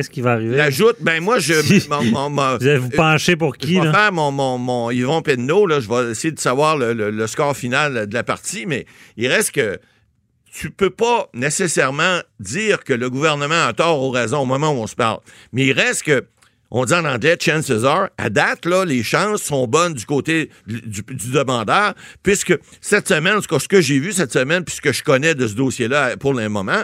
qui, 0.08 0.10
qui 0.14 0.22
va 0.22 0.32
arriver? 0.34 0.58
L'ajoute, 0.58 0.98
ben 1.02 1.22
moi, 1.22 1.38
je... 1.40 1.54
Si. 1.62 1.88
mon- 1.90 2.04
mon- 2.06 2.30
mon- 2.32 2.58
Vous 2.58 2.68
allez 2.68 2.78
vous 2.80 2.90
pencher 2.90 3.36
pour 3.36 3.54
Je 3.54 3.60
qui? 3.60 3.80
vais 3.80 3.86
Là? 3.86 3.94
faire 3.94 4.12
mon, 4.14 4.32
mon, 4.32 4.58
mon 4.58 4.90
Yvon 4.90 5.22
Penneau, 5.22 5.68
là, 5.68 5.80
je 5.80 5.88
vais 5.88 6.12
essayer 6.12 6.32
de 6.32 6.40
savoir 6.40 6.76
le, 6.78 6.94
le- 6.94 7.12
le 7.12 7.28
score 7.28 7.56
final 7.56 8.08
de 8.08 8.14
la 8.14 8.24
partie, 8.24 8.66
mais 8.66 8.86
il 9.16 9.28
reste 9.28 9.52
que 9.52 9.78
tu 10.52 10.72
peux 10.72 10.90
pas 10.90 11.30
nécessairement 11.36 12.20
dire 12.40 12.84
que 12.84 12.94
le 12.94 13.12
gouvernement 13.12 13.66
a 13.68 13.74
tort 13.74 14.02
ou 14.02 14.10
raison 14.10 14.40
au 14.40 14.46
moment 14.46 14.72
où 14.72 14.78
on 14.82 14.88
se 14.88 14.96
parle. 14.96 15.20
Mais 15.54 15.66
il 15.68 15.72
reste 15.74 16.02
que 16.04 16.26
on 16.72 16.86
dit 16.86 16.94
en 16.94 17.06
anglais 17.06 17.38
chances 17.40 17.84
are, 17.84 18.10
à 18.18 18.30
date, 18.30 18.66
là, 18.66 18.84
les 18.84 19.04
chances 19.04 19.44
sont 19.44 19.68
bonnes 19.68 19.94
du 19.94 20.06
côté 20.06 20.50
du, 20.66 21.04
demandeur, 21.32 21.94
puisque 22.24 22.58
cette 22.82 23.08
semaine, 23.08 23.40
ce 23.42 23.68
que 23.68 23.82
j'ai 23.82 24.00
vu 24.00 24.12
cette 24.12 24.34
semaine, 24.34 24.64
puisque 24.64 24.92
je 24.92 25.04
connais 25.04 25.36
de 25.36 25.48
ce 25.48 25.54
dossier-là 25.54 26.18
pour 26.18 26.34
le 26.34 26.50
moment, 26.50 26.84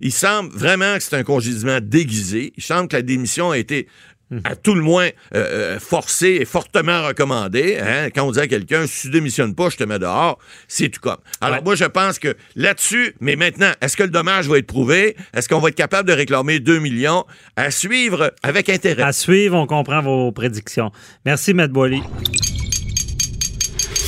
il 0.00 0.12
semble 0.12 0.50
vraiment 0.56 0.96
que 0.96 1.02
c'est 1.02 1.16
un 1.16 1.24
congédiement 1.24 1.78
déguisé. 1.82 2.52
Il 2.56 2.62
semble 2.62 2.88
que 2.88 2.96
la 2.96 3.02
démission 3.02 3.50
a 3.50 3.58
été 3.58 3.88
à 4.44 4.56
tout 4.56 4.74
le 4.74 4.80
moins 4.80 5.06
euh, 5.06 5.74
euh, 5.74 5.78
forcé 5.78 6.38
et 6.40 6.44
fortement 6.44 7.06
recommandé. 7.06 7.78
Hein? 7.78 8.10
Quand 8.14 8.26
on 8.26 8.32
dit 8.32 8.40
à 8.40 8.46
quelqu'un, 8.46 8.86
si 8.86 9.02
tu 9.02 9.10
démissionnes 9.10 9.54
pas, 9.54 9.68
je 9.70 9.76
te 9.76 9.84
mets 9.84 9.98
dehors, 9.98 10.38
c'est 10.68 10.88
tout 10.88 11.00
comme. 11.00 11.18
Alors 11.40 11.62
moi, 11.62 11.74
je 11.74 11.84
pense 11.84 12.18
que 12.18 12.36
là-dessus, 12.56 13.14
mais 13.20 13.36
maintenant, 13.36 13.72
est-ce 13.80 13.96
que 13.96 14.02
le 14.02 14.10
dommage 14.10 14.48
va 14.48 14.58
être 14.58 14.66
prouvé? 14.66 15.16
Est-ce 15.34 15.48
qu'on 15.48 15.60
va 15.60 15.68
être 15.68 15.74
capable 15.74 16.08
de 16.08 16.14
réclamer 16.14 16.60
2 16.60 16.78
millions? 16.78 17.24
À 17.56 17.70
suivre 17.70 18.32
avec 18.42 18.68
intérêt? 18.68 19.02
À 19.02 19.12
suivre, 19.12 19.56
on 19.56 19.66
comprend 19.66 20.02
vos 20.02 20.32
prédictions. 20.32 20.90
Merci, 21.24 21.54
Matt 21.54 21.70
Boily. 21.70 22.02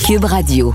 Cube 0.05 0.25
Radio. 0.25 0.73